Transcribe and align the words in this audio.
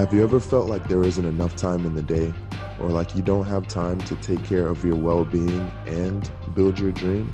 Have 0.00 0.14
you 0.14 0.22
ever 0.22 0.40
felt 0.40 0.66
like 0.66 0.88
there 0.88 1.02
isn't 1.02 1.26
enough 1.26 1.56
time 1.56 1.84
in 1.84 1.94
the 1.94 2.00
day, 2.00 2.32
or 2.80 2.88
like 2.88 3.14
you 3.14 3.20
don't 3.20 3.44
have 3.44 3.68
time 3.68 3.98
to 3.98 4.16
take 4.16 4.42
care 4.44 4.66
of 4.66 4.82
your 4.82 4.96
well 4.96 5.26
being 5.26 5.70
and 5.84 6.30
build 6.54 6.78
your 6.78 6.90
dream? 6.90 7.30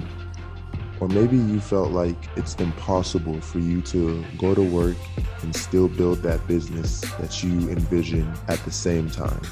Or 0.99 1.07
maybe 1.07 1.37
you 1.37 1.61
felt 1.61 1.93
like 1.93 2.17
it's 2.35 2.57
impossible 2.57 3.41
for 3.41 3.61
you 3.61 3.83
to 3.83 4.25
go 4.37 4.53
to 4.53 4.63
work 4.63 4.97
and 5.43 5.55
still 5.55 5.87
build 5.87 6.25
that 6.25 6.45
business 6.49 7.03
that 7.21 7.41
you 7.41 7.71
envision 7.71 8.35
at 8.49 8.59
the 8.65 8.73
same 8.73 9.11
time. 9.11 9.43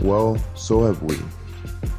Well, 0.00 0.36
so 0.54 0.84
have 0.84 1.02
we. 1.02 1.16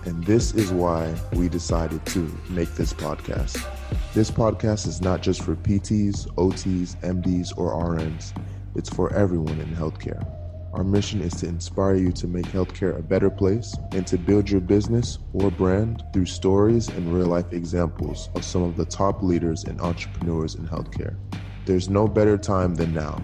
And 0.06 0.24
this 0.26 0.54
is 0.54 0.72
why 0.72 1.12
we 1.34 1.50
decided 1.50 2.06
to 2.06 2.32
make 2.50 2.76
this 2.76 2.94
podcast. 2.94 3.66
This 4.14 4.30
podcast 4.30 4.86
is 4.86 5.02
not 5.02 5.24
just 5.24 5.42
for 5.42 5.56
PTs, 5.56 6.28
OTs, 6.36 6.96
MDs, 7.02 7.58
or 7.58 7.74
RNs, 7.74 8.32
it's 8.76 8.90
for 8.90 9.14
everyone 9.14 9.60
in 9.60 9.68
healthcare. 9.76 10.26
Our 10.74 10.84
mission 10.84 11.22
is 11.22 11.34
to 11.36 11.48
inspire 11.48 11.96
you 11.96 12.12
to 12.14 12.28
make 12.28 12.46
healthcare 12.46 12.98
a 12.98 13.02
better 13.02 13.30
place 13.30 13.76
and 13.92 14.06
to 14.08 14.18
build 14.18 14.50
your 14.50 14.62
business 14.62 15.18
or 15.34 15.50
brand 15.50 16.04
through 16.14 16.28
stories 16.28 16.90
and 16.90 17.12
real 17.12 17.28
life 17.28 17.52
examples 17.52 18.30
of 18.36 18.46
some 18.46 18.62
of 18.64 18.78
the 18.78 18.86
top 18.86 19.24
leaders 19.24 19.64
and 19.64 19.82
entrepreneurs 19.82 20.56
in 20.56 20.68
healthcare. 20.68 21.18
There's 21.66 21.90
no 21.90 22.08
better 22.08 22.38
time 22.38 22.76
than 22.76 22.94
now. 22.94 23.24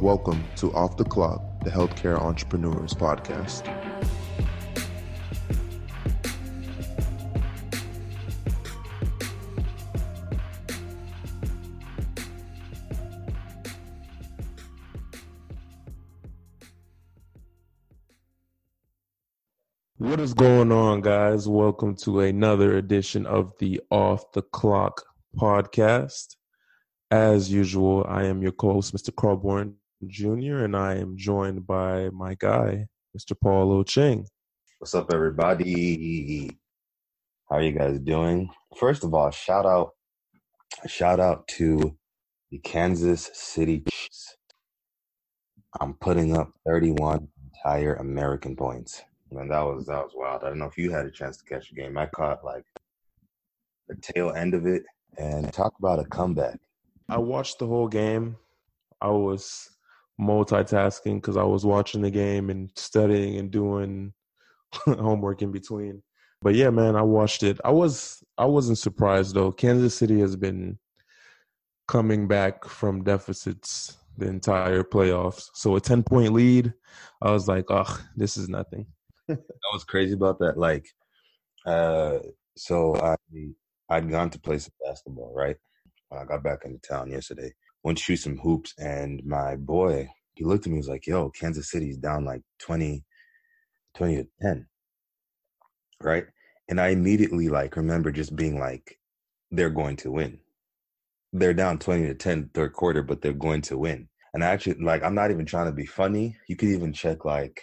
Welcome 0.00 0.42
to 0.56 0.72
Off 0.72 0.96
the 0.96 1.04
Clock, 1.04 1.62
the 1.64 1.70
Healthcare 1.70 2.18
Entrepreneurs 2.18 2.94
Podcast. 2.94 3.68
Is 20.22 20.34
going 20.34 20.70
on, 20.70 21.00
guys? 21.00 21.48
Welcome 21.48 21.96
to 21.96 22.20
another 22.20 22.76
edition 22.76 23.26
of 23.26 23.52
the 23.58 23.80
Off 23.90 24.30
the 24.30 24.42
Clock 24.42 25.02
podcast. 25.36 26.36
As 27.10 27.50
usual, 27.50 28.06
I 28.08 28.26
am 28.26 28.40
your 28.40 28.52
co 28.52 28.74
host, 28.74 28.94
Mr. 28.94 29.12
Carlborn 29.12 29.74
Jr., 30.06 30.58
and 30.64 30.76
I 30.76 30.94
am 30.94 31.16
joined 31.16 31.66
by 31.66 32.10
my 32.10 32.36
guy, 32.38 32.86
Mr. 33.18 33.34
Paul 33.42 33.82
Ching. 33.82 34.24
What's 34.78 34.94
up, 34.94 35.12
everybody? 35.12 36.50
How 37.50 37.56
are 37.56 37.62
you 37.62 37.72
guys 37.72 37.98
doing? 37.98 38.48
First 38.78 39.02
of 39.02 39.12
all, 39.14 39.32
shout 39.32 39.66
out, 39.66 39.90
shout 40.86 41.18
out 41.18 41.48
to 41.56 41.96
the 42.52 42.58
Kansas 42.58 43.28
City 43.34 43.82
Chiefs. 43.90 44.36
I'm 45.80 45.94
putting 45.94 46.36
up 46.36 46.52
31 46.64 47.26
entire 47.44 47.94
American 47.94 48.54
points. 48.54 49.02
Man, 49.32 49.48
that 49.48 49.60
was 49.60 49.86
that 49.86 50.04
was 50.04 50.12
wild. 50.14 50.44
I 50.44 50.48
don't 50.48 50.58
know 50.58 50.66
if 50.66 50.76
you 50.76 50.90
had 50.90 51.06
a 51.06 51.10
chance 51.10 51.38
to 51.38 51.44
catch 51.44 51.70
the 51.70 51.76
game. 51.76 51.96
I 51.96 52.06
caught 52.06 52.44
like 52.44 52.64
the 53.88 53.96
tail 53.96 54.32
end 54.32 54.52
of 54.52 54.66
it 54.66 54.84
and 55.16 55.50
talk 55.52 55.72
about 55.78 56.00
a 56.00 56.04
comeback. 56.04 56.58
I 57.08 57.16
watched 57.16 57.58
the 57.58 57.66
whole 57.66 57.88
game. 57.88 58.36
I 59.00 59.08
was 59.08 59.70
multitasking 60.20 61.16
because 61.16 61.38
I 61.38 61.44
was 61.44 61.64
watching 61.64 62.02
the 62.02 62.10
game 62.10 62.50
and 62.50 62.70
studying 62.76 63.38
and 63.38 63.50
doing 63.50 64.12
homework 64.84 65.40
in 65.40 65.50
between. 65.50 66.02
But 66.42 66.54
yeah, 66.54 66.70
man, 66.70 66.94
I 66.94 67.02
watched 67.02 67.42
it. 67.42 67.58
I 67.64 67.70
was 67.70 68.22
I 68.36 68.44
wasn't 68.44 68.78
surprised 68.78 69.34
though. 69.34 69.50
Kansas 69.50 69.94
City 69.94 70.20
has 70.20 70.36
been 70.36 70.78
coming 71.88 72.28
back 72.28 72.66
from 72.66 73.02
deficits 73.02 73.96
the 74.18 74.28
entire 74.28 74.82
playoffs. 74.82 75.48
So 75.54 75.76
a 75.76 75.80
10 75.80 76.02
point 76.02 76.34
lead, 76.34 76.74
I 77.22 77.30
was 77.30 77.48
like, 77.48 77.64
oh, 77.70 77.98
this 78.14 78.36
is 78.36 78.50
nothing 78.50 78.86
that 79.28 79.72
was 79.72 79.84
crazy 79.84 80.14
about 80.14 80.38
that. 80.40 80.58
Like, 80.58 80.86
uh, 81.66 82.18
so 82.56 82.96
I 82.96 83.16
I'd 83.88 84.10
gone 84.10 84.30
to 84.30 84.40
play 84.40 84.58
some 84.58 84.72
basketball, 84.84 85.32
right? 85.34 85.56
When 86.08 86.20
I 86.20 86.24
got 86.24 86.42
back 86.42 86.60
into 86.64 86.78
town 86.80 87.10
yesterday, 87.10 87.52
went 87.84 87.98
to 87.98 88.04
shoot 88.04 88.16
some 88.18 88.38
hoops, 88.38 88.74
and 88.78 89.22
my 89.24 89.56
boy, 89.56 90.08
he 90.34 90.44
looked 90.44 90.66
at 90.66 90.70
me, 90.70 90.76
he 90.76 90.78
was 90.80 90.88
like, 90.88 91.06
"Yo, 91.06 91.30
Kansas 91.30 91.70
City's 91.70 91.98
down 91.98 92.24
like 92.24 92.42
20, 92.60 93.04
20 93.96 94.16
to 94.16 94.28
ten, 94.40 94.66
right?" 96.00 96.26
And 96.68 96.80
I 96.80 96.88
immediately 96.88 97.48
like 97.48 97.76
remember 97.76 98.10
just 98.12 98.34
being 98.36 98.58
like, 98.58 98.98
"They're 99.50 99.70
going 99.70 99.96
to 99.98 100.10
win. 100.12 100.40
They're 101.32 101.54
down 101.54 101.78
twenty 101.78 102.06
to 102.06 102.14
10 102.14 102.50
third 102.54 102.72
quarter, 102.74 103.02
but 103.02 103.22
they're 103.22 103.32
going 103.32 103.62
to 103.62 103.78
win." 103.78 104.08
And 104.34 104.42
I 104.44 104.48
actually 104.48 104.74
like, 104.82 105.02
I'm 105.02 105.14
not 105.14 105.30
even 105.30 105.44
trying 105.46 105.66
to 105.66 105.72
be 105.72 105.86
funny. 105.86 106.36
You 106.48 106.56
could 106.56 106.70
even 106.70 106.92
check 106.92 107.24
like 107.24 107.60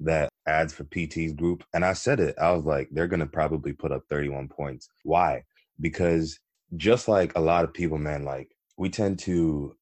that 0.00 0.28
ads 0.46 0.72
for 0.72 0.84
PT's 0.84 1.32
group. 1.32 1.64
And 1.72 1.84
I 1.84 1.92
said 1.92 2.20
it, 2.20 2.34
I 2.40 2.52
was 2.52 2.64
like, 2.64 2.88
they're 2.90 3.08
going 3.08 3.20
to 3.20 3.26
probably 3.26 3.72
put 3.72 3.92
up 3.92 4.02
31 4.08 4.48
points. 4.48 4.88
Why? 5.02 5.44
Because 5.80 6.38
just 6.76 7.08
like 7.08 7.32
a 7.36 7.40
lot 7.40 7.64
of 7.64 7.74
people, 7.74 7.98
man, 7.98 8.24
like 8.24 8.50
we 8.76 8.88
tend 8.88 9.18
to 9.20 9.76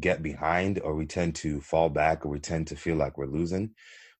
get 0.00 0.22
behind 0.22 0.80
or 0.80 0.94
we 0.94 1.06
tend 1.06 1.34
to 1.36 1.60
fall 1.60 1.88
back 1.88 2.24
or 2.24 2.28
we 2.30 2.38
tend 2.38 2.66
to 2.68 2.76
feel 2.76 2.96
like 2.96 3.18
we're 3.18 3.26
losing. 3.26 3.70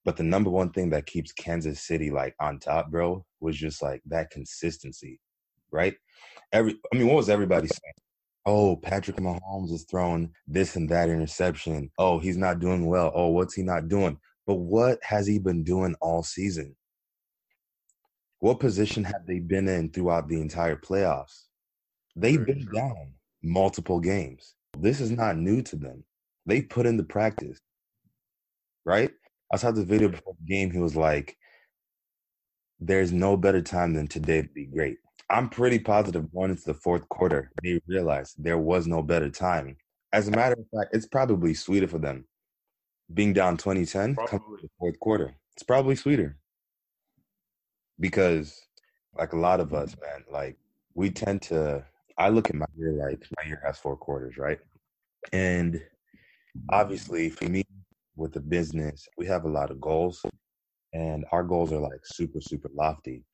But 0.05 0.17
the 0.17 0.25
number 0.25 0.51
one 0.51 0.71
thing 0.71 0.91
that 0.91 1.07
keeps 1.07 1.33
Kansas 1.33 1.81
City 1.81 2.11
like 2.11 2.35
on 2.41 2.59
top, 2.59 2.91
bro, 2.91 3.25
was 3.41 3.57
just 3.57 3.83
like 3.83 4.03
that 4.07 4.31
consistency, 4.31 5.21
right? 5.71 5.95
Every, 6.53 6.77
I 6.93 6.97
mean, 6.97 7.07
what 7.07 7.17
was 7.17 7.31
everybody 7.31 7.69
saying? 7.69 7.95
Oh, 8.45 8.77
Patrick 8.77 9.19
Mahomes 9.19 9.73
is 9.73 9.87
throwing 9.89 10.33
this 10.49 10.75
and 10.75 10.89
that 10.89 11.09
interception. 11.09 11.91
Oh, 11.99 12.19
he's 12.19 12.37
not 12.37 12.59
doing 12.59 12.87
well. 12.87 13.13
Oh, 13.15 13.29
what's 13.29 13.55
he 13.55 13.63
not 13.63 13.89
doing? 13.89 14.19
But 14.47 14.57
what 14.57 14.99
has 15.03 15.27
he 15.27 15.39
been 15.39 15.63
doing 15.63 15.95
all 16.01 16.23
season? 16.23 16.75
What 18.41 18.59
position 18.59 19.05
have 19.05 19.25
they 19.27 19.39
been 19.39 19.69
in 19.69 19.91
throughout 19.91 20.29
the 20.29 20.41
entire 20.41 20.77
playoffs? 20.77 21.45
They've 22.17 22.45
been 22.45 22.67
down 22.75 23.13
multiple 23.43 24.01
games. 24.01 24.55
This 24.77 25.01
is 25.01 25.11
not 25.11 25.37
new 25.37 25.63
to 25.63 25.77
them. 25.77 26.05
They 26.45 26.61
put 26.61 26.87
in 26.87 26.97
the 26.97 27.05
practice, 27.05 27.61
right? 28.85 29.13
I 29.53 29.57
saw 29.59 29.71
the 29.71 29.85
video 29.85 30.09
before 30.09 30.35
the 30.41 30.53
game. 30.53 30.73
He 30.73 30.79
was 30.79 30.97
like, 30.97 31.37
There's 32.81 33.13
no 33.13 33.37
better 33.37 33.63
time 33.63 33.95
than 33.95 34.09
today 34.09 34.43
to 34.43 34.49
be 34.49 34.67
great. 34.67 34.97
I'm 35.31 35.49
pretty 35.49 35.79
positive 35.79 36.33
going 36.33 36.51
into 36.51 36.65
the 36.65 36.75
fourth 36.75 37.09
quarter, 37.09 37.53
they 37.63 37.81
realized 37.87 38.35
there 38.39 38.59
was 38.59 38.87
no 38.87 39.03
better 39.03 39.31
time. 39.31 39.77
As 40.13 40.29
a 40.29 40.33
matter 40.33 40.55
of 40.59 40.67
fact, 40.77 40.95
it's 40.95 41.07
probably 41.07 41.55
sweeter 41.55 41.87
for 41.87 41.99
them 41.99 42.27
being 43.15 43.33
down 43.33 43.57
2010 43.57 44.17
coming 44.27 44.57
the 44.63 44.69
fourth 44.79 44.99
quarter. 45.01 45.35
It's 45.55 45.63
probably 45.63 45.97
sweeter 45.97 46.37
because, 48.01 48.61
like 49.17 49.33
a 49.33 49.39
lot 49.39 49.61
of 49.61 49.75
us, 49.75 49.95
man, 50.01 50.25
like 50.31 50.57
we 50.95 51.11
tend 51.11 51.43
to. 51.43 51.85
I 52.19 52.29
look 52.29 52.51
at 52.51 52.57
my 52.57 52.67
year 52.77 52.93
like 52.93 53.25
my 53.39 53.47
year 53.47 53.61
has 53.65 53.79
four 53.79 53.97
quarters, 53.97 54.37
right? 54.37 54.59
And 55.33 55.83
obviously, 56.71 57.31
for 57.31 57.49
me, 57.49 57.65
with 58.17 58.33
the 58.33 58.41
business, 58.41 59.09
we 59.17 59.27
have 59.27 59.45
a 59.45 59.49
lot 59.49 59.71
of 59.71 59.81
goals, 59.81 60.25
and 60.93 61.25
our 61.33 61.43
goals 61.43 61.73
are 61.73 61.81
like 61.81 62.05
super, 62.05 62.41
super 62.41 62.71
lofty, 62.75 63.25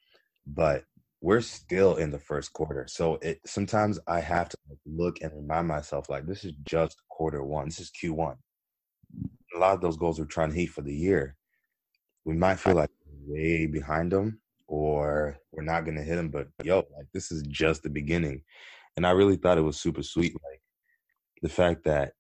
but 0.47 0.84
we're 1.21 1.41
still 1.41 1.97
in 1.97 2.10
the 2.10 2.19
first 2.19 2.53
quarter. 2.53 2.87
So 2.89 3.19
it 3.22 3.41
sometimes 3.45 3.99
I 4.06 4.21
have 4.21 4.49
to 4.50 4.56
look 4.87 5.21
and 5.21 5.33
remind 5.34 5.66
myself 5.66 6.09
like 6.09 6.27
this 6.27 6.45
is 6.45 6.53
just 6.65 7.03
quarter 7.09 7.43
one. 7.43 7.66
This 7.66 7.81
is 7.81 7.91
Q1 7.91 8.37
a 9.59 9.61
lot 9.61 9.75
of 9.75 9.81
those 9.81 9.97
goals 9.97 10.19
we're 10.19 10.27
trying 10.27 10.51
to 10.51 10.57
hit 10.57 10.71
for 10.71 10.83
the 10.83 10.95
year, 10.95 11.37
we 12.25 12.35
might 12.35 12.61
feel 12.61 12.75
like 12.75 12.91
way 13.27 13.67
behind 13.67 14.13
them 14.13 14.41
or 14.69 15.39
we're 15.53 15.65
not 15.65 15.85
going 15.85 15.97
to 15.97 16.03
hit 16.03 16.17
them. 16.17 16.29
But 16.29 16.49
yo, 16.63 16.77
like 16.97 17.07
this 17.13 17.33
is 17.33 17.43
just 17.43 17.83
the 17.83 17.91
beginning. 17.91 18.43
And 18.97 19.07
I 19.07 19.10
really 19.10 19.37
thought 19.37 19.59
it 19.59 19.63
was 19.63 19.81
super 19.81 20.03
sweet. 20.03 20.33
Like 20.34 20.60
the 21.43 21.49
fact 21.49 21.84
that 21.84 22.13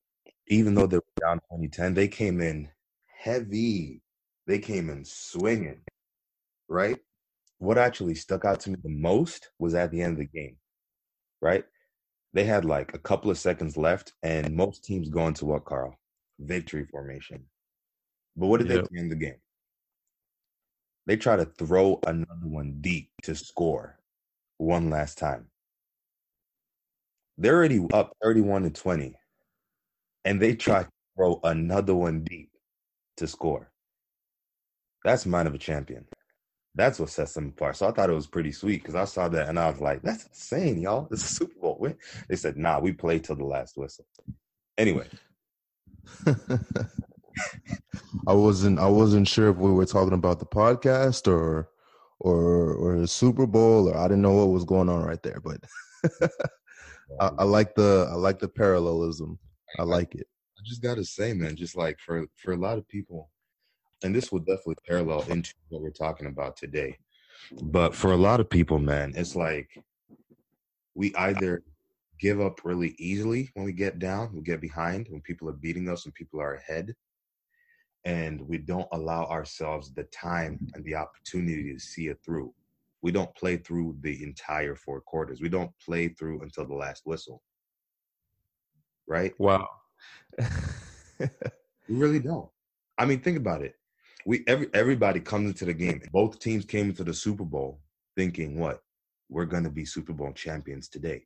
even 0.48 0.74
though 0.74 0.86
they 0.86 0.96
were 0.96 1.04
down 1.20 1.38
2010, 1.38 1.94
they 1.94 2.08
came 2.08 2.40
in 2.40 2.68
heavy. 3.06 4.02
They 4.46 4.58
came 4.58 4.88
in 4.88 5.04
swinging, 5.04 5.82
right? 6.68 6.96
What 7.58 7.76
actually 7.76 8.14
stuck 8.14 8.44
out 8.44 8.60
to 8.60 8.70
me 8.70 8.76
the 8.82 8.88
most 8.88 9.50
was 9.58 9.74
at 9.74 9.90
the 9.90 10.00
end 10.00 10.12
of 10.12 10.18
the 10.18 10.38
game, 10.40 10.56
right? 11.42 11.64
They 12.32 12.44
had 12.44 12.64
like 12.64 12.94
a 12.94 12.98
couple 12.98 13.30
of 13.30 13.38
seconds 13.38 13.76
left, 13.76 14.14
and 14.22 14.54
most 14.54 14.84
teams 14.84 15.10
go 15.10 15.26
into 15.26 15.44
what, 15.44 15.66
Carl? 15.66 15.98
Victory 16.38 16.86
formation. 16.86 17.44
But 18.36 18.46
what 18.46 18.60
did 18.60 18.70
yep. 18.70 18.84
they 18.84 18.96
do 18.96 19.02
in 19.02 19.08
the 19.08 19.16
game? 19.16 19.40
They 21.06 21.16
try 21.16 21.36
to 21.36 21.46
throw 21.46 21.98
another 22.06 22.46
one 22.46 22.78
deep 22.80 23.10
to 23.22 23.34
score 23.34 23.98
one 24.58 24.90
last 24.90 25.18
time. 25.18 25.46
They're 27.38 27.56
already 27.56 27.84
up 27.92 28.12
31 28.22 28.64
to 28.64 28.70
20. 28.70 29.14
And 30.24 30.42
they 30.42 30.54
try 30.54 30.82
to 30.82 30.88
throw 31.16 31.40
another 31.44 31.94
one 31.94 32.24
deep 32.24 32.50
to 33.16 33.26
score. 33.26 33.70
That's 35.04 35.24
mind 35.24 35.48
of 35.48 35.54
a 35.54 35.58
champion. 35.58 36.04
That's 36.74 37.00
what 37.00 37.08
sets 37.08 37.34
them 37.34 37.48
apart. 37.48 37.76
So 37.76 37.88
I 37.88 37.92
thought 37.92 38.10
it 38.10 38.14
was 38.14 38.26
pretty 38.26 38.52
sweet 38.52 38.82
because 38.82 38.94
I 38.94 39.04
saw 39.04 39.28
that 39.28 39.48
and 39.48 39.58
I 39.58 39.70
was 39.70 39.80
like, 39.80 40.02
that's 40.02 40.26
insane, 40.26 40.80
y'all. 40.80 41.08
It's 41.10 41.24
a 41.24 41.34
Super 41.34 41.58
Bowl 41.60 41.78
win. 41.80 41.96
They 42.28 42.36
said, 42.36 42.56
nah, 42.56 42.78
we 42.78 42.92
play 42.92 43.18
till 43.18 43.36
the 43.36 43.44
last 43.44 43.76
whistle. 43.76 44.04
Anyway, 44.76 45.06
I 48.26 48.32
wasn't 48.32 48.78
I 48.78 48.86
wasn't 48.86 49.28
sure 49.28 49.48
if 49.48 49.56
we 49.56 49.70
were 49.70 49.86
talking 49.86 50.14
about 50.14 50.38
the 50.38 50.46
podcast 50.46 51.28
or 51.28 51.68
or 52.20 52.74
or 52.74 53.00
the 53.00 53.08
Super 53.08 53.46
Bowl 53.46 53.88
or 53.88 53.96
I 53.96 54.08
didn't 54.08 54.22
know 54.22 54.32
what 54.32 54.50
was 54.50 54.64
going 54.64 54.88
on 54.88 55.02
right 55.02 55.22
there, 55.22 55.40
but 55.40 55.60
I, 57.20 57.30
I 57.38 57.44
like 57.44 57.74
the 57.74 58.08
I 58.10 58.14
like 58.14 58.38
the 58.38 58.48
parallelism. 58.48 59.38
I 59.78 59.82
like 59.82 60.14
it. 60.14 60.26
I 60.58 60.62
just 60.64 60.82
gotta 60.82 61.04
say, 61.04 61.32
man, 61.32 61.56
just 61.56 61.76
like 61.76 61.98
for 62.00 62.26
for 62.36 62.52
a 62.52 62.56
lot 62.56 62.78
of 62.78 62.88
people, 62.88 63.30
and 64.02 64.14
this 64.14 64.32
will 64.32 64.40
definitely 64.40 64.76
parallel 64.86 65.22
into 65.28 65.54
what 65.68 65.82
we're 65.82 65.90
talking 65.90 66.26
about 66.26 66.56
today. 66.56 66.96
But 67.62 67.94
for 67.94 68.12
a 68.12 68.16
lot 68.16 68.40
of 68.40 68.50
people, 68.50 68.78
man, 68.78 69.12
it's 69.16 69.36
like 69.36 69.70
we 70.94 71.14
either 71.14 71.62
give 72.18 72.40
up 72.40 72.60
really 72.64 72.94
easily 72.98 73.50
when 73.54 73.64
we 73.64 73.72
get 73.72 73.98
down, 73.98 74.34
we 74.34 74.42
get 74.42 74.60
behind, 74.60 75.06
when 75.10 75.20
people 75.20 75.48
are 75.48 75.52
beating 75.52 75.88
us 75.88 76.04
and 76.04 76.14
people 76.14 76.40
are 76.40 76.54
ahead, 76.54 76.94
and 78.04 78.40
we 78.40 78.58
don't 78.58 78.88
allow 78.92 79.24
ourselves 79.26 79.92
the 79.92 80.04
time 80.04 80.58
and 80.74 80.84
the 80.84 80.94
opportunity 80.94 81.72
to 81.72 81.78
see 81.78 82.08
it 82.08 82.18
through. 82.24 82.52
We 83.02 83.12
don't 83.12 83.34
play 83.36 83.56
through 83.56 83.98
the 84.00 84.22
entire 84.22 84.74
four 84.74 85.00
quarters. 85.00 85.40
We 85.40 85.48
don't 85.48 85.70
play 85.84 86.08
through 86.08 86.42
until 86.42 86.66
the 86.66 86.74
last 86.74 87.02
whistle. 87.04 87.42
Right? 89.06 89.32
Wow. 89.38 89.68
we 91.18 91.28
really 91.88 92.18
don't. 92.18 92.48
I 92.96 93.04
mean, 93.04 93.20
think 93.20 93.36
about 93.36 93.62
it. 93.62 93.74
We 94.26 94.44
every 94.46 94.68
everybody 94.74 95.20
comes 95.20 95.48
into 95.48 95.64
the 95.64 95.72
game. 95.72 96.02
Both 96.12 96.40
teams 96.40 96.64
came 96.64 96.90
into 96.90 97.04
the 97.04 97.14
Super 97.14 97.44
Bowl 97.44 97.80
thinking 98.16 98.58
what? 98.58 98.80
We're 99.30 99.46
gonna 99.46 99.70
be 99.70 99.84
Super 99.84 100.12
Bowl 100.12 100.32
champions 100.32 100.88
today. 100.88 101.24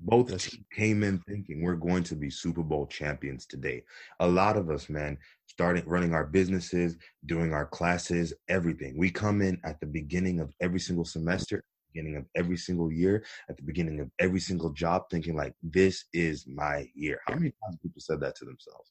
Both 0.00 0.54
came 0.70 1.02
in 1.02 1.18
thinking 1.20 1.62
we're 1.62 1.76
going 1.76 2.04
to 2.04 2.14
be 2.14 2.28
Super 2.28 2.62
Bowl 2.62 2.86
champions 2.86 3.46
today. 3.46 3.84
A 4.20 4.26
lot 4.26 4.56
of 4.56 4.68
us, 4.68 4.90
man, 4.90 5.16
starting 5.46 5.86
running 5.86 6.12
our 6.12 6.26
businesses, 6.26 6.96
doing 7.26 7.52
our 7.52 7.66
classes, 7.66 8.34
everything. 8.48 8.98
We 8.98 9.10
come 9.10 9.40
in 9.40 9.60
at 9.64 9.80
the 9.80 9.86
beginning 9.86 10.40
of 10.40 10.52
every 10.60 10.80
single 10.80 11.04
semester, 11.04 11.64
beginning 11.92 12.16
of 12.16 12.26
every 12.34 12.56
single 12.56 12.92
year, 12.92 13.24
at 13.48 13.56
the 13.56 13.62
beginning 13.62 14.00
of 14.00 14.10
every 14.18 14.40
single 14.40 14.70
job, 14.70 15.04
thinking 15.10 15.36
like, 15.36 15.54
"This 15.62 16.04
is 16.12 16.46
my 16.46 16.90
year." 16.94 17.20
How 17.26 17.34
many 17.34 17.52
times 17.64 17.78
people 17.80 18.00
said 18.00 18.20
that 18.20 18.34
to 18.36 18.44
themselves? 18.44 18.90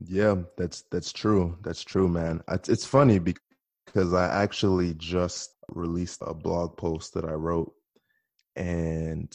Yeah, 0.00 0.42
that's 0.56 0.82
that's 0.90 1.12
true. 1.12 1.58
That's 1.62 1.84
true, 1.84 2.08
man. 2.08 2.42
It's 2.48 2.86
funny 2.86 3.18
because 3.18 4.14
I 4.14 4.42
actually 4.42 4.94
just 4.94 5.54
released 5.68 6.22
a 6.22 6.34
blog 6.34 6.76
post 6.76 7.14
that 7.14 7.24
I 7.24 7.34
wrote, 7.34 7.72
and 8.56 9.32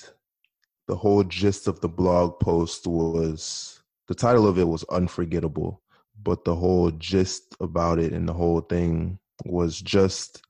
the 0.87 0.95
whole 0.95 1.23
gist 1.23 1.67
of 1.67 1.79
the 1.81 1.89
blog 1.89 2.39
post 2.39 2.87
was 2.87 3.81
the 4.07 4.15
title 4.15 4.47
of 4.47 4.57
it 4.57 4.67
was 4.67 4.83
unforgettable 4.85 5.81
but 6.23 6.45
the 6.45 6.55
whole 6.55 6.91
gist 6.91 7.55
about 7.59 7.99
it 7.99 8.13
and 8.13 8.27
the 8.27 8.33
whole 8.33 8.61
thing 8.61 9.19
was 9.45 9.79
just 9.81 10.41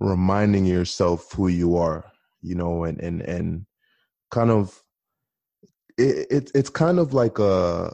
reminding 0.00 0.64
yourself 0.66 1.32
who 1.32 1.48
you 1.48 1.76
are 1.76 2.10
you 2.40 2.54
know 2.54 2.84
and 2.84 3.00
and 3.00 3.22
and 3.22 3.66
kind 4.30 4.50
of 4.50 4.82
it, 5.98 6.26
it 6.30 6.50
it's 6.54 6.70
kind 6.70 6.98
of 6.98 7.12
like 7.14 7.38
a 7.38 7.92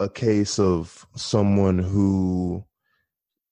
a 0.00 0.08
case 0.08 0.58
of 0.58 1.06
someone 1.16 1.78
who 1.78 2.64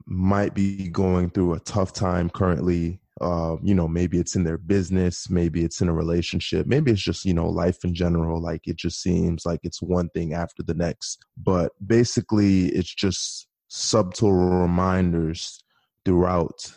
might 0.07 0.55
be 0.55 0.89
going 0.89 1.31
through 1.31 1.55
a 1.55 1.61
tough 1.61 1.93
time 1.93 2.29
currently 2.29 3.01
uh, 3.21 3.57
you 3.63 3.75
know, 3.75 3.87
maybe 3.87 4.19
it's 4.19 4.35
in 4.35 4.45
their 4.45 4.59
business, 4.59 5.31
maybe 5.31 5.65
it's 5.65 5.81
in 5.81 5.89
a 5.89 5.93
relationship, 5.93 6.67
maybe 6.67 6.91
it's 6.91 7.01
just, 7.01 7.25
you 7.25 7.33
know, 7.35 7.49
life 7.49 7.85
in 7.85 7.95
general. 7.95 8.41
Like 8.41 8.67
it 8.67 8.77
just 8.77 9.01
seems 9.01 9.47
like 9.47 9.61
it's 9.63 9.81
one 9.81 10.09
thing 10.11 10.35
after 10.35 10.63
the 10.63 10.75
next. 10.75 11.25
But 11.37 11.73
basically, 11.87 12.67
it's 12.67 12.93
just 12.93 13.47
subtle 13.69 14.33
reminders 14.33 15.63
throughout 16.05 16.73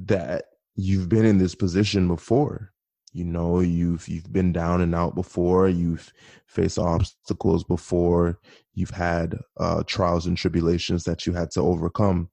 that 0.00 0.46
you've 0.74 1.08
been 1.08 1.24
in 1.24 1.38
this 1.38 1.54
position 1.54 2.08
before. 2.08 2.72
You 3.12 3.24
know, 3.24 3.60
you've 3.60 4.08
you've 4.08 4.32
been 4.32 4.52
down 4.52 4.80
and 4.80 4.92
out 4.92 5.14
before. 5.14 5.68
You've 5.68 6.12
faced 6.48 6.80
obstacles 6.80 7.62
before. 7.62 8.40
You've 8.74 8.90
had 8.90 9.38
uh, 9.60 9.84
trials 9.86 10.26
and 10.26 10.36
tribulations 10.36 11.04
that 11.04 11.24
you 11.24 11.32
had 11.32 11.52
to 11.52 11.60
overcome 11.60 12.28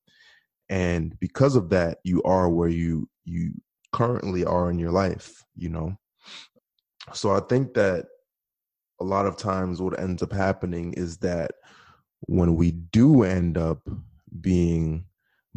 and 0.71 1.19
because 1.19 1.57
of 1.57 1.69
that 1.69 1.97
you 2.05 2.23
are 2.23 2.49
where 2.49 2.69
you 2.69 3.07
you 3.25 3.51
currently 3.91 4.45
are 4.45 4.69
in 4.69 4.79
your 4.79 4.91
life 4.91 5.43
you 5.55 5.69
know? 5.69 5.95
So 7.13 7.31
i 7.31 7.39
think 7.39 7.73
that 7.73 8.05
a 8.99 9.03
lot 9.03 9.25
of 9.25 9.35
times 9.35 9.81
what 9.81 9.99
ends 9.99 10.21
up 10.21 10.31
happening 10.31 10.93
is 10.93 11.17
that 11.17 11.51
when 12.21 12.55
we 12.55 12.71
do 12.71 13.23
end 13.23 13.57
up 13.57 13.79
being 14.39 15.05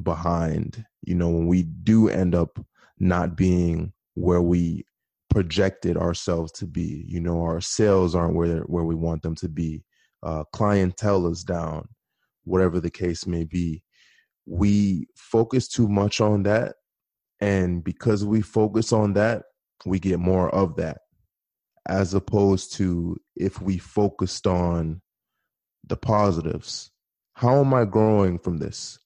behind 0.03 0.85
you 1.03 1.15
know 1.15 1.29
when 1.29 1.47
we 1.47 1.63
do 1.63 2.09
end 2.09 2.35
up 2.35 2.59
not 2.99 3.37
being 3.37 3.93
where 4.15 4.43
we 4.43 4.85
projected 5.31 5.97
ourselves 5.97 6.51
to 6.53 6.67
be 6.67 7.05
you 7.07 7.21
know 7.21 7.43
our 7.43 7.61
sales 7.61 8.15
aren't 8.15 8.35
where 8.35 8.61
where 8.63 8.85
we 8.85 8.95
want 8.95 9.23
them 9.23 9.35
to 9.35 9.49
be 9.49 9.85
uh, 10.23 10.43
clientele 10.53 11.27
is 11.27 11.45
down 11.45 11.87
whatever 12.45 12.81
the 12.81 12.91
case 12.91 13.27
may 13.27 13.45
be 13.45 13.83
we 14.47 15.07
focus 15.17 15.69
too 15.69 15.89
much 15.89 16.21
on 16.21 16.43
that 16.43 16.75
and 17.41 17.83
because 17.83 18.25
we 18.25 18.41
focus 18.41 18.93
on 18.93 19.15
that 19.15 19.43
we 19.85 19.99
get 19.99 20.19
more 20.19 20.49
of 20.55 20.77
that 20.77 20.99
as 21.87 22.15
opposed 22.15 22.73
to 22.75 23.17
if 23.37 23.61
we 23.61 23.79
focused 23.79 24.47
on 24.47 25.03
the 25.87 25.97
positives. 25.97 26.91
How 27.35 27.61
am 27.61 27.75
i 27.75 27.85
growing 27.85 28.39
from 28.39 28.59
this? 28.59 28.99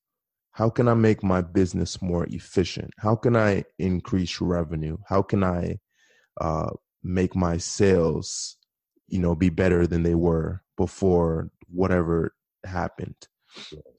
How 0.53 0.71
can 0.71 0.89
i 0.89 0.95
make 0.95 1.23
my 1.23 1.41
business 1.41 2.01
more 2.01 2.27
efficient? 2.27 2.91
How 2.99 3.17
can 3.17 3.37
i 3.37 3.65
increase 3.79 4.41
revenue? 4.41 4.97
How 5.07 5.23
can 5.23 5.43
i 5.43 5.79
uh, 6.41 6.71
make 7.03 7.35
my 7.35 7.57
sales 7.57 8.57
you 9.09 9.19
know 9.19 9.35
be 9.35 9.49
better 9.49 9.87
than 9.87 10.03
they 10.03 10.15
were 10.15 10.63
before 10.77 11.51
whatever 11.69 12.35
happened? 12.65 13.17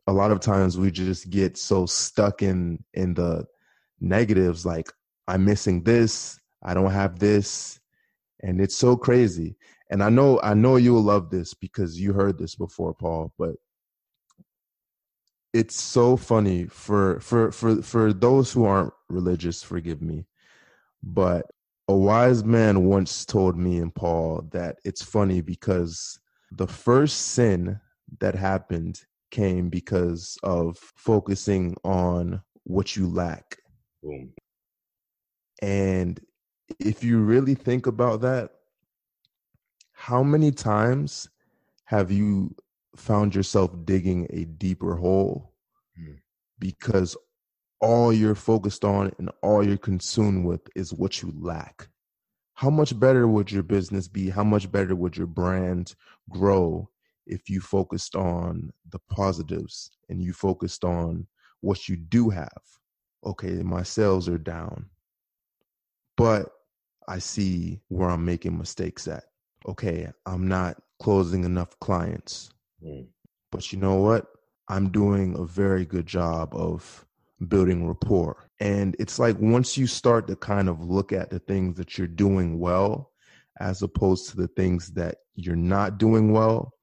A 0.08 0.14
lot 0.14 0.32
of 0.32 0.40
times 0.40 0.78
we 0.78 0.92
just 0.92 1.30
get 1.30 1.58
so 1.58 1.86
stuck 1.86 2.42
in 2.42 2.84
in 2.94 3.14
the 3.16 3.46
negatives 4.02 4.66
like 4.66 4.92
i'm 5.28 5.46
missing 5.46 5.84
this 5.84 6.40
i 6.64 6.74
don't 6.74 6.92
have 6.92 7.20
this 7.20 7.80
and 8.42 8.62
it's 8.62 8.76
so 8.76 8.96
crazy 8.96 9.56
and 9.92 10.04
i 10.04 10.10
know 10.10 10.40
i 10.42 10.54
know 10.54 10.76
you'll 10.76 11.02
love 11.02 11.30
this 11.30 11.54
because 11.54 12.00
you 12.00 12.14
heard 12.14 12.38
this 12.38 12.56
before 12.56 12.94
paul 12.94 13.32
but 13.38 13.56
it's 15.54 15.80
so 15.80 16.16
funny 16.16 16.66
for 16.66 17.20
for 17.20 17.52
for 17.52 17.82
for 17.82 18.14
those 18.14 18.52
who 18.52 18.66
aren't 18.66 18.94
religious 19.10 19.64
forgive 19.64 20.02
me 20.02 20.26
but 21.02 21.46
a 21.88 21.96
wise 21.96 22.44
man 22.44 22.86
once 22.86 23.26
told 23.26 23.58
me 23.58 23.80
and 23.80 23.94
paul 23.96 24.48
that 24.52 24.78
it's 24.86 25.04
funny 25.04 25.42
because 25.42 26.20
the 26.52 26.68
first 26.68 27.18
sin 27.20 27.80
that 28.20 28.36
happened 28.36 29.02
came 29.32 29.70
because 29.70 30.38
of 30.44 30.78
focusing 30.96 31.76
on 31.84 32.42
what 32.64 32.96
you 32.96 33.08
lack. 33.08 33.58
Boom. 34.02 34.34
And 35.62 36.20
if 36.80 37.04
you 37.04 37.20
really 37.20 37.56
think 37.56 37.88
about 37.88 38.22
that, 38.22 38.52
how 39.94 40.24
many 40.24 40.52
times 40.52 41.30
have 41.86 42.12
you 42.12 42.56
found 42.96 43.36
yourself 43.36 43.72
digging 43.86 44.28
a 44.30 44.46
deeper 44.46 44.96
hole 44.96 45.54
mm. 46.00 46.18
because 46.60 47.18
all 47.82 48.14
you're 48.14 48.36
focused 48.36 48.86
on 48.86 49.12
and 49.20 49.30
all 49.42 49.66
you're 49.66 49.78
consumed 49.78 50.46
with 50.46 50.62
is 50.76 50.94
what 50.94 51.22
you 51.22 51.34
lack? 51.38 51.90
How 52.54 52.70
much 52.70 52.98
better 52.98 53.28
would 53.28 53.52
your 53.52 53.64
business 53.64 54.08
be? 54.08 54.30
How 54.30 54.44
much 54.44 54.72
better 54.72 54.96
would 54.96 55.18
your 55.18 55.28
brand 55.28 55.96
grow 56.30 56.90
if 57.30 57.48
you 57.50 57.62
focused 57.62 58.16
on 58.16 58.72
the 58.90 59.00
positives 59.10 59.92
and 60.10 60.22
you 60.22 60.34
focused 60.34 60.84
on 60.84 61.28
what 61.62 61.88
you 61.88 61.96
do 61.96 62.30
have. 62.30 62.62
Okay, 63.26 63.62
my 63.64 63.84
sales 63.84 64.30
are 64.30 64.38
down, 64.38 64.86
but 66.16 66.50
I 67.08 67.20
see 67.20 67.82
where 67.90 68.10
I'm 68.10 68.24
making 68.24 68.58
mistakes 68.58 69.08
at. 69.08 69.26
Okay, 69.68 70.08
I'm 70.26 70.48
not 70.48 70.82
closing 71.02 71.44
enough 71.44 71.78
clients. 71.80 72.52
Mm. 72.84 73.08
But 73.52 73.74
you 73.74 73.80
know 73.80 73.96
what? 73.96 74.28
I'm 74.70 74.90
doing 74.90 75.36
a 75.38 75.44
very 75.44 75.86
good 75.86 76.06
job 76.06 76.54
of 76.54 77.06
building 77.48 77.88
rapport. 77.88 78.50
And 78.60 78.96
it's 79.00 79.18
like 79.18 79.38
once 79.40 79.78
you 79.78 79.88
start 79.88 80.28
to 80.28 80.36
kind 80.36 80.70
of 80.70 80.86
look 80.86 81.12
at 81.12 81.30
the 81.30 81.40
things 81.40 81.78
that 81.78 81.98
you're 81.98 82.08
doing 82.08 82.60
well, 82.60 83.12
as 83.60 83.82
opposed 83.82 84.30
to 84.30 84.38
the 84.38 84.48
things 84.50 84.92
that 84.92 85.18
you're 85.36 85.56
not 85.56 85.98
doing 85.98 86.32
well, 86.32 86.74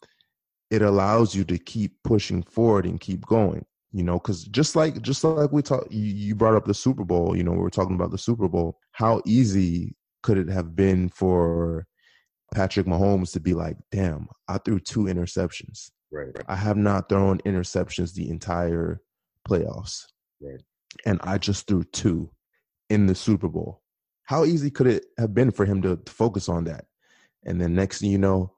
it 0.70 0.82
allows 0.82 1.34
you 1.34 1.44
to 1.44 1.58
keep 1.58 2.02
pushing 2.02 2.42
forward 2.42 2.86
and 2.86 3.00
keep 3.00 3.24
going 3.24 3.64
you 3.96 4.02
know 4.02 4.18
because 4.18 4.44
just 4.44 4.76
like 4.76 5.00
just 5.00 5.24
like 5.24 5.52
we 5.52 5.62
talked 5.62 5.90
you, 5.90 6.02
you 6.02 6.34
brought 6.34 6.54
up 6.54 6.66
the 6.66 6.74
super 6.74 7.04
bowl 7.04 7.36
you 7.36 7.42
know 7.42 7.52
we 7.52 7.58
were 7.58 7.70
talking 7.70 7.94
about 7.94 8.10
the 8.10 8.18
super 8.18 8.48
bowl 8.48 8.78
how 8.92 9.22
easy 9.24 9.96
could 10.22 10.38
it 10.38 10.50
have 10.50 10.74
been 10.74 11.08
for 11.08 11.86
Patrick 12.52 12.86
Mahomes 12.86 13.32
to 13.32 13.40
be 13.40 13.54
like, 13.54 13.76
damn, 13.90 14.28
I 14.48 14.58
threw 14.58 14.78
two 14.78 15.04
interceptions. 15.04 15.90
Right. 16.12 16.34
I 16.48 16.56
have 16.56 16.76
not 16.76 17.08
thrown 17.08 17.38
interceptions 17.38 18.14
the 18.14 18.28
entire 18.30 19.00
playoffs. 19.48 20.04
Right. 20.40 20.62
And 21.04 21.20
I 21.22 21.38
just 21.38 21.66
threw 21.66 21.84
two 21.84 22.30
in 22.88 23.06
the 23.06 23.14
Super 23.14 23.48
Bowl. 23.48 23.82
How 24.24 24.44
easy 24.44 24.70
could 24.70 24.86
it 24.86 25.06
have 25.18 25.34
been 25.34 25.50
for 25.50 25.64
him 25.64 25.82
to, 25.82 25.96
to 25.96 26.12
focus 26.12 26.48
on 26.48 26.64
that? 26.64 26.86
And 27.44 27.60
then 27.60 27.74
next 27.74 28.00
thing 28.00 28.10
you 28.10 28.18
know, 28.18 28.52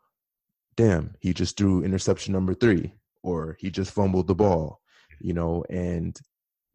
damn, 0.76 1.14
he 1.20 1.32
just 1.34 1.56
threw 1.56 1.82
interception 1.82 2.32
number 2.32 2.54
three, 2.54 2.94
or 3.22 3.56
he 3.58 3.70
just 3.70 3.92
fumbled 3.92 4.28
the 4.28 4.34
ball, 4.34 4.80
you 5.20 5.34
know, 5.34 5.64
and 5.70 6.18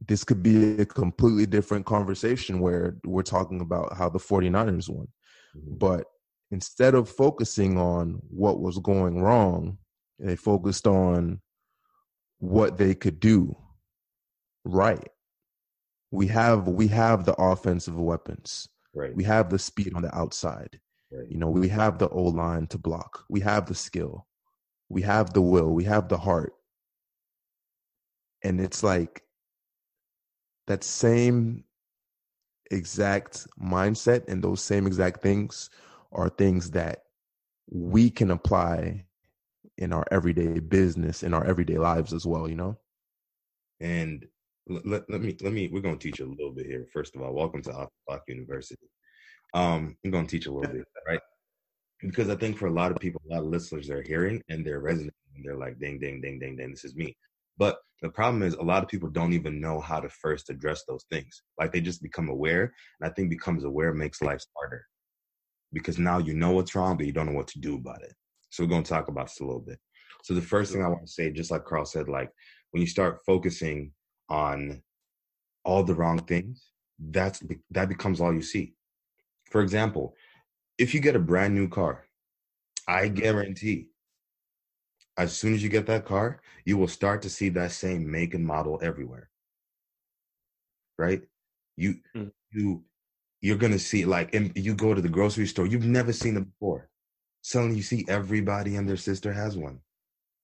this 0.05 0.23
could 0.23 0.43
be 0.43 0.79
a 0.81 0.85
completely 0.85 1.45
different 1.45 1.85
conversation 1.85 2.59
where 2.59 2.97
we're 3.05 3.23
talking 3.23 3.61
about 3.61 3.95
how 3.95 4.09
the 4.09 4.19
49ers 4.19 4.89
won. 4.89 5.07
Mhm. 5.55 5.79
But 5.79 6.07
instead 6.51 6.93
of 6.93 7.09
focusing 7.09 7.77
on 7.77 8.21
what 8.29 8.59
was 8.59 8.77
going 8.79 9.21
wrong, 9.21 9.77
they 10.19 10.35
focused 10.35 10.87
on 10.87 11.41
what 12.39 12.77
they 12.77 12.93
could 12.93 13.19
do 13.19 13.55
right. 14.65 15.09
We 16.11 16.27
have 16.27 16.67
we 16.67 16.87
have 16.89 17.25
the 17.25 17.33
offensive 17.41 17.95
weapons. 17.99 18.67
Right. 18.93 19.15
We 19.15 19.23
have 19.23 19.49
the 19.49 19.57
speed 19.59 19.93
on 19.95 20.03
the 20.03 20.15
outside. 20.15 20.79
right. 21.11 21.27
You 21.29 21.37
know, 21.37 21.49
we 21.49 21.67
have 21.69 21.97
the 21.97 22.09
O 22.09 22.23
line 22.23 22.67
to 22.67 22.77
block. 22.77 23.23
We 23.29 23.39
have 23.41 23.65
the 23.65 23.75
skill. 23.75 24.27
We 24.89 25.01
have 25.01 25.33
the 25.33 25.41
will. 25.41 25.73
We 25.73 25.85
have 25.85 26.07
the 26.09 26.17
heart. 26.17 26.53
And 28.43 28.59
it's 28.59 28.83
like 28.83 29.23
that 30.67 30.83
same 30.83 31.63
exact 32.71 33.47
mindset 33.61 34.27
and 34.27 34.43
those 34.43 34.61
same 34.61 34.87
exact 34.87 35.21
things 35.21 35.69
are 36.11 36.29
things 36.29 36.71
that 36.71 37.03
we 37.69 38.09
can 38.09 38.31
apply 38.31 39.05
in 39.77 39.93
our 39.93 40.05
everyday 40.11 40.59
business, 40.59 41.23
in 41.23 41.33
our 41.33 41.45
everyday 41.45 41.77
lives 41.77 42.13
as 42.13 42.25
well, 42.25 42.47
you 42.47 42.55
know? 42.55 42.77
And 43.79 44.25
let, 44.67 45.09
let, 45.09 45.21
me 45.21 45.35
let 45.41 45.51
me 45.51 45.67
we're 45.67 45.81
gonna 45.81 45.97
teach 45.97 46.19
you 46.19 46.25
a 46.25 46.35
little 46.35 46.53
bit 46.53 46.65
here. 46.65 46.85
First 46.93 47.15
of 47.15 47.21
all, 47.21 47.33
welcome 47.33 47.61
to 47.63 47.71
Off 47.73 47.89
the 47.89 48.11
Clock 48.13 48.23
University. 48.27 48.87
Um, 49.53 49.97
I'm 50.03 50.11
gonna 50.11 50.27
teach 50.27 50.45
a 50.45 50.51
little 50.51 50.73
bit, 50.73 50.85
right? 51.07 51.19
Because 52.01 52.29
I 52.29 52.35
think 52.35 52.57
for 52.57 52.67
a 52.67 52.73
lot 52.73 52.91
of 52.91 52.97
people, 52.97 53.21
a 53.29 53.33
lot 53.33 53.43
of 53.43 53.49
listeners 53.49 53.89
are 53.89 54.01
hearing 54.01 54.41
and 54.49 54.65
they're 54.65 54.79
resonating 54.79 55.13
and 55.35 55.45
they're 55.45 55.57
like, 55.57 55.79
ding, 55.79 55.99
ding, 55.99 56.21
ding, 56.21 56.39
ding, 56.39 56.55
ding, 56.55 56.71
this 56.71 56.85
is 56.85 56.95
me. 56.95 57.15
But 57.57 57.77
the 58.01 58.09
problem 58.09 58.43
is 58.43 58.53
a 58.55 58.61
lot 58.61 58.83
of 58.83 58.89
people 58.89 59.09
don't 59.09 59.33
even 59.33 59.61
know 59.61 59.79
how 59.79 59.99
to 59.99 60.09
first 60.09 60.49
address 60.49 60.83
those 60.87 61.05
things. 61.11 61.41
Like 61.59 61.71
they 61.71 61.81
just 61.81 62.01
become 62.01 62.29
aware, 62.29 62.73
and 62.99 63.09
I 63.09 63.13
think 63.13 63.29
becomes 63.29 63.63
aware 63.63 63.93
makes 63.93 64.21
life 64.21 64.43
harder. 64.57 64.85
Because 65.71 65.97
now 65.97 66.17
you 66.17 66.33
know 66.33 66.51
what's 66.51 66.75
wrong, 66.75 66.97
but 66.97 67.05
you 67.05 67.11
don't 67.11 67.27
know 67.27 67.33
what 67.37 67.47
to 67.47 67.59
do 67.59 67.75
about 67.75 68.03
it. 68.03 68.13
So 68.49 68.63
we're 68.63 68.69
gonna 68.69 68.83
talk 68.83 69.07
about 69.07 69.27
this 69.27 69.39
a 69.39 69.45
little 69.45 69.61
bit. 69.61 69.79
So 70.23 70.33
the 70.33 70.41
first 70.41 70.71
thing 70.71 70.83
I 70.83 70.87
want 70.87 71.05
to 71.05 71.11
say, 71.11 71.31
just 71.31 71.51
like 71.51 71.65
Carl 71.65 71.85
said, 71.85 72.07
like 72.07 72.29
when 72.71 72.81
you 72.81 72.87
start 72.87 73.19
focusing 73.25 73.91
on 74.29 74.81
all 75.65 75.83
the 75.83 75.95
wrong 75.95 76.19
things, 76.19 76.69
that's 76.99 77.41
that 77.71 77.89
becomes 77.89 78.21
all 78.21 78.33
you 78.33 78.41
see. 78.41 78.73
For 79.49 79.61
example, 79.61 80.15
if 80.77 80.93
you 80.93 80.99
get 80.99 81.15
a 81.15 81.19
brand 81.19 81.55
new 81.55 81.67
car, 81.67 82.05
I 82.87 83.05
mm-hmm. 83.05 83.15
guarantee 83.15 83.87
as 85.17 85.35
soon 85.35 85.53
as 85.53 85.63
you 85.63 85.69
get 85.69 85.85
that 85.87 86.05
car, 86.05 86.41
you 86.65 86.77
will 86.77 86.87
start 86.87 87.21
to 87.23 87.29
see 87.29 87.49
that 87.49 87.71
same 87.71 88.09
make 88.09 88.33
and 88.33 88.45
model 88.45 88.79
everywhere. 88.81 89.29
Right? 90.97 91.23
You 91.75 91.95
Mm. 92.15 92.31
you 92.51 92.85
you're 93.41 93.57
gonna 93.57 93.79
see 93.79 94.05
like 94.05 94.33
and 94.33 94.55
you 94.55 94.73
go 94.75 94.93
to 94.93 95.01
the 95.01 95.09
grocery 95.09 95.47
store, 95.47 95.67
you've 95.67 95.85
never 95.85 96.13
seen 96.13 96.37
it 96.37 96.45
before. 96.45 96.89
Suddenly 97.41 97.77
you 97.77 97.83
see 97.83 98.05
everybody 98.07 98.75
and 98.75 98.87
their 98.87 98.97
sister 98.97 99.33
has 99.33 99.57
one. 99.57 99.81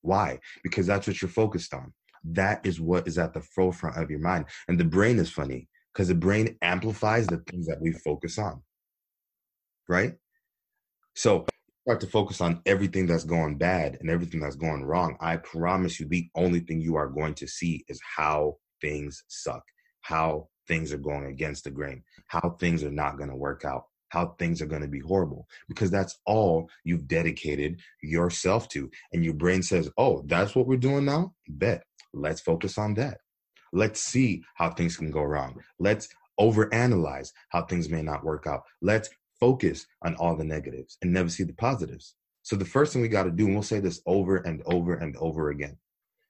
Why? 0.01 0.39
Because 0.63 0.87
that's 0.87 1.07
what 1.07 1.21
you're 1.21 1.29
focused 1.29 1.73
on. 1.73 1.93
That 2.23 2.65
is 2.65 2.79
what 2.81 3.07
is 3.07 3.17
at 3.17 3.33
the 3.33 3.41
forefront 3.41 3.97
of 3.97 4.09
your 4.09 4.19
mind. 4.19 4.45
And 4.67 4.79
the 4.79 4.85
brain 4.85 5.19
is 5.19 5.31
funny 5.31 5.69
because 5.93 6.09
the 6.09 6.15
brain 6.15 6.57
amplifies 6.61 7.29
the 7.29 7.37
things 7.37 7.67
that 7.67 7.81
we 7.81 7.91
focus 7.93 8.37
on. 8.37 8.63
Right? 9.87 10.15
So 11.15 11.48
start 11.89 12.01
to 12.01 12.05
focus 12.05 12.39
on 12.39 12.61
everything 12.67 13.07
that's 13.07 13.23
going 13.23 13.57
bad 13.57 13.97
and 13.99 14.11
everything 14.11 14.39
that's 14.39 14.55
going 14.55 14.85
wrong. 14.85 15.17
I 15.21 15.37
promise 15.37 15.99
you, 15.99 16.05
the 16.07 16.29
only 16.35 16.59
thing 16.59 16.79
you 16.79 16.95
are 16.97 17.07
going 17.07 17.33
to 17.33 17.47
see 17.47 17.83
is 17.87 17.99
how 18.15 18.57
things 18.79 19.23
suck, 19.27 19.63
how 20.01 20.49
things 20.67 20.93
are 20.93 20.99
going 20.99 21.25
against 21.25 21.63
the 21.63 21.71
grain, 21.71 22.03
how 22.27 22.57
things 22.59 22.83
are 22.83 22.91
not 22.91 23.17
going 23.17 23.31
to 23.31 23.35
work 23.35 23.65
out, 23.65 23.85
how 24.09 24.35
things 24.37 24.61
are 24.61 24.67
going 24.67 24.83
to 24.83 24.87
be 24.87 24.99
horrible, 24.99 25.47
because 25.67 25.89
that's 25.89 26.19
all 26.27 26.69
you've 26.83 27.07
dedicated 27.07 27.79
yourself 28.03 28.67
to. 28.67 28.87
And 29.11 29.25
your 29.25 29.33
brain 29.33 29.63
says, 29.63 29.89
Oh, 29.97 30.21
that's 30.27 30.53
what 30.53 30.67
we're 30.67 30.77
doing 30.77 31.05
now? 31.05 31.33
Bet. 31.47 31.81
Let's 32.13 32.39
focus 32.41 32.77
on 32.77 32.93
that. 32.95 33.17
Let's 33.73 33.99
see 33.99 34.43
how 34.53 34.69
things 34.69 34.95
can 34.95 35.09
go 35.09 35.23
wrong. 35.23 35.59
Let's 35.79 36.07
overanalyze 36.39 37.31
how 37.49 37.63
things 37.63 37.89
may 37.89 38.03
not 38.03 38.23
work 38.23 38.45
out. 38.45 38.61
Let's 38.79 39.09
focus 39.39 39.85
on 40.03 40.15
all 40.15 40.35
the 40.35 40.43
negatives 40.43 40.97
and 41.01 41.13
never 41.13 41.29
see 41.29 41.43
the 41.43 41.53
positives. 41.53 42.15
So 42.43 42.55
the 42.55 42.65
first 42.65 42.93
thing 42.93 43.01
we 43.01 43.07
got 43.07 43.23
to 43.23 43.31
do, 43.31 43.45
and 43.45 43.53
we'll 43.53 43.63
say 43.63 43.79
this 43.79 44.01
over 44.05 44.37
and 44.37 44.61
over 44.65 44.95
and 44.95 45.15
over 45.17 45.49
again, 45.49 45.77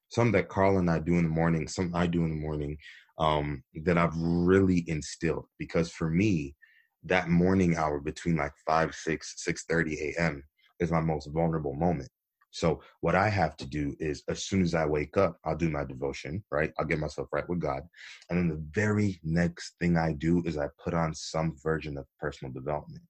something 0.09 0.33
that 0.33 0.49
Carl 0.49 0.77
and 0.79 0.89
I 0.89 0.99
do 0.99 1.13
in 1.15 1.23
the 1.23 1.29
morning, 1.29 1.67
something 1.67 1.95
I 1.95 2.07
do 2.07 2.23
in 2.23 2.29
the 2.29 2.35
morning, 2.35 2.77
um, 3.17 3.63
that 3.83 3.97
I've 3.97 4.15
really 4.17 4.83
instilled. 4.87 5.45
Because 5.57 5.91
for 5.91 6.09
me, 6.09 6.55
that 7.03 7.29
morning 7.29 7.77
hour 7.77 7.99
between 7.99 8.35
like 8.35 8.53
five, 8.65 8.93
six, 8.93 9.35
six 9.37 9.63
thirty 9.65 10.13
a.m. 10.17 10.43
is 10.79 10.91
my 10.91 10.99
most 10.99 11.27
vulnerable 11.27 11.73
moment. 11.73 12.09
So 12.51 12.81
what 13.01 13.15
I 13.15 13.29
have 13.29 13.55
to 13.57 13.65
do 13.65 13.95
is 13.99 14.23
as 14.27 14.43
soon 14.43 14.61
as 14.61 14.73
I 14.73 14.85
wake 14.85 15.17
up, 15.17 15.39
I'll 15.45 15.55
do 15.55 15.69
my 15.69 15.83
devotion, 15.83 16.43
right? 16.51 16.73
I'll 16.79 16.85
get 16.85 16.99
myself 16.99 17.27
right 17.31 17.47
with 17.47 17.59
God. 17.59 17.83
And 18.29 18.39
then 18.39 18.47
the 18.49 18.63
very 18.71 19.19
next 19.23 19.75
thing 19.79 19.97
I 19.97 20.13
do 20.13 20.41
is 20.45 20.57
I 20.57 20.67
put 20.83 20.93
on 20.93 21.13
some 21.13 21.55
version 21.61 21.97
of 21.97 22.05
personal 22.19 22.51
development. 22.51 23.03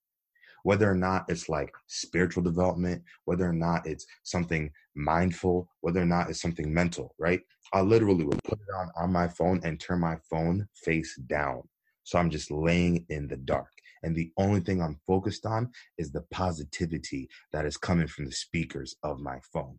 Whether 0.64 0.92
or 0.92 0.96
not 0.96 1.26
it's 1.30 1.48
like 1.48 1.72
spiritual 1.88 2.44
development, 2.44 3.04
whether 3.24 3.48
or 3.48 3.54
not 3.54 3.88
it's 3.88 4.06
something 4.24 4.72
mindful, 4.94 5.70
whether 5.82 6.02
or 6.02 6.06
not 6.06 6.30
it's 6.30 6.42
something 6.42 6.74
mental, 6.74 7.16
right? 7.18 7.40
I 7.74 7.82
literally 7.82 8.26
will 8.26 8.40
put 8.44 8.60
it 8.60 8.68
on 8.76 8.92
on 8.98 9.12
my 9.12 9.28
phone 9.30 9.62
and 9.64 9.80
turn 9.80 10.02
my 10.02 10.18
phone 10.30 10.68
face 10.74 11.16
down. 11.28 11.64
So 12.10 12.18
I'm 12.18 12.32
just 12.32 12.50
laying 12.50 13.06
in 13.10 13.28
the 13.28 13.38
dark. 13.38 13.70
And 14.02 14.16
the 14.16 14.32
only 14.36 14.62
thing 14.62 14.82
I'm 14.82 15.00
focused 15.06 15.46
on 15.46 15.70
is 16.00 16.12
the 16.12 16.24
positivity 16.32 17.30
that 17.52 17.68
is 17.68 17.78
coming 17.78 18.08
from 18.08 18.26
the 18.26 18.32
speakers 18.32 18.96
of 19.04 19.20
my 19.20 19.38
phone. 19.54 19.78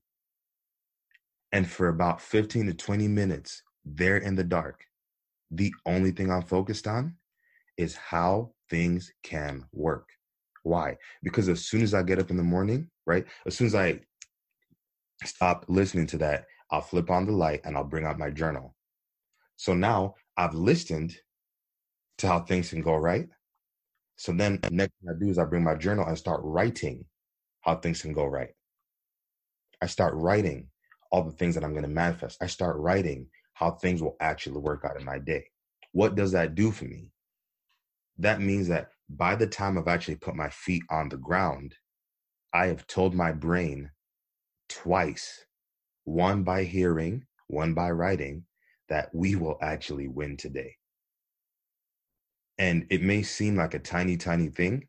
And 1.50 1.68
for 1.68 1.88
about 1.88 2.20
15 2.20 2.66
to 2.66 2.74
20 2.74 3.08
minutes, 3.08 3.64
there 3.84 4.18
in 4.18 4.36
the 4.36 4.44
dark, 4.44 4.84
the 5.50 5.74
only 5.86 6.12
thing 6.12 6.30
I'm 6.30 6.44
focused 6.44 6.86
on 6.86 7.16
is 7.76 7.96
how 7.96 8.52
things 8.68 9.12
can 9.24 9.64
work. 9.72 10.08
Why? 10.62 10.98
Because 11.24 11.48
as 11.48 11.64
soon 11.64 11.82
as 11.82 11.94
I 11.94 12.04
get 12.04 12.20
up 12.20 12.30
in 12.30 12.36
the 12.36 12.44
morning, 12.44 12.90
right? 13.08 13.26
As 13.44 13.56
soon 13.56 13.66
as 13.66 13.74
I 13.74 13.98
stop 15.24 15.64
listening 15.66 16.06
to 16.08 16.18
that, 16.18 16.44
I'll 16.70 16.80
flip 16.80 17.10
on 17.10 17.26
the 17.26 17.32
light 17.32 17.62
and 17.64 17.76
I'll 17.76 17.82
bring 17.82 18.04
out 18.04 18.20
my 18.20 18.30
journal. 18.30 18.76
So 19.56 19.74
now 19.74 20.14
I've 20.36 20.54
listened 20.54 21.16
to 22.20 22.28
how 22.28 22.40
things 22.40 22.70
can 22.70 22.82
go 22.82 22.96
right. 22.96 23.28
So 24.16 24.32
then 24.32 24.60
next 24.70 24.92
thing 25.00 25.10
I 25.10 25.18
do 25.18 25.30
is 25.30 25.38
I 25.38 25.44
bring 25.44 25.64
my 25.64 25.74
journal 25.74 26.06
and 26.06 26.16
start 26.18 26.40
writing 26.44 27.04
how 27.62 27.76
things 27.76 28.02
can 28.02 28.12
go 28.12 28.26
right. 28.26 28.50
I 29.82 29.86
start 29.86 30.14
writing 30.14 30.68
all 31.10 31.24
the 31.24 31.32
things 31.32 31.54
that 31.54 31.64
I'm 31.64 31.72
going 31.72 31.82
to 31.84 31.88
manifest. 31.88 32.42
I 32.42 32.46
start 32.46 32.76
writing 32.76 33.26
how 33.54 33.72
things 33.72 34.02
will 34.02 34.16
actually 34.20 34.58
work 34.58 34.84
out 34.84 34.98
in 34.98 35.04
my 35.04 35.18
day. 35.18 35.44
What 35.92 36.14
does 36.14 36.32
that 36.32 36.54
do 36.54 36.70
for 36.70 36.84
me? 36.84 37.10
That 38.18 38.40
means 38.40 38.68
that 38.68 38.90
by 39.08 39.34
the 39.34 39.46
time 39.46 39.78
I've 39.78 39.88
actually 39.88 40.16
put 40.16 40.36
my 40.36 40.50
feet 40.50 40.82
on 40.90 41.08
the 41.08 41.16
ground, 41.16 41.74
I 42.52 42.66
have 42.66 42.86
told 42.86 43.14
my 43.14 43.32
brain 43.32 43.90
twice, 44.68 45.46
one 46.04 46.42
by 46.42 46.64
hearing, 46.64 47.26
one 47.48 47.74
by 47.74 47.90
writing, 47.90 48.44
that 48.88 49.08
we 49.14 49.36
will 49.36 49.58
actually 49.62 50.08
win 50.08 50.36
today. 50.36 50.76
And 52.60 52.86
it 52.90 53.02
may 53.02 53.22
seem 53.22 53.56
like 53.56 53.72
a 53.72 53.78
tiny, 53.78 54.18
tiny 54.18 54.48
thing, 54.48 54.86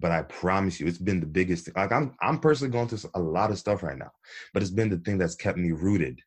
but 0.00 0.10
I 0.10 0.22
promise 0.22 0.80
you, 0.80 0.88
it's 0.88 0.98
been 0.98 1.20
the 1.20 1.26
biggest 1.26 1.66
thing. 1.66 1.74
Like 1.76 1.92
I'm, 1.92 2.16
I'm 2.20 2.40
personally 2.40 2.72
going 2.72 2.88
through 2.88 3.08
a 3.14 3.20
lot 3.20 3.52
of 3.52 3.58
stuff 3.58 3.84
right 3.84 3.96
now, 3.96 4.10
but 4.52 4.60
it's 4.60 4.72
been 4.72 4.90
the 4.90 4.98
thing 4.98 5.16
that's 5.16 5.36
kept 5.36 5.56
me 5.56 5.70
rooted 5.70 6.20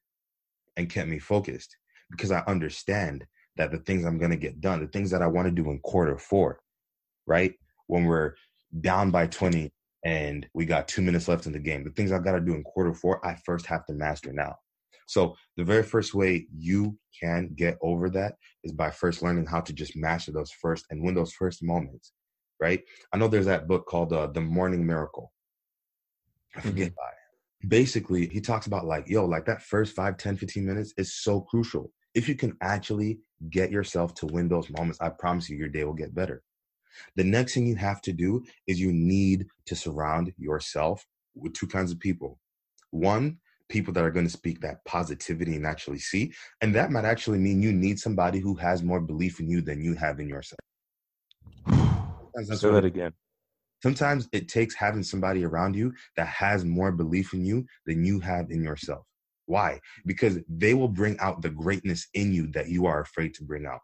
and 0.77 0.89
kept 0.89 1.09
me 1.09 1.19
focused 1.19 1.75
because 2.09 2.31
I 2.31 2.43
understand 2.47 3.25
that 3.57 3.71
the 3.71 3.79
things 3.79 4.05
I'm 4.05 4.17
going 4.17 4.31
to 4.31 4.37
get 4.37 4.61
done, 4.61 4.79
the 4.79 4.87
things 4.87 5.11
that 5.11 5.21
I 5.21 5.27
want 5.27 5.47
to 5.47 5.51
do 5.51 5.69
in 5.69 5.79
quarter 5.79 6.17
four, 6.17 6.61
right? 7.25 7.53
When 7.87 8.05
we're 8.05 8.35
down 8.79 9.11
by 9.11 9.27
20 9.27 9.69
and 10.05 10.47
we 10.53 10.65
got 10.65 10.87
two 10.87 11.01
minutes 11.01 11.27
left 11.27 11.45
in 11.45 11.51
the 11.51 11.59
game, 11.59 11.83
the 11.83 11.89
things 11.89 12.13
I've 12.13 12.23
got 12.23 12.33
to 12.33 12.39
do 12.39 12.55
in 12.55 12.63
quarter 12.63 12.93
four, 12.93 13.25
I 13.25 13.35
first 13.45 13.65
have 13.65 13.85
to 13.87 13.93
master 13.93 14.31
now. 14.31 14.55
So 15.07 15.35
the 15.55 15.63
very 15.63 15.83
first 15.83 16.13
way 16.13 16.47
you 16.55 16.97
can 17.19 17.49
get 17.55 17.77
over 17.81 18.09
that 18.11 18.35
is 18.63 18.73
by 18.73 18.91
first 18.91 19.23
learning 19.23 19.47
how 19.47 19.61
to 19.61 19.73
just 19.73 19.95
master 19.95 20.31
those 20.31 20.51
first 20.51 20.85
and 20.91 21.03
win 21.03 21.15
those 21.15 21.33
first 21.33 21.63
moments. 21.63 22.13
right? 22.59 22.81
I 23.13 23.17
know 23.17 23.27
there's 23.27 23.45
that 23.45 23.67
book 23.67 23.85
called 23.87 24.13
uh, 24.13 24.27
The 24.27 24.41
Morning 24.41 24.85
Miracle. 24.85 25.31
I 26.55 26.61
forget 26.61 26.87
mm-hmm. 26.87 26.95
by 26.95 27.11
basically 27.67 28.27
he 28.27 28.39
talks 28.39 28.67
about 28.67 28.85
like 28.85 29.07
yo 29.07 29.25
like 29.25 29.45
that 29.45 29.63
first 29.63 29.95
5 29.95 30.17
10 30.17 30.37
15 30.37 30.65
minutes 30.65 30.93
is 30.97 31.15
so 31.15 31.41
crucial 31.41 31.91
if 32.13 32.29
you 32.29 32.35
can 32.35 32.55
actually 32.61 33.19
get 33.49 33.71
yourself 33.71 34.13
to 34.13 34.27
win 34.27 34.47
those 34.47 34.69
moments 34.69 34.99
i 35.01 35.09
promise 35.09 35.49
you 35.49 35.57
your 35.57 35.67
day 35.67 35.83
will 35.83 35.93
get 35.93 36.13
better 36.13 36.43
the 37.15 37.23
next 37.23 37.53
thing 37.53 37.65
you 37.65 37.75
have 37.75 38.01
to 38.01 38.13
do 38.13 38.43
is 38.67 38.79
you 38.79 38.91
need 38.91 39.47
to 39.65 39.75
surround 39.75 40.31
yourself 40.37 41.05
with 41.35 41.53
two 41.53 41.67
kinds 41.67 41.91
of 41.91 41.99
people 41.99 42.39
one 42.91 43.37
people 43.69 43.93
that 43.93 44.03
are 44.03 44.11
going 44.11 44.25
to 44.25 44.31
speak 44.31 44.61
that 44.61 44.83
positivity 44.85 45.55
and 45.55 45.65
actually 45.65 45.99
see 45.99 46.33
and 46.61 46.73
that 46.73 46.91
might 46.91 47.05
actually 47.05 47.37
mean 47.37 47.61
you 47.61 47.73
need 47.73 47.99
somebody 47.99 48.39
who 48.39 48.55
has 48.55 48.83
more 48.83 49.01
belief 49.01 49.39
in 49.39 49.49
you 49.49 49.61
than 49.61 49.81
you 49.81 49.93
have 49.93 50.19
in 50.19 50.27
yourself 50.27 50.59
Say 52.43 52.69
that 52.69 52.85
again 52.85 53.13
Sometimes 53.83 54.27
it 54.31 54.47
takes 54.47 54.73
having 54.75 55.03
somebody 55.03 55.45
around 55.45 55.75
you 55.75 55.93
that 56.15 56.27
has 56.27 56.65
more 56.65 56.91
belief 56.91 57.33
in 57.33 57.45
you 57.45 57.65
than 57.85 58.03
you 58.03 58.19
have 58.19 58.49
in 58.49 58.63
yourself. 58.63 59.05
Why? 59.45 59.79
Because 60.05 60.39
they 60.49 60.73
will 60.73 60.87
bring 60.87 61.17
out 61.19 61.41
the 61.41 61.49
greatness 61.49 62.07
in 62.13 62.33
you 62.33 62.47
that 62.51 62.69
you 62.69 62.85
are 62.85 63.01
afraid 63.01 63.33
to 63.35 63.43
bring 63.43 63.65
out. 63.65 63.79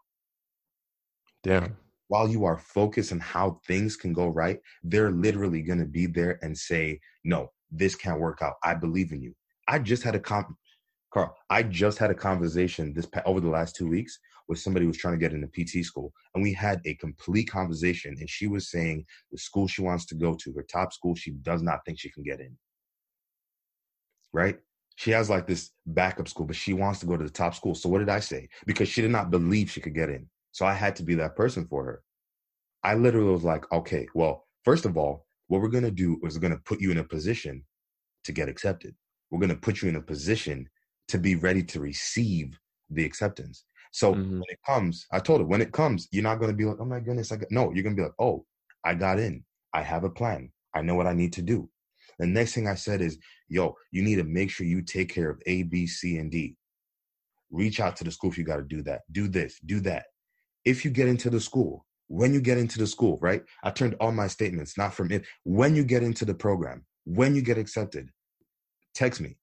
Damn. 1.42 1.76
While 2.08 2.28
you 2.28 2.44
are 2.44 2.58
focused 2.58 3.12
on 3.12 3.20
how 3.20 3.60
things 3.66 3.96
can 3.96 4.12
go 4.12 4.28
right, 4.28 4.58
they're 4.82 5.10
literally 5.10 5.62
going 5.62 5.78
to 5.78 5.86
be 5.86 6.06
there 6.06 6.38
and 6.42 6.56
say, 6.56 7.00
No, 7.24 7.50
this 7.70 7.94
can't 7.94 8.20
work 8.20 8.42
out. 8.42 8.54
I 8.62 8.74
believe 8.74 9.12
in 9.12 9.22
you. 9.22 9.34
I 9.68 9.78
just 9.78 10.02
had 10.02 10.14
a 10.14 10.20
comp, 10.20 10.56
Carl, 11.12 11.36
I 11.48 11.62
just 11.62 11.98
had 11.98 12.10
a 12.10 12.14
conversation 12.14 12.92
this 12.92 13.08
over 13.24 13.40
the 13.40 13.48
last 13.48 13.76
two 13.76 13.88
weeks 13.88 14.18
with 14.48 14.58
somebody 14.58 14.84
who 14.84 14.88
was 14.88 14.98
trying 14.98 15.14
to 15.14 15.20
get 15.20 15.32
into 15.32 15.46
PT 15.46 15.84
school, 15.84 16.12
and 16.34 16.42
we 16.42 16.52
had 16.52 16.80
a 16.84 16.94
complete 16.96 17.50
conversation. 17.50 18.16
And 18.18 18.28
she 18.28 18.46
was 18.46 18.70
saying 18.70 19.06
the 19.32 19.38
school 19.38 19.66
she 19.66 19.82
wants 19.82 20.04
to 20.06 20.14
go 20.14 20.34
to, 20.34 20.52
her 20.52 20.62
top 20.62 20.92
school, 20.92 21.14
she 21.14 21.30
does 21.30 21.62
not 21.62 21.80
think 21.86 21.98
she 21.98 22.10
can 22.10 22.22
get 22.22 22.40
in. 22.40 22.56
Right? 24.32 24.58
She 24.96 25.10
has 25.12 25.30
like 25.30 25.46
this 25.46 25.70
backup 25.86 26.28
school, 26.28 26.46
but 26.46 26.56
she 26.56 26.72
wants 26.72 27.00
to 27.00 27.06
go 27.06 27.16
to 27.16 27.24
the 27.24 27.30
top 27.30 27.54
school. 27.54 27.74
So 27.74 27.88
what 27.88 27.98
did 27.98 28.08
I 28.08 28.20
say? 28.20 28.48
Because 28.66 28.88
she 28.88 29.00
did 29.00 29.10
not 29.10 29.30
believe 29.30 29.70
she 29.70 29.80
could 29.80 29.94
get 29.94 30.10
in. 30.10 30.28
So 30.52 30.66
I 30.66 30.74
had 30.74 30.94
to 30.96 31.02
be 31.02 31.14
that 31.16 31.36
person 31.36 31.66
for 31.66 31.84
her. 31.84 32.02
I 32.84 32.94
literally 32.94 33.32
was 33.32 33.44
like, 33.44 33.70
okay, 33.72 34.06
well, 34.14 34.46
first 34.64 34.84
of 34.84 34.96
all, 34.96 35.26
what 35.48 35.60
we're 35.60 35.68
going 35.68 35.84
to 35.84 35.90
do 35.90 36.20
is 36.22 36.34
we're 36.34 36.40
going 36.40 36.56
to 36.56 36.62
put 36.64 36.80
you 36.80 36.90
in 36.90 36.98
a 36.98 37.04
position 37.04 37.64
to 38.24 38.32
get 38.32 38.48
accepted. 38.48 38.94
We're 39.34 39.40
going 39.40 39.50
to 39.50 39.56
put 39.56 39.82
you 39.82 39.88
in 39.88 39.96
a 39.96 40.00
position 40.00 40.68
to 41.08 41.18
be 41.18 41.34
ready 41.34 41.64
to 41.64 41.80
receive 41.80 42.56
the 42.88 43.04
acceptance. 43.04 43.64
So 43.90 44.14
mm-hmm. 44.14 44.34
when 44.34 44.44
it 44.48 44.60
comes, 44.64 45.08
I 45.10 45.18
told 45.18 45.40
her 45.40 45.46
when 45.46 45.60
it 45.60 45.72
comes, 45.72 46.06
you're 46.12 46.22
not 46.22 46.38
going 46.38 46.52
to 46.52 46.56
be 46.56 46.64
like, 46.64 46.76
oh 46.78 46.84
my 46.84 47.00
goodness, 47.00 47.32
I 47.32 47.36
got 47.36 47.50
no. 47.50 47.72
You're 47.72 47.82
going 47.82 47.96
to 47.96 48.00
be 48.00 48.04
like, 48.04 48.14
oh, 48.20 48.44
I 48.84 48.94
got 48.94 49.18
in. 49.18 49.42
I 49.72 49.82
have 49.82 50.04
a 50.04 50.08
plan. 50.08 50.52
I 50.72 50.82
know 50.82 50.94
what 50.94 51.08
I 51.08 51.14
need 51.14 51.32
to 51.32 51.42
do. 51.42 51.68
The 52.20 52.28
next 52.28 52.54
thing 52.54 52.68
I 52.68 52.76
said 52.76 53.00
is, 53.00 53.18
yo, 53.48 53.74
you 53.90 54.04
need 54.04 54.16
to 54.16 54.24
make 54.24 54.50
sure 54.50 54.68
you 54.68 54.82
take 54.82 55.12
care 55.12 55.30
of 55.30 55.42
A, 55.46 55.64
B, 55.64 55.88
C, 55.88 56.18
and 56.18 56.30
D. 56.30 56.54
Reach 57.50 57.80
out 57.80 57.96
to 57.96 58.04
the 58.04 58.12
school 58.12 58.30
if 58.30 58.38
you 58.38 58.44
got 58.44 58.58
to 58.58 58.62
do 58.62 58.84
that. 58.84 59.00
Do 59.10 59.26
this, 59.26 59.58
do 59.66 59.80
that. 59.80 60.04
If 60.64 60.84
you 60.84 60.92
get 60.92 61.08
into 61.08 61.28
the 61.28 61.40
school, 61.40 61.84
when 62.06 62.32
you 62.32 62.40
get 62.40 62.56
into 62.56 62.78
the 62.78 62.86
school, 62.86 63.18
right? 63.20 63.42
I 63.64 63.70
turned 63.70 63.96
all 63.98 64.12
my 64.12 64.28
statements, 64.28 64.78
not 64.78 64.94
from 64.94 65.10
it. 65.10 65.24
When 65.42 65.74
you 65.74 65.82
get 65.82 66.04
into 66.04 66.24
the 66.24 66.34
program, 66.34 66.84
when 67.04 67.34
you 67.34 67.42
get 67.42 67.58
accepted, 67.58 68.10
text 68.94 69.20
me. 69.20 69.36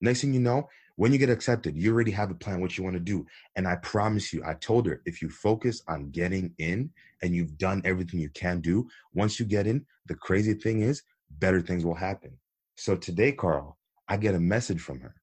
Next 0.00 0.20
thing 0.20 0.32
you 0.32 0.40
know, 0.40 0.68
when 0.96 1.12
you 1.12 1.18
get 1.18 1.30
accepted, 1.30 1.76
you 1.76 1.92
already 1.92 2.10
have 2.10 2.30
a 2.30 2.34
plan 2.34 2.60
what 2.60 2.76
you 2.76 2.84
want 2.84 2.94
to 2.94 3.00
do. 3.00 3.26
And 3.56 3.66
I 3.66 3.76
promise 3.76 4.32
you, 4.32 4.42
I 4.44 4.54
told 4.54 4.86
her 4.86 5.00
if 5.06 5.22
you 5.22 5.30
focus 5.30 5.82
on 5.88 6.10
getting 6.10 6.52
in 6.58 6.90
and 7.22 7.34
you've 7.34 7.56
done 7.58 7.82
everything 7.84 8.20
you 8.20 8.30
can 8.30 8.60
do, 8.60 8.88
once 9.14 9.40
you 9.40 9.46
get 9.46 9.66
in, 9.66 9.86
the 10.06 10.14
crazy 10.14 10.54
thing 10.54 10.82
is 10.82 11.02
better 11.38 11.60
things 11.60 11.84
will 11.84 11.94
happen. 11.94 12.36
So 12.76 12.96
today, 12.96 13.32
Carl, 13.32 13.78
I 14.08 14.16
get 14.16 14.34
a 14.34 14.40
message 14.40 14.80
from 14.80 15.00
her. 15.00 15.14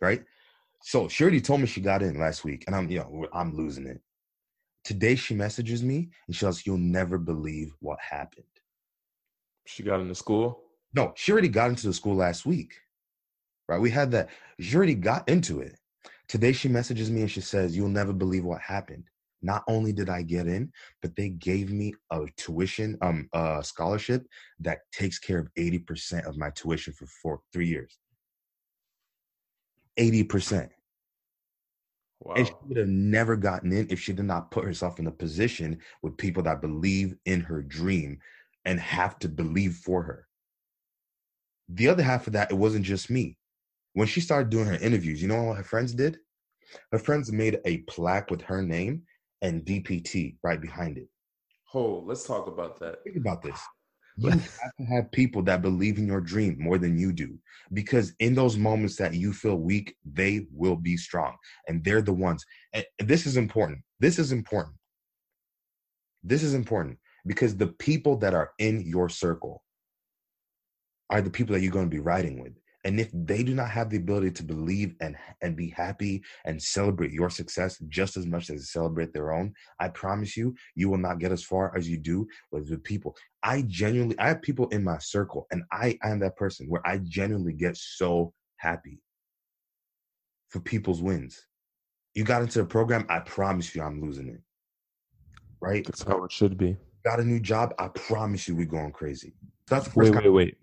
Right? 0.00 0.24
So 0.82 1.08
she 1.08 1.24
already 1.24 1.40
told 1.40 1.60
me 1.60 1.66
she 1.66 1.80
got 1.80 2.02
in 2.02 2.18
last 2.18 2.44
week, 2.44 2.64
and 2.66 2.74
I'm 2.74 2.90
you 2.90 2.98
know, 2.98 3.26
I'm 3.32 3.56
losing 3.56 3.86
it. 3.86 4.00
Today 4.84 5.14
she 5.14 5.34
messages 5.34 5.82
me 5.82 6.10
and 6.26 6.34
she 6.34 6.46
goes, 6.46 6.64
You'll 6.66 6.78
never 6.78 7.18
believe 7.18 7.74
what 7.80 7.98
happened. 8.00 8.44
She 9.66 9.82
got 9.82 10.00
into 10.00 10.14
school? 10.14 10.62
No, 10.94 11.12
she 11.16 11.32
already 11.32 11.48
got 11.48 11.70
into 11.70 11.86
the 11.86 11.94
school 11.94 12.16
last 12.16 12.44
week 12.44 12.74
right? 13.70 13.80
We 13.80 13.90
had 13.90 14.10
that. 14.10 14.28
She 14.58 14.76
already 14.76 14.96
got 14.96 15.26
into 15.28 15.60
it. 15.60 15.78
Today 16.28 16.52
she 16.52 16.68
messages 16.68 17.10
me 17.10 17.20
and 17.22 17.30
she 17.30 17.40
says, 17.40 17.76
You'll 17.76 17.88
never 17.88 18.12
believe 18.12 18.44
what 18.44 18.60
happened. 18.60 19.04
Not 19.42 19.62
only 19.68 19.92
did 19.92 20.10
I 20.10 20.22
get 20.22 20.46
in, 20.46 20.70
but 21.00 21.16
they 21.16 21.30
gave 21.30 21.70
me 21.70 21.94
a 22.10 22.26
tuition, 22.36 22.98
um, 23.00 23.28
a 23.32 23.62
scholarship 23.64 24.26
that 24.58 24.80
takes 24.92 25.18
care 25.18 25.38
of 25.38 25.48
80% 25.56 26.26
of 26.26 26.36
my 26.36 26.50
tuition 26.50 26.92
for 26.92 27.06
four, 27.06 27.40
three 27.52 27.68
years. 27.68 27.96
80%. 29.98 30.68
Wow. 32.20 32.34
And 32.36 32.46
she 32.46 32.52
would 32.66 32.76
have 32.76 32.88
never 32.88 33.34
gotten 33.34 33.72
in 33.72 33.86
if 33.88 33.98
she 33.98 34.12
did 34.12 34.26
not 34.26 34.50
put 34.50 34.64
herself 34.64 34.98
in 34.98 35.06
a 35.06 35.12
position 35.12 35.78
with 36.02 36.18
people 36.18 36.42
that 36.42 36.60
believe 36.60 37.16
in 37.24 37.40
her 37.40 37.62
dream 37.62 38.18
and 38.66 38.78
have 38.78 39.18
to 39.20 39.28
believe 39.28 39.76
for 39.76 40.02
her. 40.02 40.26
The 41.72 41.88
other 41.88 42.02
half 42.02 42.26
of 42.26 42.32
that, 42.32 42.50
it 42.50 42.56
wasn't 42.56 42.84
just 42.84 43.10
me 43.10 43.36
when 43.94 44.06
she 44.06 44.20
started 44.20 44.50
doing 44.50 44.66
her 44.66 44.74
interviews, 44.74 45.20
you 45.20 45.28
know 45.28 45.42
what 45.42 45.56
her 45.56 45.64
friends 45.64 45.94
did? 45.94 46.18
Her 46.92 46.98
friends 46.98 47.32
made 47.32 47.58
a 47.64 47.78
plaque 47.78 48.30
with 48.30 48.42
her 48.42 48.62
name 48.62 49.02
and 49.42 49.64
DPT 49.64 50.36
right 50.42 50.60
behind 50.60 50.98
it. 50.98 51.08
Oh, 51.74 52.02
let's 52.06 52.24
talk 52.24 52.46
about 52.46 52.78
that. 52.80 53.02
Think 53.04 53.16
about 53.16 53.42
this. 53.42 53.58
You 54.16 54.30
have 54.32 54.76
to 54.78 54.84
have 54.84 55.12
people 55.12 55.40
that 55.44 55.62
believe 55.62 55.96
in 55.96 56.06
your 56.06 56.20
dream 56.20 56.56
more 56.58 56.76
than 56.76 56.98
you 56.98 57.10
do. 57.10 57.38
Because 57.72 58.12
in 58.18 58.34
those 58.34 58.58
moments 58.58 58.96
that 58.96 59.14
you 59.14 59.32
feel 59.32 59.56
weak, 59.56 59.96
they 60.04 60.46
will 60.52 60.76
be 60.76 60.98
strong. 60.98 61.36
And 61.68 61.82
they're 61.82 62.02
the 62.02 62.12
ones. 62.12 62.44
And 62.74 62.84
this 62.98 63.24
is 63.24 63.38
important. 63.38 63.78
This 63.98 64.18
is 64.18 64.30
important. 64.30 64.76
This 66.22 66.42
is 66.42 66.52
important 66.52 66.98
because 67.24 67.56
the 67.56 67.68
people 67.68 68.16
that 68.18 68.34
are 68.34 68.50
in 68.58 68.82
your 68.82 69.08
circle 69.08 69.62
are 71.10 71.20
the 71.20 71.30
people 71.30 71.54
that 71.54 71.60
you're 71.60 71.72
going 71.72 71.90
to 71.90 71.94
be 71.94 72.00
riding 72.00 72.40
with. 72.40 72.52
And 72.84 72.98
if 72.98 73.10
they 73.12 73.42
do 73.42 73.54
not 73.54 73.68
have 73.70 73.90
the 73.90 73.98
ability 73.98 74.30
to 74.32 74.42
believe 74.42 74.94
and 75.00 75.14
and 75.42 75.54
be 75.54 75.68
happy 75.68 76.22
and 76.46 76.62
celebrate 76.62 77.12
your 77.12 77.28
success 77.28 77.78
just 77.88 78.16
as 78.16 78.26
much 78.26 78.48
as 78.48 78.60
they 78.60 78.64
celebrate 78.64 79.12
their 79.12 79.32
own, 79.32 79.52
I 79.78 79.88
promise 79.88 80.36
you, 80.36 80.54
you 80.74 80.88
will 80.88 80.98
not 80.98 81.18
get 81.18 81.32
as 81.32 81.44
far 81.44 81.76
as 81.76 81.88
you 81.88 81.98
do 81.98 82.26
with, 82.52 82.70
the 82.70 82.78
people. 82.78 83.14
I 83.42 83.62
genuinely, 83.66 84.18
I 84.18 84.28
have 84.28 84.40
people 84.40 84.68
in 84.68 84.82
my 84.82 84.98
circle, 84.98 85.46
and 85.50 85.62
I 85.70 85.98
am 86.02 86.20
that 86.20 86.36
person 86.36 86.68
where 86.68 86.86
I 86.86 86.98
genuinely 86.98 87.52
get 87.52 87.76
so 87.76 88.32
happy 88.56 89.02
for 90.48 90.60
people's 90.60 91.02
wins. 91.02 91.46
You 92.14 92.24
got 92.24 92.42
into 92.42 92.60
the 92.60 92.66
program, 92.66 93.04
I 93.08 93.20
promise 93.20 93.74
you, 93.74 93.82
I'm 93.82 94.00
losing 94.00 94.28
it. 94.28 94.40
Right? 95.60 95.84
That's 95.84 96.02
how 96.02 96.24
it 96.24 96.32
should 96.32 96.56
be. 96.56 96.76
Got 97.04 97.20
a 97.20 97.24
new 97.24 97.40
job, 97.40 97.74
I 97.78 97.88
promise 97.88 98.48
you, 98.48 98.56
we're 98.56 98.66
going 98.66 98.92
crazy. 98.92 99.34
that's 99.66 99.84
the 99.84 99.90
first 99.90 100.14
wait, 100.14 100.24
wait, 100.24 100.30
wait. 100.30 100.56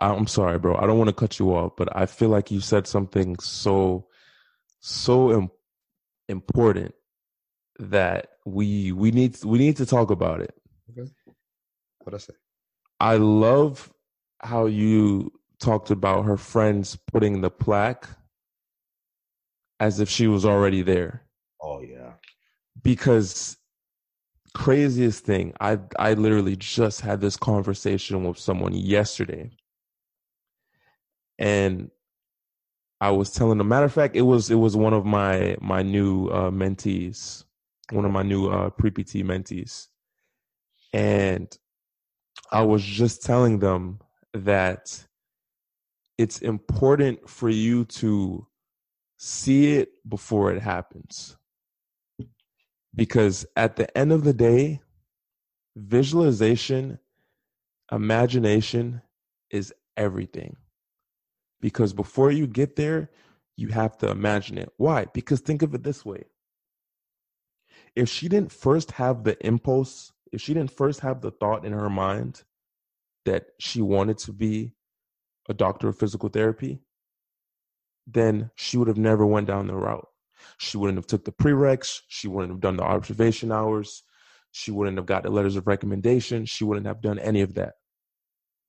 I'm 0.00 0.26
sorry, 0.26 0.58
bro. 0.58 0.76
I 0.76 0.86
don't 0.86 0.98
want 0.98 1.08
to 1.08 1.14
cut 1.14 1.38
you 1.38 1.54
off, 1.54 1.72
but 1.76 1.94
I 1.96 2.06
feel 2.06 2.28
like 2.28 2.50
you 2.50 2.60
said 2.60 2.86
something 2.86 3.38
so, 3.38 4.06
so 4.80 5.32
Im- 5.32 5.50
important 6.28 6.94
that 7.78 8.30
we 8.44 8.92
we 8.92 9.10
need 9.10 9.42
we 9.44 9.58
need 9.58 9.76
to 9.76 9.86
talk 9.86 10.10
about 10.10 10.40
it. 10.40 10.54
Okay. 10.90 11.08
What 12.02 12.14
I 12.14 12.18
say? 12.18 12.34
I 13.00 13.16
love 13.16 13.92
how 14.40 14.66
you 14.66 15.32
talked 15.60 15.90
about 15.90 16.24
her 16.24 16.36
friends 16.36 16.96
putting 17.12 17.40
the 17.40 17.50
plaque 17.50 18.08
as 19.80 20.00
if 20.00 20.08
she 20.08 20.26
was 20.26 20.44
already 20.44 20.82
there. 20.82 21.22
Oh 21.60 21.80
yeah. 21.80 22.12
Because 22.82 23.56
craziest 24.54 25.24
thing, 25.24 25.52
I 25.60 25.78
I 25.98 26.14
literally 26.14 26.56
just 26.56 27.00
had 27.00 27.20
this 27.20 27.36
conversation 27.36 28.24
with 28.24 28.38
someone 28.38 28.74
yesterday 28.74 29.50
and 31.38 31.90
I 33.00 33.10
was 33.10 33.30
telling 33.32 33.58
them. 33.58 33.68
Matter 33.68 33.86
of 33.86 33.92
fact, 33.92 34.16
it 34.16 34.22
was 34.22 34.50
it 34.50 34.56
was 34.56 34.76
one 34.76 34.92
of 34.92 35.06
my 35.06 35.56
my 35.60 35.82
new 35.82 36.28
uh, 36.28 36.50
mentees, 36.50 37.44
one 37.92 38.04
of 38.04 38.10
my 38.10 38.22
new 38.22 38.48
uh, 38.48 38.70
pre 38.70 38.90
PT 38.90 39.24
mentees, 39.24 39.86
and 40.92 41.56
I 42.50 42.62
was 42.62 42.82
just 42.82 43.22
telling 43.22 43.60
them 43.60 44.00
that 44.34 45.06
it's 46.16 46.40
important 46.40 47.28
for 47.28 47.48
you 47.48 47.84
to 47.84 48.46
see 49.16 49.74
it 49.74 49.90
before 50.08 50.52
it 50.52 50.60
happens, 50.60 51.36
because 52.96 53.46
at 53.56 53.76
the 53.76 53.96
end 53.96 54.12
of 54.12 54.24
the 54.24 54.32
day, 54.32 54.80
visualization, 55.76 56.98
imagination 57.92 59.02
is 59.50 59.72
everything 59.96 60.56
because 61.60 61.92
before 61.92 62.30
you 62.30 62.46
get 62.46 62.76
there, 62.76 63.10
you 63.56 63.68
have 63.68 63.98
to 63.98 64.10
imagine 64.10 64.58
it. 64.58 64.72
Why? 64.76 65.06
Because 65.12 65.40
think 65.40 65.62
of 65.62 65.74
it 65.74 65.82
this 65.82 66.04
way. 66.04 66.24
If 67.96 68.08
she 68.08 68.28
didn't 68.28 68.52
first 68.52 68.92
have 68.92 69.24
the 69.24 69.36
impulse 69.44 70.12
if 70.32 70.40
she 70.40 70.54
didn't 70.54 70.70
first 70.70 71.00
have 71.00 71.20
the 71.20 71.30
thought 71.30 71.64
in 71.64 71.72
her 71.72 71.90
mind 71.90 72.42
that 73.24 73.46
she 73.58 73.82
wanted 73.82 74.18
to 74.18 74.32
be 74.32 74.72
a 75.48 75.54
doctor 75.54 75.88
of 75.88 75.98
physical 75.98 76.28
therapy, 76.28 76.80
then 78.06 78.50
she 78.54 78.76
would 78.76 78.88
have 78.88 78.98
never 78.98 79.26
went 79.26 79.46
down 79.46 79.66
the 79.66 79.74
route. 79.74 80.06
She 80.58 80.76
wouldn't 80.76 80.98
have 80.98 81.06
took 81.06 81.24
the 81.24 81.32
prereqs. 81.32 82.00
She 82.08 82.28
wouldn't 82.28 82.52
have 82.52 82.60
done 82.60 82.76
the 82.76 82.84
observation 82.84 83.52
hours. 83.52 84.02
She 84.52 84.70
wouldn't 84.70 84.96
have 84.96 85.06
got 85.06 85.24
the 85.24 85.30
letters 85.30 85.56
of 85.56 85.66
recommendation. 85.66 86.46
She 86.46 86.64
wouldn't 86.64 86.86
have 86.86 87.02
done 87.02 87.18
any 87.18 87.40
of 87.42 87.54
that. 87.54 87.74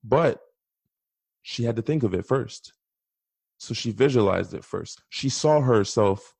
But 0.03 0.41
she 1.41 1.63
had 1.63 1.75
to 1.77 1.81
think 1.81 2.03
of 2.03 2.13
it 2.13 2.25
first. 2.25 2.73
So 3.59 3.73
she 3.73 3.91
visualized 3.91 4.53
it 4.53 4.63
first. 4.63 5.01
She 5.09 5.29
saw 5.29 5.61
herself 5.61 6.33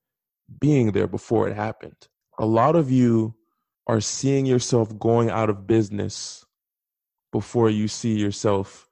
being 0.60 0.94
there 0.94 1.08
before 1.08 1.48
it 1.48 1.56
happened. 1.56 2.08
A 2.40 2.46
lot 2.46 2.76
of 2.76 2.90
you 2.90 3.36
are 3.88 4.00
seeing 4.00 4.46
yourself 4.46 4.98
going 4.98 5.30
out 5.30 5.50
of 5.50 5.68
business 5.68 6.46
before 7.32 7.70
you 7.70 7.88
see 7.88 8.18
yourself 8.18 8.88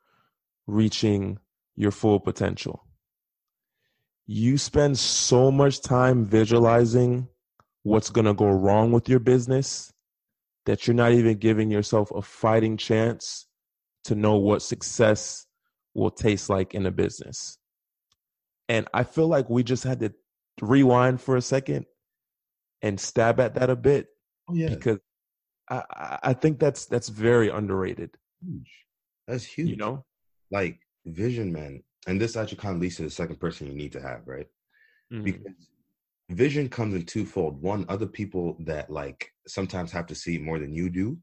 reaching 0.68 1.40
your 1.76 1.92
full 1.92 2.20
potential. 2.20 2.84
You 4.26 4.58
spend 4.58 5.00
so 5.00 5.50
much 5.50 5.82
time 5.82 6.26
visualizing 6.26 7.30
what's 7.84 8.10
going 8.10 8.26
to 8.26 8.34
go 8.34 8.50
wrong 8.50 8.92
with 8.92 9.08
your 9.08 9.20
business 9.20 9.94
that 10.66 10.86
you're 10.86 10.96
not 10.96 11.14
even 11.14 11.38
giving 11.38 11.72
yourself 11.72 12.12
a 12.12 12.22
fighting 12.22 12.76
chance 12.76 13.48
to 14.04 14.16
know 14.16 14.36
what 14.36 14.62
success 14.62 15.46
will 15.94 16.12
taste 16.12 16.50
like 16.50 16.74
in 16.74 16.86
a 16.86 16.92
business. 16.92 17.58
And 18.70 18.88
I 18.94 19.04
feel 19.04 19.28
like 19.28 19.50
we 19.50 19.64
just 19.64 19.84
had 19.84 20.00
to 20.02 20.14
rewind 20.62 21.22
for 21.22 21.38
a 21.38 21.42
second 21.42 21.86
and 22.82 23.00
stab 23.00 23.40
at 23.40 23.56
that 23.56 23.70
a 23.70 23.76
bit. 23.76 24.08
Oh 24.50 24.54
yeah, 24.54 24.70
because 24.70 25.00
I 25.70 26.20
I 26.24 26.34
think 26.34 26.60
that's 26.60 26.86
that's 26.86 27.10
very 27.10 27.50
underrated. 27.50 28.18
Huge. 28.42 28.72
That's 29.28 29.44
huge. 29.44 29.70
You 29.70 29.78
know, 29.78 30.06
like 30.52 30.80
vision, 31.06 31.52
man. 31.52 31.84
And 32.08 32.22
this 32.22 32.38
actually 32.38 32.58
kind 32.58 32.76
of 32.76 32.82
leads 32.82 32.96
to 32.98 33.04
the 33.04 33.10
second 33.10 33.40
person 33.40 33.68
you 33.68 33.74
need 33.74 33.92
to 33.94 34.02
have, 34.02 34.22
right? 34.26 34.48
Mhm. 35.12 35.24
Because 35.24 35.70
vision 36.30 36.70
comes 36.70 36.94
in 36.94 37.06
twofold. 37.06 37.62
One, 37.62 37.86
other 37.90 38.06
people 38.08 38.58
that 38.62 38.90
like 38.90 39.32
sometimes 39.48 39.92
have 39.92 40.08
to 40.08 40.16
see 40.16 40.36
it 40.36 40.42
more 40.42 40.60
than 40.60 40.74
you 40.74 40.90
do. 40.90 41.18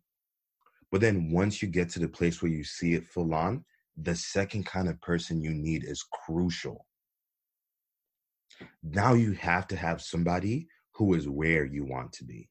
But 0.90 1.00
then 1.00 1.30
once 1.30 1.62
you 1.62 1.68
get 1.68 1.88
to 1.90 1.98
the 1.98 2.08
place 2.08 2.40
where 2.40 2.52
you 2.52 2.64
see 2.64 2.94
it 2.94 3.06
full 3.06 3.34
on, 3.34 3.64
the 3.96 4.14
second 4.14 4.66
kind 4.66 4.88
of 4.88 5.00
person 5.00 5.42
you 5.42 5.52
need 5.54 5.84
is 5.84 6.02
crucial. 6.02 6.86
Now 8.82 9.14
you 9.14 9.32
have 9.32 9.66
to 9.68 9.76
have 9.76 10.00
somebody 10.02 10.68
who 10.94 11.14
is 11.14 11.28
where 11.28 11.64
you 11.64 11.84
want 11.84 12.12
to 12.14 12.24
be. 12.24 12.48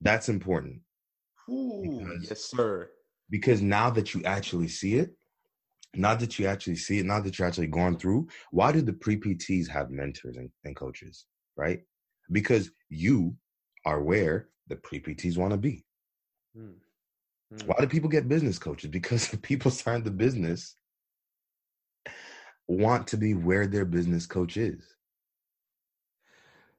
That's 0.00 0.28
important 0.28 0.80
because- 1.48 2.26
yes, 2.28 2.44
sir. 2.44 2.90
because 3.30 3.62
now 3.62 3.90
that 3.90 4.14
you 4.14 4.22
actually 4.24 4.68
see 4.68 4.94
it, 4.96 5.16
now 5.94 6.14
that 6.14 6.38
you 6.38 6.46
actually 6.46 6.76
see 6.76 6.98
it, 6.98 7.06
now 7.06 7.20
that 7.20 7.38
you're 7.38 7.48
actually 7.48 7.66
going 7.66 7.98
through, 7.98 8.28
why 8.50 8.72
do 8.72 8.80
the 8.80 8.92
pre 8.92 9.16
PTs 9.16 9.68
have 9.68 9.90
mentors 9.90 10.36
and, 10.36 10.50
and 10.64 10.74
coaches, 10.76 11.26
right? 11.56 11.80
Because 12.30 12.70
you 12.88 13.36
are 13.84 14.02
where 14.02 14.48
the 14.68 14.76
pre 14.76 15.00
PTs 15.00 15.36
want 15.36 15.52
to 15.52 15.58
be. 15.58 15.84
Mm. 16.56 16.74
Mm. 17.52 17.66
Why 17.66 17.76
do 17.80 17.86
people 17.86 18.08
get 18.08 18.28
business 18.28 18.58
coaches? 18.58 18.90
Because 18.98 19.28
the 19.28 19.36
people 19.38 19.70
starting 19.70 20.04
the 20.04 20.10
business 20.10 20.76
want 22.68 23.06
to 23.08 23.16
be 23.16 23.34
where 23.34 23.66
their 23.66 23.84
business 23.84 24.26
coach 24.26 24.56
is. 24.56 24.82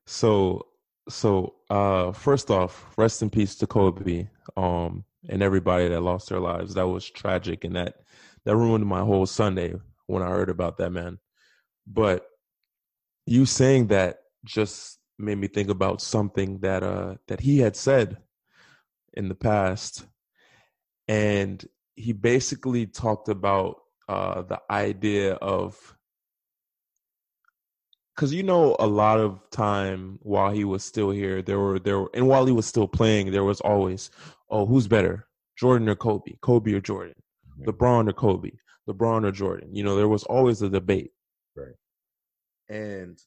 So 0.05 0.67
so 1.09 1.55
uh 1.69 2.11
first 2.11 2.49
off, 2.49 2.85
rest 2.97 3.21
in 3.21 3.29
peace 3.29 3.55
to 3.55 3.67
Kobe 3.67 4.27
um 4.57 5.03
and 5.29 5.41
everybody 5.41 5.87
that 5.87 6.01
lost 6.01 6.29
their 6.29 6.39
lives. 6.39 6.73
That 6.73 6.87
was 6.87 7.09
tragic 7.09 7.63
and 7.63 7.75
that 7.75 7.95
that 8.45 8.55
ruined 8.55 8.85
my 8.85 9.01
whole 9.01 9.25
Sunday 9.25 9.73
when 10.07 10.23
I 10.23 10.29
heard 10.29 10.49
about 10.49 10.77
that 10.77 10.91
man. 10.91 11.19
But 11.87 12.25
you 13.25 13.45
saying 13.45 13.87
that 13.87 14.19
just 14.45 14.99
made 15.17 15.37
me 15.37 15.47
think 15.47 15.69
about 15.69 16.01
something 16.01 16.59
that 16.59 16.83
uh 16.83 17.15
that 17.27 17.39
he 17.39 17.59
had 17.59 17.75
said 17.75 18.17
in 19.13 19.29
the 19.29 19.35
past 19.35 20.05
and 21.07 21.65
he 21.95 22.11
basically 22.13 22.85
talked 22.87 23.29
about 23.29 23.82
uh 24.09 24.41
the 24.43 24.61
idea 24.69 25.33
of 25.35 25.95
because 28.15 28.33
you 28.33 28.43
know 28.43 28.75
a 28.79 28.87
lot 28.87 29.19
of 29.19 29.39
time 29.49 30.19
while 30.21 30.51
he 30.51 30.63
was 30.63 30.83
still 30.83 31.09
here 31.11 31.41
there 31.41 31.59
were 31.59 31.79
there 31.79 31.99
were 31.99 32.09
and 32.13 32.27
while 32.27 32.45
he 32.45 32.51
was 32.51 32.65
still 32.65 32.87
playing 32.87 33.31
there 33.31 33.43
was 33.43 33.61
always 33.61 34.11
oh 34.49 34.65
who's 34.65 34.87
better 34.87 35.27
jordan 35.57 35.89
or 35.89 35.95
kobe 35.95 36.33
kobe 36.41 36.73
or 36.73 36.81
jordan 36.81 37.13
Mhm. 37.59 37.65
lebron 37.67 38.09
or 38.09 38.13
kobe 38.13 38.51
lebron 38.87 39.25
or 39.25 39.31
jordan 39.31 39.73
you 39.75 39.83
know 39.83 39.95
there 39.95 40.07
was 40.07 40.23
always 40.23 40.61
a 40.61 40.69
debate 40.69 41.11
Right. 41.55 41.75
and 42.69 43.19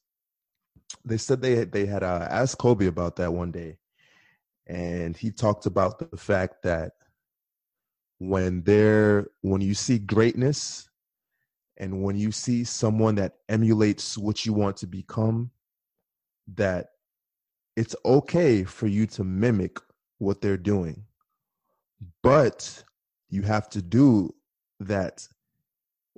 they 1.05 1.17
said 1.17 1.41
they 1.41 1.57
had 1.57 1.73
they 1.73 1.87
had 1.87 2.03
uh, 2.03 2.27
asked 2.31 2.59
kobe 2.59 2.87
about 2.87 3.17
that 3.17 3.33
one 3.33 3.51
day 3.51 3.79
and 4.67 5.17
he 5.17 5.31
talked 5.31 5.67
about 5.67 5.99
the 5.99 6.17
fact 6.17 6.63
that 6.65 6.93
when 8.19 8.63
there 8.63 9.27
when 9.43 9.61
you 9.61 9.75
see 9.75 9.99
greatness 9.99 10.89
and 11.79 12.03
when 12.03 12.17
you 12.17 12.33
see 12.33 12.65
someone 12.65 13.15
that 13.17 13.35
emulates 13.49 14.17
what 14.17 14.47
you 14.47 14.53
want 14.53 14.77
to 14.77 14.87
become 14.87 15.51
that 16.55 16.89
it's 17.77 17.95
okay 18.05 18.65
for 18.65 18.87
you 18.87 19.07
to 19.07 19.25
mimic 19.25 19.79
what 20.19 20.41
they're 20.41 20.57
doing 20.57 21.05
but 22.23 22.83
you 23.29 23.43
have 23.43 23.69
to 23.69 23.83
do 23.83 24.35
that 24.81 25.27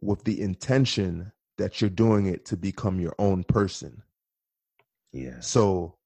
with 0.01 0.23
the 0.25 0.41
intention 0.41 1.33
that 1.57 1.81
you're 1.81 1.91
doing 1.91 2.27
it 2.27 2.45
to 2.45 2.57
become 2.57 3.01
your 3.01 3.15
own 3.19 3.43
person 3.45 4.03
Yeah. 5.13 5.41
so 5.41 5.97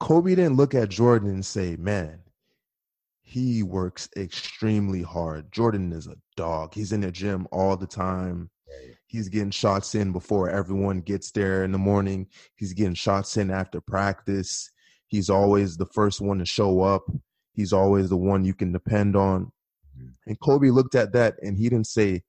Kobe 0.00 0.34
didn't 0.34 0.56
look 0.56 0.74
at 0.74 0.90
Jordan 0.90 1.28
and 1.30 1.44
say, 1.44 1.76
man, 1.76 2.20
he 3.28 3.62
works 3.62 4.08
extremely 4.16 5.02
hard. 5.02 5.52
Jordan 5.52 5.92
is 5.92 6.06
a 6.06 6.16
dog. 6.34 6.72
He's 6.72 6.92
in 6.92 7.02
the 7.02 7.12
gym 7.12 7.46
all 7.52 7.76
the 7.76 7.86
time. 7.86 8.48
He's 9.06 9.28
getting 9.28 9.50
shots 9.50 9.94
in 9.94 10.12
before 10.12 10.48
everyone 10.48 11.02
gets 11.02 11.30
there 11.32 11.62
in 11.62 11.72
the 11.72 11.78
morning. 11.78 12.28
He's 12.54 12.72
getting 12.72 12.94
shots 12.94 13.36
in 13.36 13.50
after 13.50 13.82
practice. 13.82 14.70
He's 15.08 15.28
always 15.28 15.76
the 15.76 15.84
first 15.92 16.22
one 16.22 16.38
to 16.38 16.46
show 16.46 16.80
up. 16.80 17.02
He's 17.52 17.74
always 17.74 18.08
the 18.08 18.16
one 18.16 18.46
you 18.46 18.54
can 18.54 18.72
depend 18.72 19.14
on. 19.14 19.52
Mhm. 19.98 20.14
And 20.26 20.40
Kobe 20.40 20.70
looked 20.70 20.94
at 20.94 21.12
that 21.12 21.34
and 21.42 21.58
he 21.58 21.68
didn't 21.68 21.86
say, 21.86 22.22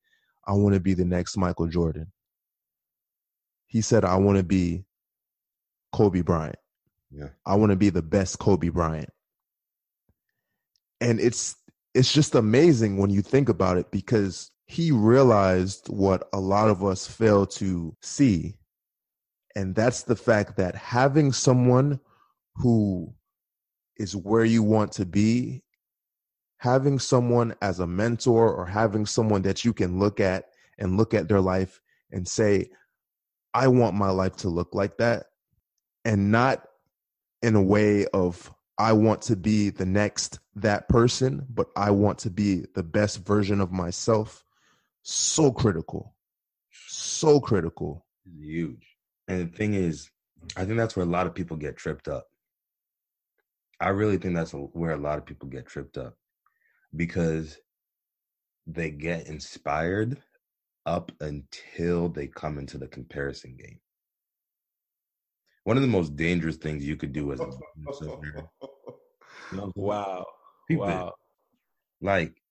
I 0.46 0.52
want 0.52 0.74
to 0.74 0.82
be 0.82 0.96
the 0.96 1.06
next 1.06 1.38
Michael 1.38 1.68
Jordan. 1.68 2.12
He 3.68 3.80
said, 3.80 4.04
I 4.04 4.18
want 4.18 4.38
to 4.38 4.44
be 4.44 4.84
Kobe 5.94 6.24
Bryant. 6.24 6.60
Yeah. 7.10 7.30
I 7.46 7.56
want 7.56 7.70
to 7.70 7.78
be 7.78 7.90
the 7.90 8.02
best 8.02 8.38
Kobe 8.40 8.68
Bryant. 8.68 9.10
And 11.02 11.20
it's 11.20 11.56
it's 11.94 12.14
just 12.14 12.36
amazing 12.36 12.98
when 12.98 13.10
you 13.10 13.22
think 13.22 13.50
about 13.50 13.78
it 13.78 13.90
because 13.92 14.52
he 14.68 14.92
realized 14.92 15.88
what 15.88 16.30
a 16.34 16.40
lot 16.40 16.70
of 16.70 16.84
us 16.84 17.08
fail 17.08 17.46
to 17.48 17.96
see. 18.02 18.56
And 19.56 19.74
that's 19.74 20.04
the 20.04 20.16
fact 20.16 20.58
that 20.58 20.76
having 20.76 21.32
someone 21.32 22.00
who 22.56 23.14
is 23.98 24.16
where 24.16 24.46
you 24.46 24.62
want 24.62 24.92
to 24.94 25.06
be, 25.06 25.64
having 26.58 27.00
someone 27.00 27.56
as 27.62 27.80
a 27.80 27.88
mentor 27.88 28.54
or 28.54 28.66
having 28.66 29.06
someone 29.06 29.42
that 29.42 29.66
you 29.66 29.74
can 29.74 29.98
look 29.98 30.20
at 30.20 30.46
and 30.78 30.98
look 30.98 31.14
at 31.14 31.28
their 31.28 31.42
life 31.42 31.82
and 32.12 32.28
say, 32.28 32.70
I 33.54 33.68
want 33.68 33.96
my 33.96 34.10
life 34.10 34.36
to 34.38 34.50
look 34.50 34.76
like 34.76 34.98
that. 34.98 35.28
And 36.06 36.32
not 36.32 36.64
in 37.42 37.56
a 37.56 37.62
way 37.62 38.06
of 38.08 38.54
I 38.80 38.94
want 38.94 39.22
to 39.24 39.36
be 39.36 39.70
the 39.70 39.86
next 39.86 40.39
that 40.56 40.88
person, 40.88 41.46
but 41.50 41.68
I 41.76 41.92
want 41.92 42.18
to 42.20 42.30
be 42.30 42.65
the 42.76 42.84
best 42.84 43.26
version 43.26 43.60
of 43.60 43.74
myself. 43.74 44.44
So 45.04 45.52
critical. 45.52 46.15
So 46.88 47.42
critical. 47.42 48.06
Huge. 48.24 48.96
And 49.28 49.42
the 49.42 49.58
thing 49.58 49.74
is, 49.74 50.10
I 50.56 50.63
think 50.63 50.78
that's 50.78 50.96
where 50.96 51.06
a 51.06 51.10
lot 51.10 51.28
of 51.28 51.36
people 51.36 51.58
get 51.58 51.76
tripped 51.76 52.08
up. 52.08 52.28
I 53.82 53.89
really 53.89 54.18
think 54.18 54.34
that's 54.34 54.54
where 54.54 54.92
a 54.92 54.98
lot 54.98 55.18
of 55.18 55.26
people 55.26 55.50
get 55.50 55.68
tripped 55.68 55.98
up 55.98 56.15
because 56.96 57.58
they 58.65 58.92
get 58.92 59.28
inspired 59.28 60.22
up 60.86 61.12
until 61.20 62.10
they 62.10 62.28
come 62.28 62.58
into 62.58 62.78
the 62.78 62.88
comparison 62.88 63.58
game. 63.58 63.80
One 65.70 65.78
of 65.78 65.84
the 65.84 65.88
most 65.88 66.16
dangerous 66.16 66.56
things 66.56 66.84
you 66.84 66.96
could 66.96 67.14
do 67.14 67.32
as 67.32 67.40
a 67.40 67.46
business 67.78 68.02
owner, 68.02 68.50
Wow. 69.76 70.26
People- 70.68 70.88
Wow. 70.88 71.14
like, 72.02 72.42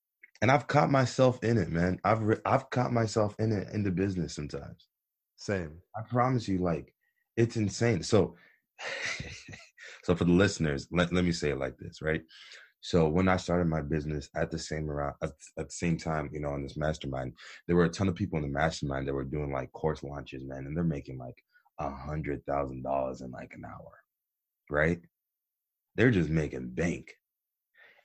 and 0.40 0.52
I've 0.52 0.68
caught 0.68 0.88
myself 0.88 1.42
in 1.42 1.58
it, 1.58 1.68
man. 1.68 1.98
I've 2.04 2.22
re- 2.22 2.40
I've 2.46 2.70
caught 2.70 2.92
myself 2.92 3.34
in 3.40 3.50
it 3.50 3.70
in 3.74 3.82
the 3.82 3.90
business 3.90 4.36
sometimes. 4.36 4.86
Same. 5.34 5.78
I 5.96 6.02
promise 6.08 6.46
you, 6.46 6.58
like, 6.58 6.94
it's 7.36 7.56
insane. 7.56 8.04
So, 8.04 8.36
so 10.04 10.14
for 10.14 10.24
the 10.24 10.30
listeners, 10.30 10.86
let, 10.92 11.12
let 11.12 11.24
me 11.24 11.32
say 11.32 11.50
it 11.50 11.58
like 11.58 11.76
this, 11.76 12.00
right? 12.00 12.22
So 12.82 13.08
when 13.08 13.26
I 13.28 13.36
started 13.36 13.66
my 13.66 13.82
business 13.82 14.28
at 14.36 14.52
the 14.52 14.60
same 14.60 14.88
around 14.88 15.14
at, 15.24 15.32
at 15.58 15.66
the 15.70 15.74
same 15.74 15.96
time, 15.96 16.30
you 16.32 16.38
know, 16.38 16.54
in 16.54 16.62
this 16.62 16.76
mastermind, 16.76 17.32
there 17.66 17.74
were 17.74 17.86
a 17.86 17.90
ton 17.90 18.06
of 18.06 18.14
people 18.14 18.36
in 18.38 18.44
the 18.44 18.48
mastermind 18.60 19.08
that 19.08 19.14
were 19.14 19.24
doing 19.24 19.50
like 19.50 19.72
course 19.72 20.04
launches, 20.04 20.44
man, 20.44 20.66
and 20.66 20.76
they're 20.76 20.84
making 20.84 21.18
like 21.18 21.42
a 21.78 21.90
hundred 21.90 22.44
thousand 22.46 22.82
dollars 22.82 23.20
in 23.20 23.30
like 23.30 23.52
an 23.54 23.64
hour, 23.64 24.02
right? 24.70 25.00
They're 25.96 26.10
just 26.10 26.30
making 26.30 26.70
bank. 26.70 27.12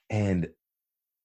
And 0.09 0.49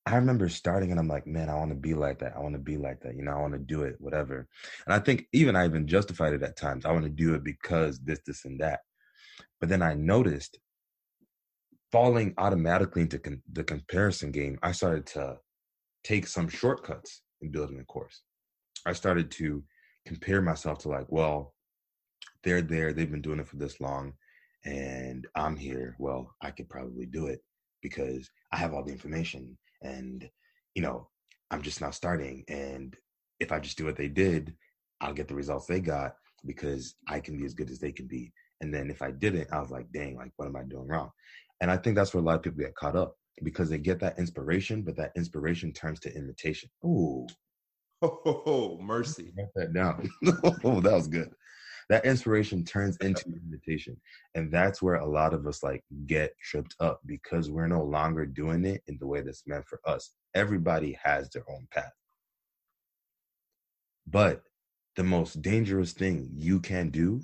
I 0.07 0.17
remember 0.17 0.49
starting 0.49 0.91
and 0.91 0.99
I'm 0.99 1.09
like, 1.09 1.27
man, 1.27 1.51
I 1.51 1.55
want 1.55 1.71
to 1.71 1.77
be 1.77 1.93
like 1.93 2.21
that. 2.21 2.35
I 2.35 2.41
want 2.41 2.55
to 2.55 2.61
be 2.61 2.79
like 2.79 3.01
that. 3.01 3.15
You 3.15 3.23
know, 3.23 3.33
I 3.33 3.41
want 3.41 3.53
to 3.53 3.59
do 3.59 3.83
it, 3.83 3.97
whatever. 3.99 4.49
And 4.87 4.95
I 4.95 4.99
think 4.99 5.27
even 5.35 5.55
I 5.55 5.67
even 5.67 5.87
justified 5.87 6.33
it 6.33 6.43
at 6.43 6.57
times. 6.57 6.87
I 6.87 6.93
want 6.93 7.05
to 7.05 7.11
do 7.11 7.35
it 7.35 7.45
because 7.45 7.99
this, 7.99 8.21
this, 8.27 8.47
and 8.47 8.59
that. 8.61 8.81
But 9.61 9.69
then 9.69 9.83
I 9.83 9.93
noticed 9.95 10.59
falling 11.93 12.35
automatically 12.39 13.03
into 13.03 13.19
con- 13.19 13.43
the 13.53 13.65
comparison 13.65 14.31
game, 14.31 14.59
I 14.63 14.73
started 14.73 15.07
to 15.09 15.39
take 16.05 16.27
some 16.27 16.49
shortcuts 16.49 17.23
in 17.43 17.51
building 17.51 17.79
a 17.79 17.85
course. 17.85 18.23
I 18.87 18.95
started 18.95 19.31
to 19.33 19.63
compare 20.07 20.41
myself 20.41 20.79
to 20.81 20.89
like, 20.89 21.07
well, 21.09 21.55
they're 22.49 22.63
there, 22.63 22.95
they've 22.95 23.11
been 23.11 23.21
doing 23.21 23.41
it 23.41 23.47
for 23.47 23.57
this 23.57 23.79
long, 23.79 24.15
and 24.65 25.27
I'm 25.35 25.55
here. 25.55 25.97
Well, 25.99 26.35
I 26.43 26.51
could 26.51 26.69
probably 26.71 27.05
do 27.05 27.27
it 27.27 27.41
because 27.83 28.31
I 28.53 28.57
have 28.57 28.73
all 28.73 28.83
the 28.83 28.93
information 28.93 29.57
and 29.83 30.29
you 30.75 30.83
know, 30.83 31.09
I'm 31.51 31.63
just 31.63 31.81
now 31.81 31.91
starting 31.91 32.45
and 32.49 32.97
if 33.39 33.53
I 33.53 33.61
just 33.61 33.79
do 33.79 33.85
what 33.85 33.97
they 33.97 34.09
did, 34.09 34.55
I'll 35.01 35.13
get 35.13 35.29
the 35.29 35.35
results 35.35 35.67
they 35.67 35.81
got 35.81 36.15
because 36.47 36.95
I 37.07 37.21
can 37.21 37.39
be 37.39 37.45
as 37.45 37.55
good 37.55 37.71
as 37.71 37.79
they 37.79 37.93
can 37.93 38.07
be. 38.07 38.33
And 38.61 38.75
then 38.75 38.91
if 38.91 39.03
I 39.03 39.11
didn't, 39.13 39.53
I 39.53 39.61
was 39.61 39.71
like, 39.71 39.87
dang, 39.93 40.17
like 40.17 40.33
what 40.37 40.49
am 40.49 40.57
I 40.57 40.63
doing 40.63 40.89
wrong? 40.89 41.11
And 41.61 41.71
I 41.71 41.77
think 41.77 41.97
that's 41.97 42.15
where 42.15 42.23
a 42.23 42.27
lot 42.27 42.37
of 42.37 42.43
people 42.43 42.59
get 42.65 42.75
caught 42.75 42.97
up 42.97 43.15
because 43.45 43.69
they 43.69 43.79
get 43.79 44.01
that 44.01 44.19
inspiration, 44.19 44.83
but 44.83 44.97
that 44.97 45.13
inspiration 45.17 45.73
turns 45.73 46.01
to 46.01 46.15
imitation. 46.15 46.71
Ooh. 46.85 47.27
Oh, 48.01 48.79
mercy. 48.81 49.33
Write 49.37 49.49
that 49.57 49.73
down. 49.73 50.09
oh, 50.65 50.81
that 50.81 50.93
was 50.93 51.09
good. 51.09 51.33
That 51.89 52.05
inspiration 52.05 52.65
turns 52.65 52.99
into 52.99 53.25
imitation. 53.29 53.99
And 54.35 54.53
that's 54.53 54.83
where 54.83 54.97
a 54.97 55.09
lot 55.09 55.33
of 55.33 55.47
us 55.47 55.63
like 55.63 55.83
get 56.07 56.35
tripped 56.39 56.75
up 56.81 57.01
because 57.07 57.51
we're 57.51 57.67
no 57.67 57.83
longer 57.83 58.27
doing 58.27 58.65
it 58.67 58.83
in 58.89 58.99
the 58.99 59.07
way 59.07 59.23
that's 59.23 59.47
meant 59.47 59.67
for 59.67 59.81
us. 59.87 60.13
Everybody 60.35 60.99
has 61.03 61.31
their 61.31 61.45
own 61.51 61.67
path. 61.71 61.93
But 64.07 64.43
the 64.97 65.05
most 65.05 65.41
dangerous 65.41 65.93
thing 65.93 66.29
you 66.35 66.61
can 66.61 66.91
do 66.91 67.23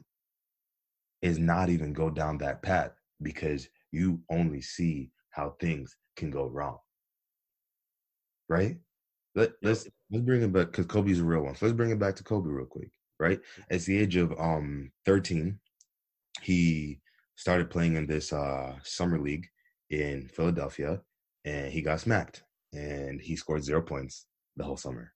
is 1.20 1.38
not 1.38 1.68
even 1.68 1.92
go 1.92 2.10
down 2.10 2.38
that 2.38 2.62
path 2.62 2.92
because 3.22 3.68
you 3.92 4.20
only 4.30 4.60
see 4.60 5.10
how 5.30 5.56
things 5.60 5.96
can 6.16 6.30
go 6.30 6.46
wrong. 6.46 6.78
Right? 8.48 8.78
Let, 9.34 9.52
let's 9.62 9.88
let's 10.10 10.24
bring 10.24 10.42
it 10.42 10.52
back 10.52 10.66
because 10.66 10.86
Kobe's 10.86 11.20
a 11.20 11.24
real 11.24 11.42
one. 11.42 11.56
So 11.56 11.66
let's 11.66 11.76
bring 11.76 11.90
it 11.90 11.98
back 11.98 12.16
to 12.16 12.24
Kobe 12.24 12.48
real 12.48 12.66
quick. 12.66 12.90
Right? 13.18 13.40
At 13.70 13.82
the 13.82 13.98
age 13.98 14.16
of 14.16 14.32
um 14.38 14.90
13, 15.06 15.58
he 16.42 17.00
started 17.36 17.70
playing 17.70 17.96
in 17.96 18.06
this 18.06 18.32
uh 18.32 18.74
summer 18.82 19.18
league 19.18 19.46
in 19.90 20.28
Philadelphia 20.28 21.00
and 21.44 21.72
he 21.72 21.82
got 21.82 22.00
smacked 22.00 22.42
and 22.72 23.20
he 23.20 23.36
scored 23.36 23.64
zero 23.64 23.82
points 23.82 24.26
the 24.56 24.64
whole 24.64 24.76
summer. 24.76 25.12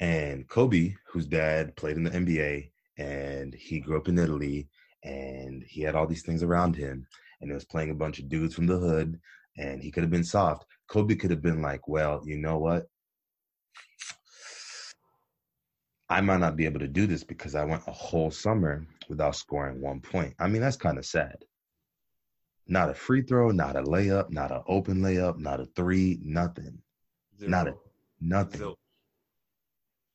And 0.00 0.48
Kobe, 0.48 0.94
whose 1.06 1.26
dad 1.26 1.76
played 1.76 1.96
in 1.96 2.04
the 2.04 2.10
NBA 2.10 2.70
and 2.98 3.54
he 3.54 3.80
grew 3.80 3.98
up 3.98 4.08
in 4.08 4.18
Italy 4.18 4.68
and 5.04 5.62
he 5.66 5.82
had 5.82 5.94
all 5.94 6.06
these 6.06 6.22
things 6.22 6.42
around 6.42 6.76
him 6.76 7.06
and 7.40 7.50
he 7.50 7.54
was 7.54 7.64
playing 7.64 7.90
a 7.90 7.94
bunch 7.94 8.18
of 8.18 8.28
dudes 8.28 8.54
from 8.54 8.66
the 8.66 8.78
hood 8.78 9.18
and 9.58 9.82
he 9.82 9.90
could 9.90 10.02
have 10.02 10.10
been 10.10 10.24
soft. 10.24 10.64
Kobe 10.88 11.14
could 11.14 11.30
have 11.30 11.42
been 11.42 11.62
like, 11.62 11.86
well, 11.88 12.22
you 12.24 12.38
know 12.38 12.58
what? 12.58 12.86
I 16.10 16.20
might 16.20 16.40
not 16.40 16.56
be 16.56 16.64
able 16.64 16.80
to 16.80 16.88
do 16.88 17.06
this 17.06 17.22
because 17.22 17.54
I 17.54 17.64
went 17.64 17.86
a 17.86 17.92
whole 17.92 18.32
summer 18.32 18.84
without 19.08 19.36
scoring 19.36 19.80
one 19.80 20.00
point. 20.00 20.34
I 20.40 20.48
mean, 20.48 20.60
that's 20.60 20.76
kind 20.76 20.98
of 20.98 21.06
sad. 21.06 21.44
Not 22.66 22.90
a 22.90 22.94
free 22.94 23.22
throw, 23.22 23.52
not 23.52 23.76
a 23.76 23.82
layup, 23.82 24.30
not 24.30 24.50
an 24.50 24.62
open 24.66 25.02
layup, 25.02 25.38
not 25.38 25.60
a 25.60 25.66
three, 25.76 26.18
nothing. 26.22 26.82
Zero. 27.38 27.50
Not 27.50 27.68
a 27.68 27.74
nothing. 28.20 28.58
Zero. 28.58 28.76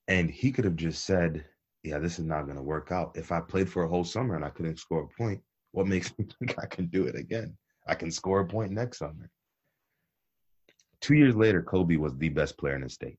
And 0.09 0.29
he 0.29 0.51
could 0.51 0.65
have 0.65 0.75
just 0.75 1.05
said, 1.05 1.45
Yeah, 1.83 1.99
this 1.99 2.19
is 2.19 2.25
not 2.25 2.43
going 2.43 2.57
to 2.57 2.63
work 2.63 2.91
out. 2.91 3.15
If 3.15 3.31
I 3.31 3.39
played 3.39 3.69
for 3.69 3.83
a 3.83 3.87
whole 3.87 4.03
summer 4.03 4.35
and 4.35 4.43
I 4.43 4.49
couldn't 4.49 4.79
score 4.79 5.03
a 5.03 5.17
point, 5.17 5.41
what 5.71 5.87
makes 5.87 6.17
me 6.19 6.25
think 6.39 6.59
I 6.61 6.65
can 6.65 6.87
do 6.87 7.05
it 7.05 7.15
again? 7.15 7.55
I 7.87 7.95
can 7.95 8.11
score 8.11 8.41
a 8.41 8.45
point 8.45 8.71
next 8.71 8.99
summer. 8.99 9.29
Two 10.99 11.15
years 11.15 11.35
later, 11.35 11.63
Kobe 11.63 11.95
was 11.95 12.17
the 12.17 12.29
best 12.29 12.57
player 12.57 12.75
in 12.75 12.81
the 12.81 12.89
state. 12.89 13.17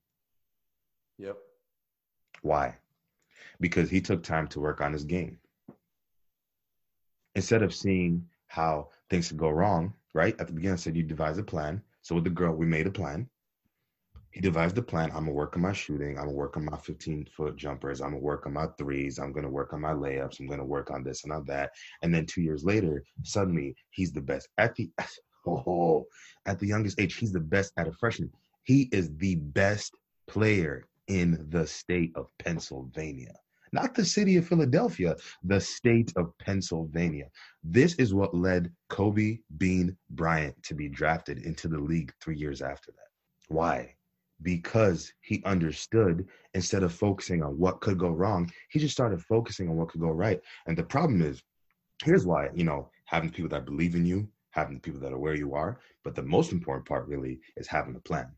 Yep. 1.19 1.37
Why? 2.42 2.77
Because 3.61 3.90
he 3.90 4.01
took 4.01 4.22
time 4.22 4.49
to 4.49 4.61
work 4.61 4.81
on 4.81 4.92
his 4.92 5.05
game. 5.05 5.38
Instead 7.35 7.62
of 7.62 7.75
seeing 7.75 8.27
how 8.46 8.88
things 9.11 9.29
could 9.29 9.38
go 9.38 9.51
wrong, 9.51 9.92
right? 10.14 10.38
At 10.40 10.46
the 10.46 10.53
beginning, 10.53 10.75
I 10.75 10.77
said 10.77 10.96
you 10.96 11.03
devise 11.03 11.38
a 11.38 11.42
plan. 11.42 11.83
So 12.03 12.14
with 12.14 12.25
the 12.25 12.31
girl, 12.31 12.55
we 12.55 12.66
made 12.66 12.87
a 12.87 12.90
plan 12.90 13.29
he 14.37 14.42
devised 14.42 14.77
a 14.77 14.83
plan. 14.83 15.09
I'm 15.12 15.25
gonna 15.25 15.33
work 15.33 15.57
on 15.57 15.62
my 15.62 15.72
shooting. 15.72 16.18
I'm 16.18 16.27
gonna 16.27 16.37
work 16.37 16.59
on 16.59 16.66
my 16.66 16.77
15 16.77 17.25
foot 17.35 17.57
jumpers. 17.57 18.03
I'm 18.03 18.11
gonna 18.11 18.20
work 18.20 18.44
on 18.44 18.53
my 18.53 18.66
threes. 18.77 19.18
I'm 19.18 19.33
gonna 19.33 19.49
work 19.49 19.72
on 19.72 19.81
my 19.81 19.94
layups. 19.94 20.40
I'm 20.40 20.46
gonna 20.46 20.62
work 20.62 20.90
on 20.90 21.03
this 21.03 21.25
and 21.25 21.33
on 21.33 21.46
that. 21.46 21.70
And 22.03 22.14
then 22.14 22.27
two 22.27 22.42
years 22.42 22.62
later, 22.62 23.03
suddenly 23.22 23.75
he's 23.88 24.12
the 24.12 24.20
best 24.20 24.51
at 24.59 24.75
the 24.75 24.90
oh 25.46 26.07
at 26.44 26.59
the 26.59 26.66
youngest 26.66 27.01
age. 27.01 27.16
He's 27.16 27.33
the 27.33 27.40
best 27.40 27.72
at 27.79 27.88
a 27.88 27.92
freshman. 27.92 28.31
He 28.64 28.90
is 28.92 29.09
the 29.16 29.37
best 29.37 29.94
player 30.27 30.85
in 31.09 31.47
the 31.51 31.66
state 31.66 32.12
of 32.16 32.29
Pennsylvania. 32.38 33.35
Not 33.73 33.95
the 33.95 34.05
city 34.05 34.37
of 34.37 34.47
Philadelphia, 34.47 35.16
the 35.42 35.61
state 35.61 36.12
of 36.16 36.33
Pennsylvania. 36.38 37.27
This 37.64 37.95
is 37.97 38.14
what 38.14 38.35
led 38.35 38.73
Kobe 38.88 39.38
Bean 39.59 39.97
Bryant 40.11 40.62
to 40.64 40.75
be 40.75 40.88
drafted 40.88 41.38
into 41.38 41.69
the 41.69 41.79
league 41.79 42.12
three 42.23 42.37
years 42.37 42.62
after 42.62 42.92
that. 42.92 43.09
Why? 43.49 43.97
because 44.42 45.12
he 45.21 45.42
understood 45.45 46.27
instead 46.55 46.83
of 46.83 46.92
focusing 46.92 47.42
on 47.42 47.59
what 47.59 47.81
could 47.81 47.99
go 47.99 48.11
wrong, 48.11 48.51
he 48.71 48.79
just 48.79 48.95
started 48.95 49.23
focusing 49.23 49.69
on 49.69 49.77
what 49.77 49.88
could 49.88 50.01
go 50.01 50.11
right. 50.11 50.40
And 50.66 50.77
the 50.77 50.83
problem 50.83 51.23
is, 51.23 51.42
here's 52.05 52.27
why, 52.27 52.51
you 52.55 52.64
know, 52.64 52.90
having 53.07 53.31
people 53.31 53.49
that 53.51 53.64
believe 53.64 53.95
in 53.95 54.05
you, 54.05 54.29
having 54.51 54.75
the 54.75 54.81
people 54.81 55.01
that 55.01 55.12
are 55.12 55.19
where 55.19 55.35
you 55.35 55.55
are, 55.55 55.81
but 56.05 56.14
the 56.14 56.23
most 56.23 56.53
important 56.53 56.87
part 56.87 57.09
really 57.09 57.40
is 57.57 57.66
having 57.66 57.97
a 57.97 58.01
plan, 58.01 58.31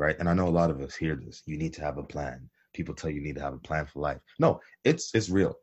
right? 0.00 0.16
And 0.18 0.28
I 0.28 0.34
know 0.34 0.48
a 0.48 0.58
lot 0.60 0.70
of 0.70 0.80
us 0.80 0.96
hear 0.96 1.14
this. 1.14 1.42
You 1.46 1.56
need 1.56 1.72
to 1.74 1.82
have 1.82 1.98
a 1.98 2.02
plan. 2.02 2.48
People 2.74 2.94
tell 2.94 3.10
you, 3.10 3.16
you 3.16 3.22
need 3.22 3.36
to 3.36 3.42
have 3.42 3.54
a 3.54 3.58
plan 3.58 3.86
for 3.86 4.00
life. 4.00 4.20
No, 4.38 4.60
it's 4.84 5.14
it's 5.14 5.30
real. 5.30 5.54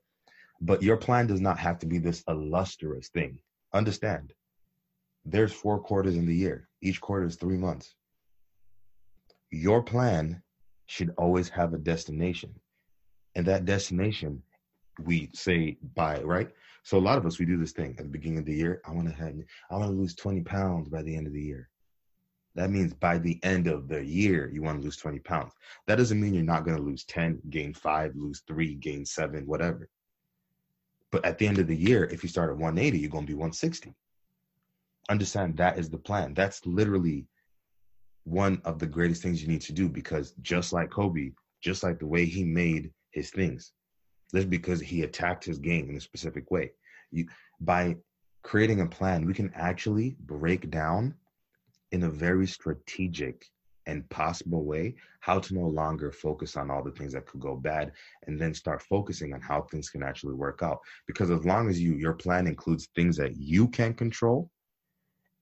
But 0.61 0.81
your 0.81 0.97
plan 0.97 1.27
does 1.27 1.41
not 1.41 1.59
have 1.59 1.79
to 1.79 1.85
be 1.85 1.99
this 1.99 2.23
illustrious 2.27 3.09
thing. 3.09 3.39
Understand. 3.73 4.33
There's 5.25 5.53
four 5.53 5.79
quarters 5.79 6.15
in 6.15 6.25
the 6.25 6.35
year. 6.35 6.69
Each 6.81 7.01
quarter 7.01 7.25
is 7.25 7.35
3 7.35 7.57
months 7.57 7.95
your 9.51 9.81
plan 9.81 10.41
should 10.87 11.13
always 11.17 11.49
have 11.49 11.73
a 11.73 11.77
destination. 11.77 12.53
And 13.35 13.45
that 13.45 13.65
destination, 13.65 14.41
we 15.03 15.29
say 15.33 15.77
by, 15.95 16.21
right? 16.21 16.49
So 16.83 16.97
a 16.97 16.99
lot 16.99 17.17
of 17.17 17.25
us, 17.25 17.39
we 17.39 17.45
do 17.45 17.57
this 17.57 17.73
thing 17.73 17.95
at 17.97 18.05
the 18.05 18.09
beginning 18.09 18.39
of 18.39 18.45
the 18.45 18.55
year. 18.55 18.81
I 18.87 18.91
want 18.91 19.07
to 19.07 19.13
have, 19.15 19.33
I 19.69 19.75
want 19.75 19.91
to 19.91 19.97
lose 19.97 20.15
20 20.15 20.41
pounds 20.41 20.89
by 20.89 21.03
the 21.03 21.15
end 21.15 21.27
of 21.27 21.33
the 21.33 21.41
year. 21.41 21.69
That 22.57 22.71
means 22.71 22.91
by 22.91 23.19
the 23.19 23.39
end 23.43 23.67
of 23.67 23.87
the 23.87 24.03
year, 24.03 24.49
you 24.51 24.63
want 24.63 24.79
to 24.79 24.83
lose 24.83 24.97
20 24.97 25.19
pounds. 25.19 25.53
That 25.85 25.97
doesn't 25.97 26.19
mean 26.19 26.33
you're 26.33 26.43
not 26.43 26.65
going 26.65 26.75
to 26.75 26.81
lose 26.81 27.03
10, 27.03 27.39
gain 27.51 27.71
five, 27.71 28.15
lose 28.15 28.41
three, 28.47 28.73
gain 28.73 29.05
seven, 29.05 29.45
whatever. 29.45 29.87
But 31.11 31.23
at 31.23 31.37
the 31.37 31.47
end 31.47 31.59
of 31.59 31.67
the 31.67 31.77
year, 31.77 32.05
if 32.05 32.23
you 32.23 32.29
start 32.29 32.49
at 32.49 32.57
180, 32.57 32.97
you're 32.97 33.11
going 33.11 33.27
to 33.27 33.31
be 33.31 33.35
160. 33.35 33.93
Understand 35.07 35.55
that 35.57 35.77
is 35.77 35.87
the 35.87 35.99
plan. 35.99 36.33
That's 36.33 36.65
literally 36.65 37.27
one 38.23 38.59
of 38.65 38.79
the 38.79 38.87
greatest 38.87 39.21
things 39.21 39.39
you 39.39 39.47
need 39.47 39.61
to 39.61 39.71
do 39.71 39.87
because 39.87 40.33
just 40.41 40.73
like 40.73 40.89
Kobe, 40.89 41.33
just 41.61 41.83
like 41.83 41.99
the 41.99 42.07
way 42.07 42.25
he 42.25 42.43
made 42.43 42.91
his 43.11 43.29
things, 43.29 43.71
just 44.33 44.49
because 44.49 44.81
he 44.81 45.03
attacked 45.03 45.45
his 45.45 45.59
game 45.59 45.91
in 45.91 45.95
a 45.95 46.01
specific 46.01 46.49
way. 46.49 46.71
You, 47.11 47.27
by 47.61 47.97
creating 48.41 48.81
a 48.81 48.87
plan, 48.87 49.27
we 49.27 49.35
can 49.35 49.51
actually 49.53 50.17
break 50.21 50.71
down 50.71 51.13
in 51.91 52.03
a 52.03 52.09
very 52.09 52.47
strategic 52.47 53.45
and 53.85 54.07
possible 54.09 54.65
way 54.65 54.93
how 55.21 55.39
to 55.39 55.53
no 55.53 55.65
longer 55.65 56.11
focus 56.11 56.57
on 56.57 56.69
all 56.69 56.83
the 56.83 56.91
things 56.91 57.13
that 57.13 57.25
could 57.25 57.39
go 57.39 57.55
bad 57.55 57.91
and 58.25 58.39
then 58.39 58.53
start 58.53 58.81
focusing 58.81 59.33
on 59.33 59.39
how 59.39 59.61
things 59.61 59.89
can 59.89 60.03
actually 60.03 60.33
work 60.33 60.61
out 60.61 60.79
because 61.07 61.31
as 61.31 61.45
long 61.45 61.69
as 61.69 61.79
you 61.79 61.93
your 61.93 62.13
plan 62.13 62.47
includes 62.47 62.89
things 62.95 63.15
that 63.15 63.37
you 63.37 63.67
can 63.69 63.93
control 63.93 64.51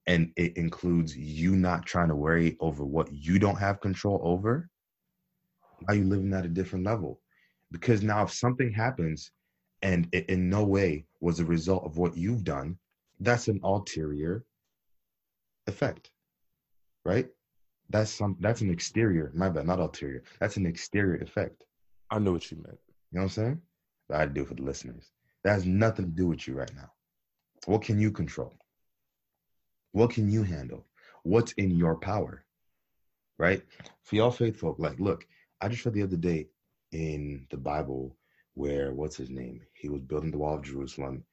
and 0.08 0.32
it 0.36 0.56
includes 0.58 1.18
you 1.18 1.56
not 1.56 1.86
trying 1.86 2.10
to 2.10 2.16
worry 2.16 2.56
over 2.60 2.86
what 2.86 3.12
you 3.12 3.40
don't 3.40 3.58
have 3.58 3.82
control 3.82 4.22
over, 4.24 4.70
now 5.88 5.94
you're 5.94 6.06
living 6.06 6.34
at 6.34 6.46
a 6.46 6.50
different 6.50 6.86
level. 6.86 7.22
Because 7.72 8.04
now 8.04 8.24
if 8.24 8.32
something 8.32 8.72
happens 8.72 9.32
and 9.82 10.08
it 10.12 10.30
in 10.30 10.50
no 10.50 10.64
way 10.64 11.06
was 11.22 11.40
a 11.40 11.46
result 11.46 11.86
of 11.86 11.98
what 11.98 12.16
you've 12.16 12.44
done, 12.44 12.78
that's 13.20 13.48
an 13.48 13.60
ulterior 13.64 14.46
effect. 15.68 16.12
Right? 17.06 17.28
That's 17.90 18.12
some 18.12 18.36
that's 18.40 18.62
an 18.62 18.72
exterior, 18.72 19.32
my 19.36 19.50
bad, 19.50 19.68
not 19.68 19.80
ulterior. 19.80 20.24
That's 20.40 20.58
an 20.58 20.66
exterior 20.66 21.22
effect. 21.22 21.64
I 22.10 22.20
know 22.20 22.34
what 22.34 22.50
you 22.52 22.58
meant. 22.58 22.80
You 23.12 23.20
know 23.20 23.22
what 23.22 23.24
I'm 23.24 23.30
saying? 23.30 23.62
But 24.10 24.22
I 24.22 24.26
do 24.26 24.44
for 24.44 24.56
the 24.56 24.64
listeners. 24.64 25.12
That 25.44 25.54
has 25.54 25.66
nothing 25.66 26.06
to 26.06 26.12
do 26.12 26.28
with 26.28 26.48
you 26.48 26.56
right 26.56 26.76
now. 26.76 26.92
What 27.68 27.84
can 27.84 28.00
you 28.00 28.12
control? 28.12 28.54
What 29.92 30.10
can 30.10 30.30
you 30.30 30.44
handle? 30.44 30.86
What's 31.24 31.54
in 31.54 31.72
your 31.72 31.96
power? 31.96 32.44
Right? 33.38 33.62
For 34.04 34.16
y'all 34.16 34.32
faith 34.32 34.58
folk, 34.58 34.78
like, 34.80 35.00
look, 35.00 35.26
I 35.62 35.68
just 35.68 35.86
read 35.86 35.94
the 35.94 36.04
other 36.04 36.18
day 36.18 36.48
in 36.92 37.46
the 37.50 37.58
Bible 37.58 38.16
where 38.56 38.94
what's 38.94 39.18
his 39.18 39.30
name? 39.30 39.62
He 39.74 39.90
was 39.90 40.02
building 40.02 40.32
the 40.32 40.38
wall 40.38 40.56
of 40.56 40.64
Jerusalem 40.64 41.24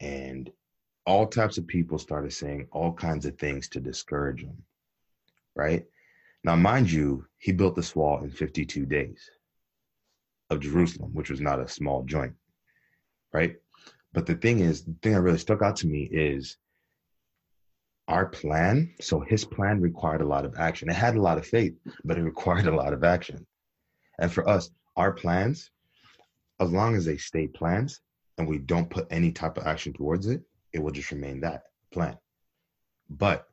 and 0.00 0.50
all 1.06 1.26
types 1.26 1.58
of 1.58 1.66
people 1.66 1.98
started 1.98 2.32
saying 2.32 2.68
all 2.72 2.92
kinds 2.92 3.26
of 3.26 3.38
things 3.38 3.68
to 3.68 3.80
discourage 3.80 4.42
him. 4.42 4.56
Right? 5.54 5.84
Now, 6.44 6.56
mind 6.56 6.90
you, 6.90 7.26
he 7.38 7.52
built 7.52 7.76
this 7.76 7.94
wall 7.94 8.22
in 8.22 8.30
52 8.30 8.86
days 8.86 9.30
of 10.48 10.60
Jerusalem, 10.60 11.12
which 11.12 11.30
was 11.30 11.40
not 11.40 11.60
a 11.60 11.68
small 11.68 12.02
joint. 12.04 12.34
Right? 13.32 13.56
But 14.12 14.26
the 14.26 14.34
thing 14.34 14.60
is, 14.60 14.84
the 14.84 14.94
thing 15.02 15.12
that 15.12 15.20
really 15.20 15.38
stuck 15.38 15.62
out 15.62 15.76
to 15.76 15.86
me 15.86 16.08
is 16.10 16.56
our 18.08 18.26
plan. 18.26 18.92
So 19.00 19.20
his 19.20 19.44
plan 19.44 19.80
required 19.80 20.20
a 20.20 20.26
lot 20.26 20.44
of 20.44 20.56
action. 20.58 20.90
It 20.90 20.96
had 20.96 21.14
a 21.14 21.22
lot 21.22 21.38
of 21.38 21.46
faith, 21.46 21.74
but 22.04 22.18
it 22.18 22.22
required 22.34 22.66
a 22.66 22.74
lot 22.74 22.92
of 22.92 23.04
action. 23.04 23.46
And 24.18 24.32
for 24.32 24.48
us, 24.48 24.70
our 24.96 25.12
plans, 25.12 25.70
as 26.58 26.70
long 26.70 26.94
as 26.94 27.04
they 27.04 27.16
stay 27.16 27.46
plans 27.46 28.00
and 28.36 28.48
we 28.48 28.58
don't 28.58 28.90
put 28.90 29.06
any 29.10 29.30
type 29.30 29.56
of 29.56 29.66
action 29.66 29.92
towards 29.92 30.26
it, 30.26 30.42
it 30.72 30.80
will 30.80 30.90
just 30.90 31.10
remain 31.10 31.40
that 31.40 31.62
plan. 31.92 32.16
But 33.08 33.46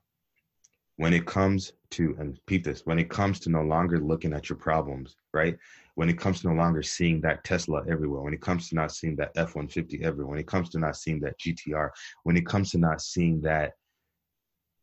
when 0.97 1.13
it 1.13 1.25
comes 1.25 1.73
to, 1.91 2.15
and 2.19 2.39
peep 2.47 2.63
this, 2.63 2.81
when 2.85 2.99
it 2.99 3.09
comes 3.09 3.39
to 3.39 3.49
no 3.49 3.61
longer 3.61 3.99
looking 3.99 4.33
at 4.33 4.49
your 4.49 4.57
problems, 4.57 5.15
right? 5.33 5.57
When 5.95 6.09
it 6.09 6.19
comes 6.19 6.41
to 6.41 6.47
no 6.47 6.55
longer 6.55 6.83
seeing 6.83 7.21
that 7.21 7.43
Tesla 7.43 7.83
everywhere, 7.87 8.21
when 8.21 8.33
it 8.33 8.41
comes 8.41 8.69
to 8.69 8.75
not 8.75 8.91
seeing 8.91 9.15
that 9.17 9.31
F 9.35 9.55
150 9.55 10.03
everywhere, 10.03 10.27
when 10.27 10.39
it 10.39 10.47
comes 10.47 10.69
to 10.71 10.79
not 10.79 10.95
seeing 10.95 11.19
that 11.21 11.39
GTR, 11.39 11.89
when 12.23 12.35
it 12.35 12.47
comes 12.47 12.71
to 12.71 12.79
not 12.79 13.01
seeing 13.01 13.41
that 13.41 13.73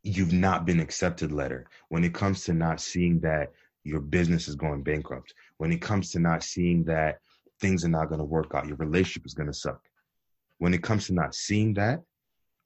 you've 0.05 0.33
not 0.33 0.64
been 0.64 0.81
accepted 0.81 1.33
letter, 1.33 1.66
when 1.88 2.05
it 2.05 2.14
comes 2.14 2.44
to 2.44 2.55
not 2.55 2.81
seeing 2.81 3.18
that 3.20 3.53
your 3.83 4.00
business 4.00 4.46
is 4.46 4.55
going 4.55 4.83
bankrupt, 4.83 5.35
when 5.59 5.72
it 5.72 5.83
comes 5.83 6.12
to 6.12 6.20
not 6.20 6.44
seeing 6.44 6.85
that 6.85 7.18
things 7.61 7.85
are 7.85 7.88
not 7.88 8.09
going 8.09 8.20
to 8.20 8.24
work 8.24 8.55
out, 8.55 8.68
your 8.68 8.77
relationship 8.77 9.27
is 9.27 9.35
going 9.35 9.48
to 9.48 9.53
suck. 9.53 9.81
When 10.59 10.74
it 10.74 10.83
comes 10.83 11.09
to 11.09 11.14
not 11.14 11.35
seeing 11.35 11.74
that, 11.74 12.03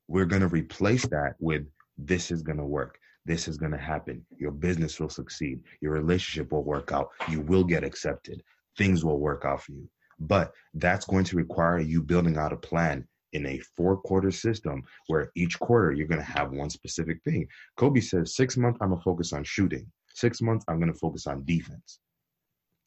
we're 0.06 0.26
going 0.26 0.42
to 0.42 0.48
replace 0.48 1.06
that 1.06 1.34
with 1.38 1.66
this 1.96 2.30
is 2.30 2.42
going 2.42 2.58
to 2.58 2.64
work. 2.64 2.98
This 3.24 3.48
is 3.48 3.58
going 3.58 3.72
to 3.72 3.78
happen. 3.78 4.24
Your 4.38 4.52
business 4.52 4.98
will 4.98 5.10
succeed. 5.10 5.60
Your 5.80 5.92
relationship 5.92 6.52
will 6.52 6.64
work 6.64 6.92
out. 6.92 7.10
You 7.28 7.40
will 7.42 7.64
get 7.64 7.84
accepted. 7.84 8.42
Things 8.76 9.04
will 9.04 9.18
work 9.18 9.44
out 9.44 9.62
for 9.62 9.72
you. 9.72 9.88
But 10.20 10.52
that's 10.74 11.06
going 11.06 11.24
to 11.24 11.36
require 11.36 11.78
you 11.78 12.02
building 12.02 12.38
out 12.38 12.52
a 12.52 12.56
plan 12.56 13.06
in 13.32 13.46
a 13.46 13.58
four 13.76 13.96
quarter 13.98 14.30
system 14.30 14.82
where 15.08 15.30
each 15.34 15.58
quarter 15.60 15.92
you're 15.92 16.08
going 16.08 16.20
to 16.20 16.38
have 16.38 16.52
one 16.52 16.70
specific 16.70 17.22
thing. 17.22 17.46
Kobe 17.76 18.00
says, 18.00 18.34
six 18.34 18.56
months, 18.56 18.78
I'm 18.80 18.88
going 18.88 18.98
to 18.98 19.04
focus 19.04 19.32
on 19.32 19.44
shooting. 19.44 19.86
Six 20.14 20.40
months, 20.40 20.64
I'm 20.66 20.80
going 20.80 20.92
to 20.92 20.98
focus 20.98 21.26
on 21.26 21.44
defense. 21.44 22.00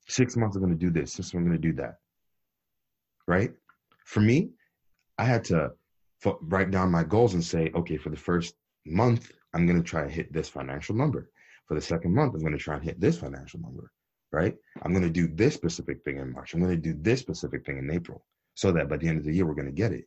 Six 0.07 0.35
months, 0.35 0.55
I'm 0.55 0.63
going 0.63 0.77
to 0.77 0.85
do 0.85 0.91
this. 0.91 1.13
Six 1.13 1.33
months, 1.33 1.45
I'm 1.45 1.51
going 1.51 1.61
to 1.61 1.67
do 1.67 1.75
that. 1.75 1.95
Right? 3.27 3.51
For 4.05 4.19
me, 4.19 4.49
I 5.17 5.25
had 5.25 5.43
to 5.45 5.71
write 6.41 6.71
down 6.71 6.91
my 6.91 7.03
goals 7.03 7.33
and 7.33 7.43
say, 7.43 7.71
okay, 7.75 7.97
for 7.97 8.09
the 8.09 8.17
first 8.17 8.55
month, 8.85 9.31
I'm 9.53 9.65
going 9.65 9.81
to 9.81 9.87
try 9.87 10.03
and 10.03 10.11
hit 10.11 10.31
this 10.31 10.49
financial 10.49 10.95
number. 10.95 11.29
For 11.67 11.75
the 11.75 11.81
second 11.81 12.13
month, 12.13 12.33
I'm 12.33 12.41
going 12.41 12.57
to 12.57 12.57
try 12.57 12.75
and 12.75 12.83
hit 12.83 12.99
this 12.99 13.17
financial 13.17 13.59
number. 13.59 13.91
Right? 14.31 14.55
I'm 14.81 14.93
going 14.93 15.03
to 15.03 15.09
do 15.09 15.27
this 15.27 15.53
specific 15.53 16.03
thing 16.03 16.17
in 16.17 16.31
March. 16.31 16.53
I'm 16.53 16.61
going 16.61 16.71
to 16.71 16.77
do 16.77 16.97
this 17.01 17.19
specific 17.19 17.65
thing 17.65 17.77
in 17.77 17.91
April 17.91 18.25
so 18.55 18.71
that 18.71 18.87
by 18.89 18.97
the 18.97 19.07
end 19.07 19.17
of 19.17 19.25
the 19.25 19.33
year, 19.33 19.45
we're 19.45 19.55
going 19.55 19.65
to 19.65 19.71
get 19.71 19.91
it. 19.91 20.05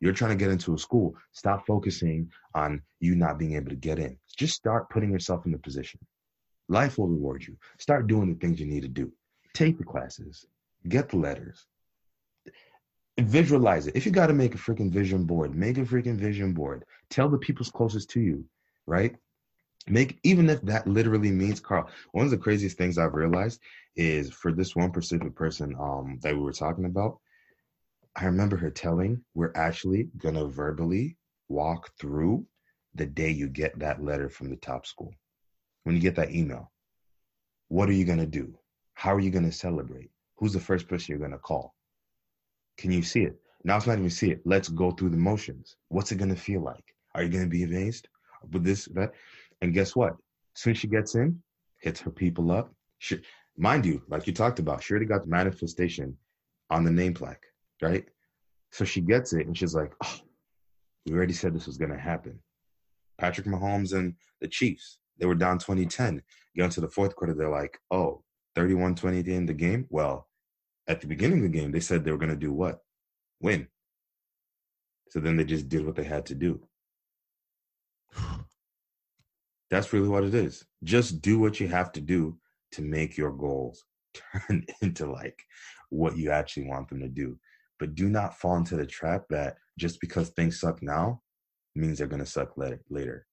You're 0.00 0.12
trying 0.12 0.36
to 0.36 0.36
get 0.36 0.50
into 0.50 0.74
a 0.74 0.78
school. 0.78 1.14
Stop 1.32 1.66
focusing 1.66 2.30
on 2.54 2.82
you 3.00 3.14
not 3.14 3.38
being 3.38 3.54
able 3.54 3.70
to 3.70 3.76
get 3.76 3.98
in. 3.98 4.18
Just 4.36 4.54
start 4.54 4.90
putting 4.90 5.10
yourself 5.10 5.46
in 5.46 5.52
the 5.52 5.58
position. 5.58 6.00
Life 6.68 6.98
will 6.98 7.08
reward 7.08 7.46
you. 7.46 7.56
Start 7.78 8.06
doing 8.06 8.32
the 8.32 8.38
things 8.38 8.60
you 8.60 8.66
need 8.66 8.82
to 8.82 8.88
do. 8.88 9.12
Take 9.54 9.78
the 9.78 9.84
classes, 9.84 10.44
get 10.88 11.08
the 11.08 11.16
letters, 11.16 11.66
visualize 13.18 13.86
it. 13.86 13.96
If 13.96 14.04
you 14.04 14.12
got 14.12 14.26
to 14.26 14.34
make 14.34 14.54
a 14.54 14.58
freaking 14.58 14.90
vision 14.90 15.24
board, 15.24 15.54
make 15.54 15.78
a 15.78 15.82
freaking 15.82 16.18
vision 16.18 16.52
board. 16.52 16.84
Tell 17.08 17.28
the 17.28 17.38
people's 17.38 17.70
closest 17.70 18.10
to 18.10 18.20
you, 18.20 18.44
right? 18.86 19.16
Make 19.88 20.18
even 20.24 20.50
if 20.50 20.62
that 20.62 20.86
literally 20.86 21.30
means 21.30 21.60
Carl. 21.60 21.88
One 22.12 22.24
of 22.24 22.30
the 22.30 22.38
craziest 22.38 22.76
things 22.76 22.98
I've 22.98 23.14
realized 23.14 23.60
is 23.94 24.32
for 24.32 24.52
this 24.52 24.74
one 24.74 24.90
specific 24.90 25.34
person 25.34 25.76
um, 25.78 26.18
that 26.22 26.34
we 26.34 26.40
were 26.40 26.52
talking 26.52 26.86
about. 26.86 27.18
I 28.16 28.24
remember 28.24 28.56
her 28.56 28.70
telling, 28.70 29.22
we're 29.34 29.52
actually 29.54 30.08
to 30.36 30.46
verbally 30.46 31.16
walk 31.48 31.90
through 32.00 32.46
the 32.94 33.06
day 33.06 33.30
you 33.30 33.48
get 33.48 33.78
that 33.78 34.02
letter 34.02 34.28
from 34.28 34.50
the 34.50 34.56
top 34.56 34.86
school. 34.86 35.12
When 35.84 35.94
you 35.94 36.00
get 36.00 36.16
that 36.16 36.32
email, 36.32 36.72
what 37.68 37.88
are 37.88 37.92
you 37.92 38.04
to 38.18 38.26
do? 38.26 38.58
How 38.94 39.14
are 39.14 39.20
you 39.20 39.30
to 39.44 39.52
celebrate? 39.52 40.10
Who's 40.36 40.54
the 40.54 40.60
first 40.60 40.88
person 40.88 41.12
you're 41.12 41.18
to 41.32 41.38
call? 41.38 41.74
Can 42.78 42.90
you 42.90 43.02
see 43.02 43.22
it? 43.22 43.36
Now 43.64 43.76
it's 43.76 43.86
not 43.86 43.98
even 43.98 44.10
see 44.10 44.30
it. 44.30 44.40
Let's 44.44 44.68
go 44.68 44.90
through 44.92 45.10
the 45.10 45.16
motions. 45.16 45.76
What's 45.88 46.10
it 46.12 46.16
to 46.30 46.36
feel 46.36 46.62
like? 46.62 46.84
Are 47.14 47.22
you 47.22 47.28
to 47.44 47.50
be 47.50 47.64
amazed 47.64 48.08
with 48.52 48.64
this, 48.64 48.86
that? 48.94 49.12
And 49.60 49.72
guess 49.72 49.96
what? 49.96 50.16
Soon 50.54 50.72
as 50.72 50.78
she 50.78 50.88
gets 50.88 51.14
in, 51.14 51.40
hits 51.80 52.00
her 52.00 52.10
people 52.10 52.50
up. 52.50 52.72
She, 52.98 53.20
mind 53.56 53.84
you, 53.84 54.02
like 54.08 54.26
you 54.26 54.32
talked 54.32 54.58
about, 54.58 54.82
she 54.82 54.92
already 54.92 55.06
got 55.06 55.22
the 55.22 55.30
manifestation 55.30 56.16
on 56.70 56.84
the 56.84 56.90
name 56.90 57.14
plaque 57.14 57.44
right? 57.82 58.04
So 58.72 58.84
she 58.84 59.00
gets 59.00 59.32
it 59.32 59.46
and 59.46 59.56
she's 59.56 59.74
like, 59.74 59.92
oh, 60.04 60.20
we 61.06 61.14
already 61.14 61.32
said 61.32 61.54
this 61.54 61.66
was 61.66 61.78
going 61.78 61.92
to 61.92 61.98
happen. 61.98 62.38
Patrick 63.18 63.46
Mahomes 63.46 63.94
and 63.94 64.14
the 64.40 64.48
Chiefs, 64.48 64.98
they 65.18 65.26
were 65.26 65.34
down 65.34 65.58
2010. 65.58 66.22
Get 66.54 66.64
into 66.64 66.80
the 66.80 66.88
fourth 66.88 67.14
quarter, 67.16 67.34
they're 67.34 67.48
like, 67.50 67.78
oh, 67.90 68.22
31 68.54 68.94
20 68.94 69.20
at 69.20 69.28
end 69.28 69.48
the 69.48 69.54
game? 69.54 69.86
Well, 69.90 70.28
at 70.88 71.00
the 71.00 71.06
beginning 71.06 71.38
of 71.38 71.52
the 71.52 71.58
game, 71.58 71.72
they 71.72 71.80
said 71.80 72.04
they 72.04 72.10
were 72.10 72.18
going 72.18 72.30
to 72.30 72.36
do 72.36 72.52
what? 72.52 72.80
Win. 73.40 73.68
So 75.10 75.20
then 75.20 75.36
they 75.36 75.44
just 75.44 75.68
did 75.68 75.84
what 75.84 75.94
they 75.94 76.04
had 76.04 76.26
to 76.26 76.34
do. 76.34 76.60
That's 79.70 79.92
really 79.92 80.08
what 80.08 80.24
it 80.24 80.34
is. 80.34 80.64
Just 80.84 81.20
do 81.20 81.38
what 81.38 81.60
you 81.60 81.68
have 81.68 81.92
to 81.92 82.00
do 82.00 82.38
to 82.72 82.82
make 82.82 83.16
your 83.16 83.32
goals 83.32 83.84
turn 84.48 84.64
into 84.80 85.10
like 85.10 85.42
what 85.90 86.16
you 86.16 86.30
actually 86.30 86.66
want 86.66 86.88
them 86.88 87.00
to 87.00 87.08
do 87.08 87.38
but 87.78 87.94
do 87.94 88.08
not 88.08 88.38
fall 88.38 88.56
into 88.56 88.76
the 88.76 88.86
trap 88.86 89.24
that 89.30 89.56
just 89.78 90.00
because 90.00 90.30
things 90.30 90.60
suck 90.60 90.82
now 90.82 91.20
means 91.74 91.98
they're 91.98 92.06
going 92.06 92.24
to 92.24 92.26
suck 92.26 92.56
later. 92.56 93.26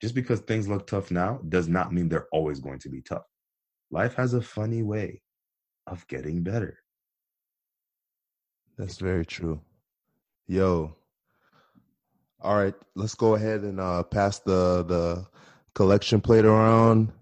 Just 0.00 0.14
because 0.14 0.40
things 0.40 0.68
look 0.68 0.86
tough 0.86 1.10
now 1.10 1.40
does 1.48 1.68
not 1.68 1.92
mean 1.92 2.08
they're 2.08 2.28
always 2.32 2.60
going 2.60 2.78
to 2.80 2.88
be 2.88 3.02
tough. 3.02 3.24
Life 3.90 4.14
has 4.14 4.34
a 4.34 4.40
funny 4.40 4.82
way 4.82 5.22
of 5.86 6.06
getting 6.08 6.42
better. 6.42 6.78
That's 8.78 8.98
very 8.98 9.26
true. 9.26 9.60
Yo. 10.48 10.96
All 12.42 12.56
right, 12.56 12.74
let's 12.96 13.14
go 13.14 13.34
ahead 13.34 13.62
and 13.62 13.80
uh, 13.80 14.02
pass 14.02 14.40
the 14.40 14.84
the 14.84 15.26
collection 15.74 16.20
plate 16.20 16.44
around. 16.44 17.12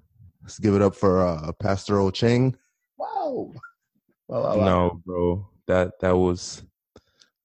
Let's 0.43 0.59
give 0.59 0.75
it 0.75 0.83
up 0.83 0.95
for 0.95 1.27
uh, 1.27 1.53
Pastor 1.53 1.95
Ocheng. 1.95 2.55
Wow. 2.97 3.53
Wow, 4.29 4.43
wow, 4.43 4.57
wow. 4.57 4.65
No, 4.65 5.03
bro 5.05 5.51
that 5.71 6.01
that 6.01 6.17
was 6.17 6.65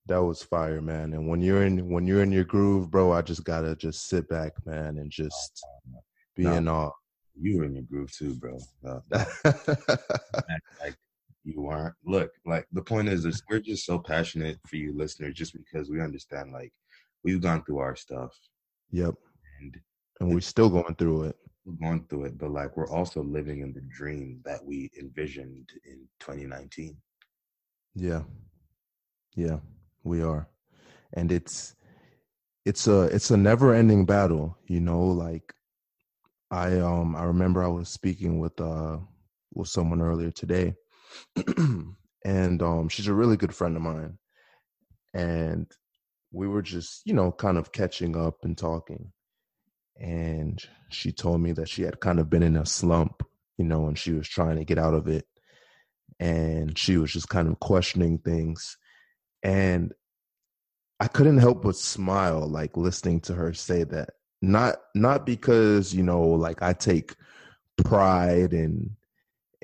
that 0.07 0.23
was 0.23 0.41
fire, 0.41 0.81
man. 0.81 1.13
And 1.13 1.27
when 1.27 1.41
you're 1.41 1.63
in 1.63 1.89
when 1.89 2.07
you're 2.07 2.23
in 2.23 2.31
your 2.31 2.43
groove, 2.43 2.89
bro, 2.89 3.11
I 3.11 3.21
just 3.21 3.43
gotta 3.43 3.75
just 3.75 4.07
sit 4.07 4.27
back, 4.27 4.53
man, 4.65 4.97
and 4.97 5.11
just 5.11 5.63
be 6.35 6.43
no, 6.43 6.53
in 6.55 6.67
awe. 6.67 6.91
You 7.39 7.59
were 7.59 7.65
in 7.65 7.75
your 7.75 7.83
groove 7.83 8.11
too, 8.11 8.33
bro. 8.33 8.57
No, 8.81 9.01
like 10.81 10.95
you 11.43 11.67
aren't. 11.67 11.93
Look, 12.03 12.31
like 12.47 12.65
the 12.71 12.81
point 12.81 13.09
is, 13.09 13.25
is 13.25 13.43
we're 13.47 13.59
just 13.59 13.85
so 13.85 13.99
passionate 13.99 14.57
for 14.67 14.77
you, 14.77 14.97
listeners, 14.97 15.35
just 15.35 15.53
because 15.53 15.91
we 15.91 16.01
understand, 16.01 16.51
like 16.51 16.73
we've 17.25 17.41
gone 17.41 17.63
through 17.65 17.79
our 17.79 17.95
stuff. 17.95 18.31
Yep. 18.91 19.15
And 19.59 19.75
and 20.19 20.33
we're 20.33 20.39
still 20.39 20.69
going 20.69 20.95
through 20.95 21.23
it. 21.23 21.35
We're 21.65 21.87
going 21.87 22.05
through 22.07 22.25
it, 22.25 22.37
but 22.37 22.51
like 22.51 22.77
we're 22.77 22.89
also 22.89 23.23
living 23.23 23.61
in 23.61 23.73
the 23.73 23.81
dream 23.81 24.41
that 24.45 24.63
we 24.63 24.91
envisioned 24.97 25.67
in 25.83 26.07
2019. 26.19 26.95
Yeah. 27.95 28.21
Yeah, 29.35 29.57
we 30.03 30.21
are. 30.21 30.47
And 31.13 31.31
it's 31.31 31.75
it's 32.63 32.87
a 32.87 33.03
it's 33.03 33.31
a 33.31 33.37
never 33.37 33.73
ending 33.73 34.05
battle, 34.05 34.57
you 34.67 34.79
know, 34.79 35.01
like 35.03 35.53
I 36.51 36.79
um 36.79 37.15
I 37.15 37.23
remember 37.23 37.63
I 37.63 37.67
was 37.67 37.89
speaking 37.89 38.39
with 38.39 38.61
uh 38.61 38.99
with 39.53 39.67
someone 39.67 40.01
earlier 40.01 40.31
today 40.31 40.75
and 42.25 42.61
um 42.61 42.89
she's 42.89 43.07
a 43.07 43.13
really 43.13 43.37
good 43.37 43.55
friend 43.55 43.75
of 43.75 43.81
mine 43.81 44.17
and 45.13 45.65
we 46.35 46.47
were 46.47 46.61
just, 46.61 47.01
you 47.05 47.13
know, 47.13 47.31
kind 47.31 47.57
of 47.57 47.71
catching 47.71 48.17
up 48.17 48.43
and 48.43 48.57
talking. 48.57 49.11
and 49.97 50.61
she 50.89 51.11
told 51.11 51.41
me 51.41 51.51
that 51.53 51.69
she 51.69 51.83
had 51.83 51.99
kind 51.99 52.19
of 52.19 52.29
been 52.29 52.43
in 52.43 52.57
a 52.57 52.65
slump, 52.65 53.23
you 53.57 53.65
know, 53.65 53.87
and 53.87 53.97
she 53.97 54.11
was 54.11 54.27
trying 54.27 54.57
to 54.57 54.65
get 54.65 54.77
out 54.77 54.93
of 54.93 55.07
it. 55.07 55.25
And 56.19 56.77
she 56.77 56.97
was 56.97 57.11
just 57.13 57.29
kind 57.29 57.47
of 57.47 57.59
questioning 57.59 58.19
things. 58.19 58.77
And 59.43 59.93
I 60.99 61.07
couldn't 61.07 61.39
help 61.39 61.63
but 61.63 61.75
smile, 61.75 62.47
like 62.47 62.77
listening 62.77 63.21
to 63.21 63.33
her 63.35 63.53
say 63.53 63.83
that. 63.85 64.11
Not 64.41 64.77
not 64.93 65.25
because, 65.25 65.93
you 65.93 66.03
know, 66.03 66.21
like 66.21 66.61
I 66.61 66.73
take 66.73 67.15
pride 67.83 68.53
in 68.53 68.95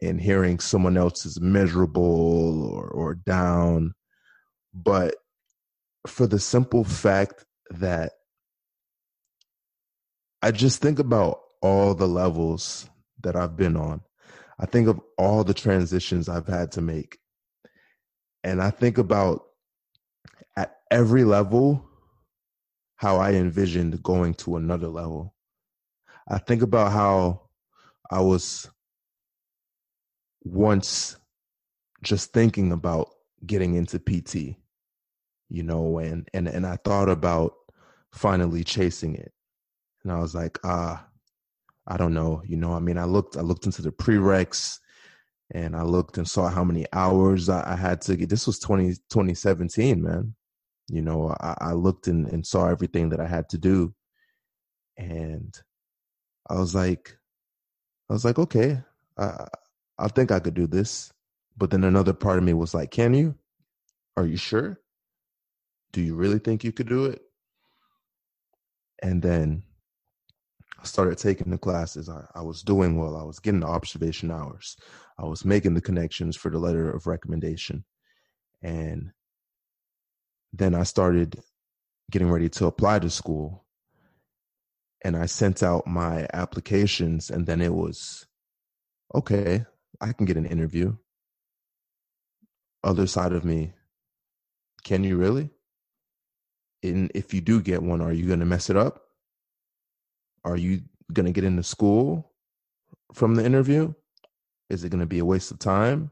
in 0.01 0.17
hearing 0.19 0.59
someone 0.59 0.97
else 0.97 1.26
is 1.26 1.39
miserable 1.39 2.65
or, 2.74 2.88
or 2.88 3.15
down, 3.15 3.93
but 4.74 5.15
for 6.08 6.28
the 6.28 6.39
simple 6.39 6.84
fact 6.84 7.45
that 7.70 8.14
I 10.41 10.52
just 10.52 10.82
think 10.82 10.99
about 10.99 11.39
all 11.62 11.93
the 11.93 12.08
levels 12.08 12.89
that 13.22 13.36
I've 13.36 13.56
been 13.56 13.78
on. 13.78 14.02
I 14.60 14.66
think 14.66 14.88
of 14.88 14.99
all 15.18 15.43
the 15.43 15.54
transitions 15.54 16.28
I've 16.28 16.47
had 16.47 16.72
to 16.74 16.82
make. 16.82 17.20
And 18.43 18.62
I 18.62 18.72
think 18.72 18.97
about 18.97 19.43
at 20.58 20.76
every 20.89 21.24
level 21.24 21.86
how 22.95 23.18
I 23.18 23.34
envisioned 23.34 24.02
going 24.04 24.34
to 24.36 24.58
another 24.58 24.88
level. 24.88 25.34
I 26.28 26.38
think 26.38 26.62
about 26.62 26.91
how 26.91 27.49
I 28.10 28.22
was 28.22 28.70
once 30.43 31.18
just 32.04 32.34
thinking 32.34 32.72
about 32.72 33.10
getting 33.45 33.76
into 33.76 33.99
PT, 33.99 34.58
you 35.52 35.64
know, 35.64 35.99
and 35.99 36.28
and 36.34 36.47
and 36.47 36.66
I 36.66 36.78
thought 36.78 37.10
about 37.10 37.54
finally 38.12 38.64
chasing 38.64 39.16
it. 39.16 39.34
And 40.04 40.12
I 40.12 40.20
was 40.20 40.34
like, 40.34 40.58
ah, 40.64 41.06
I 41.86 41.97
don't 41.97 42.14
know, 42.14 42.41
you 42.45 42.58
know, 42.58 42.74
I 42.74 42.80
mean, 42.80 42.97
I 42.97 43.04
looked 43.04 43.36
I 43.38 43.41
looked 43.41 43.66
into 43.66 43.82
the 43.82 43.91
prereqs 43.91 44.80
and 45.54 45.76
I 45.76 45.84
looked 45.84 46.18
and 46.18 46.28
saw 46.28 46.49
how 46.49 46.64
many 46.64 46.86
hours 46.93 47.49
I, 47.49 47.74
I 47.74 47.76
had 47.76 48.02
to 48.04 48.16
get. 48.16 48.30
This 48.30 48.47
was 48.47 48.60
20, 48.60 48.93
2017, 49.10 50.02
man. 50.02 50.34
You 50.88 51.02
know, 51.02 51.36
I, 51.41 51.56
I 51.60 51.74
looked 51.74 52.08
and, 52.08 52.28
and 52.28 52.45
saw 52.45 52.70
everything 52.70 53.10
that 53.10 53.20
I 53.20 53.28
had 53.28 53.49
to 53.49 53.58
do. 53.58 53.93
And 54.97 55.54
I 56.49 56.56
was 56.56 56.74
like, 56.74 57.18
I 58.10 58.14
was 58.14 58.24
like, 58.24 58.39
okay, 58.39 58.82
I, 59.18 59.47
I 59.99 60.08
think 60.08 60.32
I 60.32 60.39
could 60.39 60.54
do 60.54 60.68
this. 60.68 61.12
But 61.58 61.72
then 61.72 61.84
another 61.84 62.14
part 62.14 62.38
of 62.38 62.45
me 62.45 62.54
was 62.54 62.74
like, 62.74 62.91
can 62.91 63.14
you? 63.14 63.36
Are 64.16 64.26
you 64.26 64.38
sure? 64.38 64.80
Do 65.92 66.02
you 66.02 66.16
really 66.16 66.39
think 66.39 66.64
you 66.64 66.72
could 66.72 66.88
do 66.88 67.06
it? 67.06 67.22
And 69.04 69.22
then 69.22 69.64
I 70.80 70.86
started 70.86 71.18
taking 71.18 71.52
the 71.52 71.58
classes. 71.58 72.10
I, 72.10 72.26
I 72.34 72.42
was 72.42 72.64
doing 72.64 72.98
well. 72.98 73.18
I 73.18 73.24
was 73.24 73.39
getting 73.39 73.60
the 73.60 73.68
observation 73.68 74.32
hours. 74.32 74.78
I 75.20 75.26
was 75.26 75.46
making 75.46 75.74
the 75.74 75.82
connections 75.82 76.36
for 76.36 76.50
the 76.50 76.60
letter 76.60 76.89
of 76.89 77.08
recommendation. 77.08 77.84
And 78.64 79.12
then 80.54 80.76
I 80.76 80.84
started 80.84 81.39
getting 82.10 82.30
ready 82.30 82.50
to 82.50 82.66
apply 82.66 83.00
to 83.00 83.10
school. 83.10 83.66
And 85.04 85.16
I 85.18 85.26
sent 85.26 85.64
out 85.64 85.88
my 85.88 86.28
applications, 86.32 87.32
and 87.32 87.48
then 87.48 87.60
it 87.60 87.74
was 87.74 88.28
okay, 89.16 89.66
I 90.00 90.14
can 90.14 90.26
get 90.26 90.38
an 90.38 90.46
interview. 90.46 90.96
Other 92.84 93.08
side 93.08 93.34
of 93.34 93.44
me, 93.44 93.74
can 94.84 95.04
you 95.04 95.18
really? 95.18 95.50
And 96.84 97.11
if 97.13 97.34
you 97.34 97.41
do 97.41 97.61
get 97.61 97.84
one, 97.84 98.01
are 98.01 98.13
you 98.13 98.27
going 98.27 98.39
to 98.39 98.45
mess 98.45 98.69
it 98.69 98.77
up? 98.77 99.03
Are 100.43 100.57
you 100.57 100.82
going 101.13 101.25
to 101.25 101.32
get 101.32 101.43
into 101.43 101.63
school 101.63 102.32
from 103.13 103.36
the 103.36 103.45
interview? 103.45 103.93
Is 104.69 104.84
it 104.84 104.89
going 104.89 105.01
to 105.01 105.05
be 105.05 105.19
a 105.19 105.25
waste 105.25 105.51
of 105.51 105.59
time? 105.59 106.11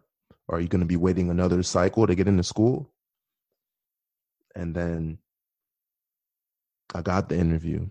Are 0.49 0.59
you 0.59 0.67
going 0.67 0.81
to 0.81 0.85
be 0.85 0.97
waiting 0.97 1.29
another 1.29 1.63
cycle 1.63 2.05
to 2.05 2.15
get 2.15 2.27
into 2.27 2.43
school? 2.43 2.91
And 4.55 4.75
then 4.75 5.19
I 6.93 7.01
got 7.01 7.29
the 7.29 7.37
interview. 7.37 7.87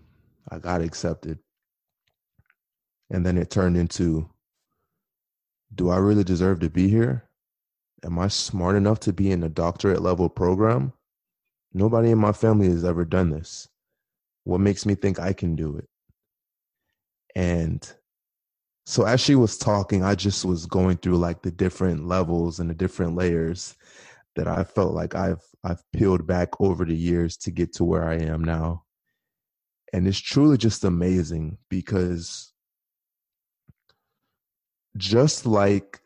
I 0.49 0.59
got 0.59 0.81
accepted. 0.81 1.39
And 3.09 3.25
then 3.25 3.37
it 3.37 3.49
turned 3.49 3.77
into 3.77 4.29
do 5.73 5.89
I 5.89 5.97
really 5.97 6.23
deserve 6.23 6.59
to 6.61 6.69
be 6.69 6.89
here? 6.89 7.29
Am 8.03 8.17
I 8.17 8.27
smart 8.27 8.75
enough 8.75 8.99
to 9.01 9.13
be 9.13 9.31
in 9.31 9.43
a 9.43 9.49
doctorate 9.49 10.01
level 10.01 10.29
program? 10.29 10.93
Nobody 11.73 12.11
in 12.11 12.17
my 12.17 12.31
family 12.31 12.67
has 12.69 12.83
ever 12.83 13.05
done 13.05 13.29
this. 13.29 13.67
What 14.43 14.59
makes 14.59 14.85
me 14.85 14.95
think 14.95 15.19
I 15.19 15.33
can 15.33 15.55
do 15.55 15.77
it? 15.77 15.87
And 17.35 17.91
so 18.85 19.05
as 19.05 19.21
she 19.21 19.35
was 19.35 19.57
talking, 19.57 20.03
I 20.03 20.15
just 20.15 20.43
was 20.43 20.65
going 20.65 20.97
through 20.97 21.17
like 21.17 21.43
the 21.43 21.51
different 21.51 22.07
levels 22.07 22.59
and 22.59 22.69
the 22.69 22.73
different 22.73 23.15
layers 23.15 23.75
that 24.35 24.47
I 24.47 24.63
felt 24.63 24.93
like 24.93 25.15
I've 25.15 25.43
I've 25.63 25.83
peeled 25.93 26.25
back 26.25 26.49
over 26.59 26.85
the 26.85 26.95
years 26.95 27.37
to 27.37 27.51
get 27.51 27.73
to 27.73 27.83
where 27.83 28.07
I 28.07 28.15
am 28.15 28.43
now. 28.43 28.85
And 29.93 30.07
it's 30.07 30.19
truly 30.19 30.57
just 30.57 30.83
amazing 30.83 31.57
because 31.69 32.53
just 34.97 35.45
like 35.45 35.99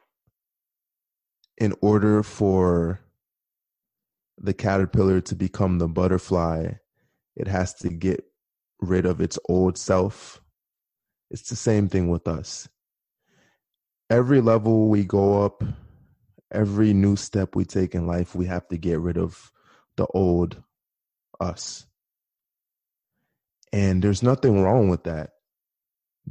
in 1.57 1.73
order 1.81 2.23
for 2.23 2.99
the 4.37 4.53
caterpillar 4.53 5.21
to 5.21 5.35
become 5.35 5.77
the 5.77 5.87
butterfly, 5.87 6.71
it 7.35 7.47
has 7.47 7.73
to 7.75 7.89
get 7.89 8.23
rid 8.79 9.05
of 9.05 9.21
its 9.21 9.39
old 9.49 9.77
self. 9.77 10.41
It's 11.31 11.49
the 11.49 11.55
same 11.55 11.89
thing 11.89 12.09
with 12.09 12.27
us. 12.27 12.67
Every 14.09 14.41
level 14.41 14.89
we 14.89 15.03
go 15.03 15.43
up, 15.43 15.63
every 16.51 16.93
new 16.93 17.15
step 17.15 17.55
we 17.55 17.65
take 17.65 17.95
in 17.95 18.05
life, 18.05 18.35
we 18.35 18.45
have 18.45 18.67
to 18.67 18.77
get 18.77 18.99
rid 18.99 19.17
of 19.17 19.51
the 19.95 20.05
old 20.07 20.61
us. 21.39 21.85
And 23.71 24.03
there's 24.03 24.21
nothing 24.21 24.61
wrong 24.61 24.89
with 24.89 25.03
that 25.05 25.31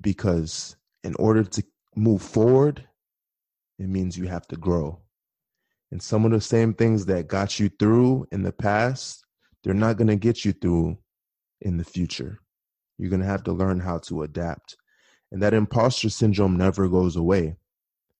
because 0.01 0.77
in 1.03 1.15
order 1.17 1.43
to 1.43 1.65
move 1.97 2.23
forward, 2.23 2.87
it 3.79 3.89
means 3.89 4.17
you 4.17 4.29
have 4.29 4.47
to 4.49 4.57
grow. 4.57 5.02
And 5.93 6.03
some 6.03 6.24
of 6.24 6.32
the 6.32 6.40
same 6.40 6.74
things 6.74 7.07
that 7.07 7.28
got 7.28 7.61
you 7.61 7.70
through 7.78 8.26
in 8.32 8.43
the 8.43 8.53
past, 8.53 9.24
they're 9.62 9.74
not 9.74 9.97
going 9.97 10.09
to 10.09 10.16
get 10.16 10.45
you 10.45 10.53
through 10.53 10.99
in 11.61 11.76
the 11.76 11.84
future. 11.84 12.40
You're 12.99 13.11
going 13.11 13.20
to 13.20 13.26
have 13.26 13.45
to 13.45 13.53
learn 13.53 13.78
how 13.78 13.99
to 13.99 14.22
adapt. 14.22 14.76
And 15.30 15.40
that 15.43 15.55
imposter 15.55 16.09
syndrome 16.09 16.57
never 16.57 16.88
goes 16.88 17.16
away. 17.16 17.57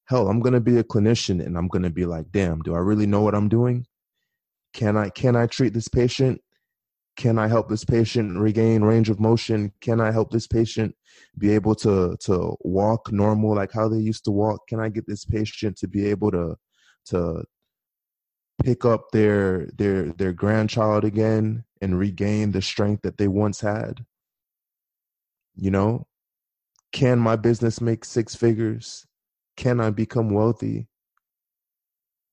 Hell, 0.05 0.29
I'm 0.29 0.41
going 0.41 0.53
to 0.53 0.61
be 0.61 0.79
a 0.79 0.85
clinician 0.85 1.45
and 1.45 1.57
I'm 1.57 1.67
going 1.67 1.83
to 1.83 1.91
be 1.91 2.05
like, 2.05 2.31
damn, 2.31 2.61
do 2.61 2.75
I 2.75 2.79
really 2.79 3.07
know 3.07 3.23
what 3.23 3.35
I'm 3.35 3.49
doing? 3.49 3.87
Can 4.73 4.97
I 4.97 5.09
can 5.09 5.35
I 5.35 5.47
treat 5.47 5.75
this 5.75 5.89
patient? 5.89 6.41
can 7.17 7.39
I 7.39 7.47
help 7.47 7.69
this 7.69 7.85
patient 7.85 8.39
regain 8.39 8.83
range 8.83 9.11
of 9.11 9.21
motion? 9.21 9.73
Can 9.81 10.01
I 10.01 10.11
help 10.11 10.31
this 10.31 10.47
patient 10.47 10.95
be 11.39 11.53
able 11.53 11.75
to 11.77 12.17
to 12.21 12.57
walk 12.61 13.13
normal 13.13 13.55
like 13.55 13.73
how 13.73 13.89
they 13.89 13.99
used 13.99 14.25
to 14.25 14.31
walk? 14.31 14.67
Can 14.69 14.81
I 14.81 14.89
get 14.89 15.07
this 15.07 15.25
patient 15.25 15.77
to 15.79 15.89
be 15.89 16.07
able 16.07 16.31
to 16.31 16.57
to 17.07 17.45
pick 18.63 18.85
up 18.85 19.11
their 19.11 19.67
their 19.77 20.13
their 20.13 20.33
grandchild 20.33 21.05
again 21.05 21.65
and 21.81 21.99
regain 21.99 22.53
the 22.53 22.63
strength 22.63 23.03
that 23.03 23.19
they 23.19 23.29
once 23.29 23.61
had? 23.61 24.05
You 25.55 25.71
know, 25.71 26.07
can 26.93 27.19
my 27.19 27.37
business 27.37 27.81
make 27.81 28.05
six 28.05 28.35
figures? 28.35 29.07
Can 29.57 29.81
I 29.81 29.91
become 29.91 30.31
wealthy? 30.31 30.89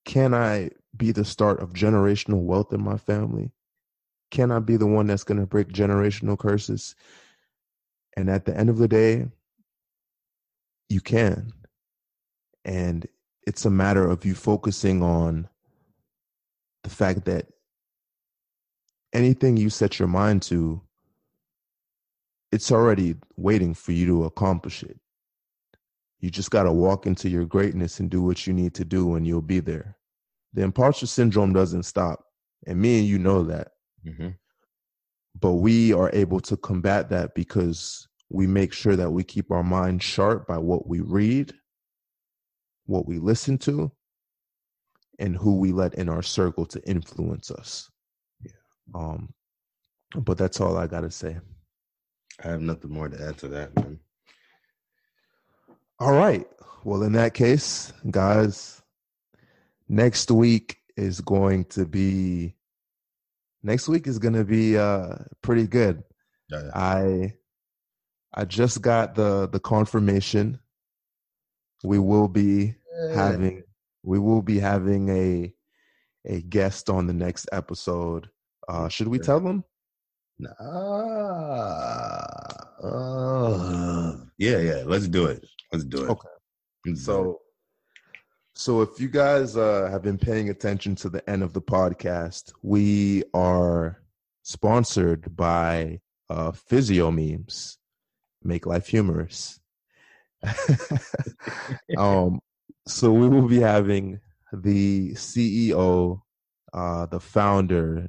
Can 0.04 0.34
I 0.34 0.70
be 0.96 1.12
the 1.12 1.24
start 1.24 1.60
of 1.60 1.72
generational 1.72 2.42
wealth 2.42 2.72
in 2.72 2.82
my 2.82 2.96
family? 2.96 3.52
Can 4.30 4.50
I 4.50 4.58
be 4.60 4.76
the 4.76 4.86
one 4.86 5.06
that's 5.06 5.24
going 5.24 5.40
to 5.40 5.46
break 5.46 5.68
generational 5.68 6.38
curses? 6.38 6.94
And 8.16 8.30
at 8.30 8.44
the 8.44 8.56
end 8.56 8.70
of 8.70 8.78
the 8.78 8.88
day, 8.88 9.26
you 10.88 11.00
can. 11.00 11.52
And 12.64 13.06
it's 13.46 13.64
a 13.64 13.70
matter 13.70 14.08
of 14.08 14.24
you 14.24 14.34
focusing 14.34 15.02
on 15.02 15.48
the 16.82 16.90
fact 16.90 17.24
that 17.26 17.46
anything 19.12 19.56
you 19.56 19.70
set 19.70 19.98
your 19.98 20.08
mind 20.08 20.42
to, 20.42 20.80
it's 22.52 22.72
already 22.72 23.16
waiting 23.36 23.74
for 23.74 23.92
you 23.92 24.06
to 24.06 24.24
accomplish 24.24 24.82
it. 24.82 24.98
You 26.20 26.30
just 26.30 26.50
got 26.50 26.64
to 26.64 26.72
walk 26.72 27.06
into 27.06 27.28
your 27.28 27.44
greatness 27.44 28.00
and 28.00 28.10
do 28.10 28.22
what 28.22 28.46
you 28.46 28.52
need 28.52 28.74
to 28.74 28.84
do, 28.84 29.14
and 29.14 29.26
you'll 29.26 29.40
be 29.40 29.60
there. 29.60 29.96
The 30.52 30.62
imposter 30.62 31.06
syndrome 31.06 31.52
doesn't 31.52 31.84
stop. 31.84 32.24
And 32.66 32.78
me 32.78 32.98
and 32.98 33.08
you 33.08 33.18
know 33.18 33.42
that. 33.44 33.68
Mm-hmm. 34.06 34.30
But 35.40 35.52
we 35.52 35.92
are 35.92 36.10
able 36.12 36.40
to 36.40 36.56
combat 36.56 37.08
that 37.10 37.34
because 37.34 38.06
we 38.28 38.46
make 38.46 38.72
sure 38.72 38.96
that 38.96 39.10
we 39.10 39.24
keep 39.24 39.50
our 39.50 39.62
mind 39.62 40.02
sharp 40.02 40.46
by 40.46 40.58
what 40.58 40.86
we 40.86 41.00
read, 41.00 41.54
what 42.86 43.06
we 43.06 43.18
listen 43.18 43.56
to, 43.58 43.90
and 45.20 45.36
who 45.36 45.56
we 45.56 45.70
let 45.70 45.94
in 45.94 46.08
our 46.08 46.22
circle 46.22 46.66
to 46.66 46.82
influence 46.88 47.50
us. 47.50 47.90
Yeah. 48.42 48.52
Um, 48.94 49.32
but 50.14 50.38
that's 50.38 50.60
all 50.60 50.76
I 50.76 50.86
got 50.86 51.02
to 51.02 51.10
say. 51.10 51.38
I 52.42 52.48
have 52.48 52.62
nothing 52.62 52.90
more 52.90 53.08
to 53.08 53.28
add 53.28 53.38
to 53.38 53.48
that, 53.48 53.76
man. 53.76 54.00
All 56.00 56.14
right. 56.14 56.46
Well, 56.84 57.02
in 57.02 57.12
that 57.12 57.34
case, 57.34 57.92
guys, 58.10 58.82
next 59.88 60.30
week 60.30 60.78
is 60.96 61.20
going 61.20 61.66
to 61.66 61.84
be 61.84 62.54
next 63.62 63.88
week 63.88 64.06
is 64.06 64.18
going 64.18 64.34
to 64.34 64.44
be 64.44 64.78
uh 64.78 65.16
pretty 65.42 65.66
good. 65.66 66.02
Yeah. 66.50 66.70
I 66.74 67.34
I 68.32 68.46
just 68.46 68.80
got 68.80 69.14
the 69.14 69.48
the 69.48 69.60
confirmation. 69.60 70.58
We 71.84 71.98
will 71.98 72.28
be 72.28 72.74
having 73.14 73.62
we 74.02 74.18
will 74.18 74.42
be 74.42 74.58
having 74.58 75.08
a 75.08 75.54
a 76.26 76.42
guest 76.42 76.90
on 76.90 77.06
the 77.06 77.12
next 77.12 77.48
episode. 77.52 78.28
Uh 78.68 78.88
should 78.88 79.08
we 79.08 79.18
tell 79.18 79.40
them? 79.40 79.64
Nah. 80.38 80.50
Uh, 82.82 84.16
yeah, 84.38 84.58
yeah. 84.58 84.82
Let's 84.86 85.06
do 85.06 85.26
it. 85.26 85.44
Let's 85.72 85.84
do 85.84 86.04
it. 86.04 86.10
Okay. 86.10 86.28
Let's 86.86 87.04
So 87.04 87.40
so 88.54 88.80
if 88.82 88.98
you 89.00 89.08
guys 89.08 89.56
uh 89.56 89.88
have 89.90 90.02
been 90.02 90.18
paying 90.18 90.50
attention 90.50 90.94
to 90.96 91.08
the 91.10 91.28
end 91.28 91.42
of 91.42 91.52
the 91.52 91.60
podcast, 91.60 92.52
we 92.62 93.22
are 93.34 94.02
sponsored 94.42 95.36
by 95.36 96.00
uh 96.30 96.52
Physio 96.52 97.10
Memes. 97.10 97.78
Make 98.42 98.64
life 98.66 98.86
humorous. 98.86 99.60
um 101.98 102.40
so 102.86 103.12
we 103.12 103.28
will 103.28 103.48
be 103.48 103.60
having 103.60 104.20
the 104.52 105.12
CEO, 105.12 106.20
uh 106.72 107.06
the 107.06 107.20
founder, 107.20 108.06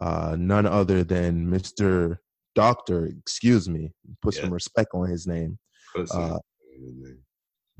uh 0.00 0.36
none 0.38 0.66
other 0.66 1.04
than 1.04 1.46
Mr. 1.46 2.18
Doctor, 2.54 3.06
excuse 3.06 3.68
me, 3.68 3.92
put 4.22 4.34
some 4.34 4.52
respect 4.52 4.90
on 4.94 5.08
his 5.08 5.26
name. 5.26 5.58
uh, 6.10 6.38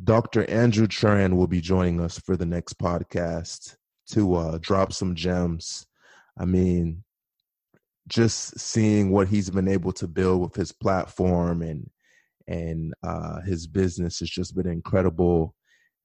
Dr. 0.03 0.49
Andrew 0.49 0.87
Tran 0.87 1.35
will 1.35 1.49
be 1.49 1.61
joining 1.61 2.01
us 2.01 2.19
for 2.19 2.37
the 2.37 2.47
next 2.47 2.79
podcast 2.79 3.77
to 4.11 4.35
uh, 4.37 4.59
drop 4.61 4.93
some 4.93 5.15
gems. 5.17 5.87
I 6.39 6.45
mean, 6.45 7.03
just 8.07 8.59
seeing 8.59 9.11
what 9.11 9.29
he's 9.29 9.51
been 9.51 9.69
able 9.69 9.93
to 9.93 10.07
build 10.07 10.41
with 10.41 10.55
his 10.55 10.73
platform 10.73 11.63
and 11.63 11.91
and 12.47 12.95
uh, 13.03 13.43
his 13.43 13.67
business 13.67 14.21
has 14.21 14.31
just 14.31 14.55
been 14.57 14.69
incredible. 14.69 15.55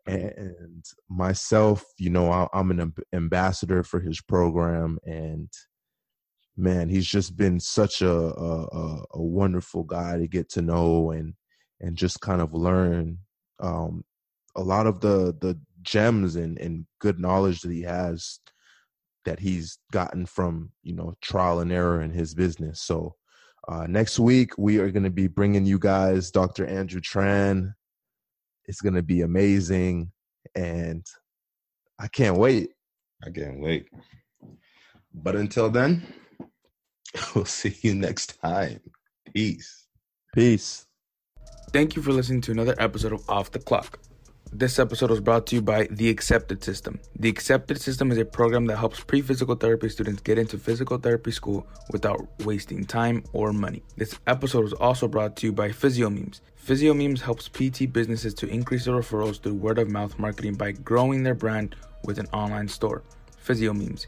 And 0.05 0.83
myself, 1.09 1.85
you 1.97 2.09
know, 2.09 2.29
I, 2.31 2.47
I'm 2.53 2.71
an 2.71 2.93
ambassador 3.13 3.83
for 3.83 3.99
his 4.01 4.21
program, 4.21 4.99
and 5.05 5.49
man, 6.57 6.89
he's 6.89 7.07
just 7.07 7.37
been 7.37 7.59
such 7.59 8.01
a, 8.01 8.11
a 8.11 8.63
a- 8.65 9.05
a 9.15 9.21
wonderful 9.21 9.83
guy 9.83 10.17
to 10.17 10.27
get 10.27 10.49
to 10.51 10.61
know 10.61 11.11
and 11.11 11.33
and 11.79 11.95
just 11.97 12.21
kind 12.21 12.41
of 12.41 12.53
learn 12.53 13.17
um, 13.59 14.03
a 14.55 14.61
lot 14.61 14.87
of 14.87 14.99
the 14.99 15.35
the 15.39 15.59
gems 15.83 16.35
and, 16.35 16.57
and 16.59 16.85
good 16.99 17.19
knowledge 17.19 17.61
that 17.61 17.71
he 17.71 17.81
has 17.81 18.39
that 19.25 19.39
he's 19.39 19.77
gotten 19.91 20.25
from 20.25 20.71
you 20.83 20.93
know 20.95 21.13
trial 21.21 21.59
and 21.59 21.71
error 21.71 22.01
in 22.01 22.11
his 22.11 22.33
business. 22.33 22.81
So 22.81 23.15
uh, 23.67 23.87
next 23.87 24.19
week 24.19 24.51
we 24.57 24.79
are 24.79 24.91
going 24.91 25.03
to 25.03 25.09
be 25.09 25.27
bringing 25.27 25.65
you 25.65 25.79
guys 25.79 26.31
Dr. 26.31 26.65
Andrew 26.65 27.01
Tran. 27.01 27.73
It's 28.65 28.81
going 28.81 28.95
to 28.95 29.03
be 29.03 29.21
amazing, 29.21 30.11
and 30.55 31.05
I 31.99 32.07
can't 32.07 32.37
wait. 32.37 32.69
I 33.25 33.29
can't 33.29 33.59
wait. 33.59 33.87
But 35.13 35.35
until 35.35 35.69
then, 35.69 36.03
we'll 37.35 37.45
see 37.45 37.75
you 37.81 37.95
next 37.95 38.39
time. 38.41 38.79
Peace. 39.33 39.87
Peace. 40.33 40.85
Thank 41.71 41.95
you 41.95 42.01
for 42.01 42.11
listening 42.11 42.41
to 42.41 42.51
another 42.51 42.75
episode 42.77 43.13
of 43.13 43.27
Off 43.29 43.51
the 43.51 43.59
Clock. 43.59 43.99
This 44.55 44.77
episode 44.77 45.09
was 45.09 45.19
brought 45.19 45.47
to 45.47 45.55
you 45.55 45.63
by 45.63 45.87
The 45.89 46.09
Accepted 46.09 46.63
System. 46.63 46.99
The 47.17 47.27
Accepted 47.27 47.81
System 47.81 48.11
is 48.11 48.19
a 48.19 48.25
program 48.25 48.67
that 48.67 48.77
helps 48.77 48.99
pre 48.99 49.19
physical 49.23 49.55
therapy 49.55 49.89
students 49.89 50.21
get 50.21 50.37
into 50.37 50.59
physical 50.59 50.99
therapy 50.99 51.31
school 51.31 51.65
without 51.91 52.27
wasting 52.45 52.85
time 52.85 53.23
or 53.33 53.51
money. 53.51 53.81
This 53.97 54.19
episode 54.27 54.63
was 54.63 54.73
also 54.73 55.07
brought 55.07 55.35
to 55.37 55.47
you 55.47 55.53
by 55.53 55.71
Physio 55.71 56.07
Memes. 56.07 56.41
Physio 56.53 56.93
Memes 56.93 57.23
helps 57.23 57.49
PT 57.49 57.91
businesses 57.91 58.35
to 58.35 58.47
increase 58.47 58.85
their 58.85 58.93
referrals 58.93 59.41
through 59.41 59.55
word 59.55 59.79
of 59.79 59.89
mouth 59.89 60.19
marketing 60.19 60.53
by 60.53 60.73
growing 60.73 61.23
their 61.23 61.33
brand 61.33 61.75
with 62.03 62.19
an 62.19 62.27
online 62.27 62.67
store. 62.67 63.01
Physio 63.39 63.73
Memes. 63.73 64.05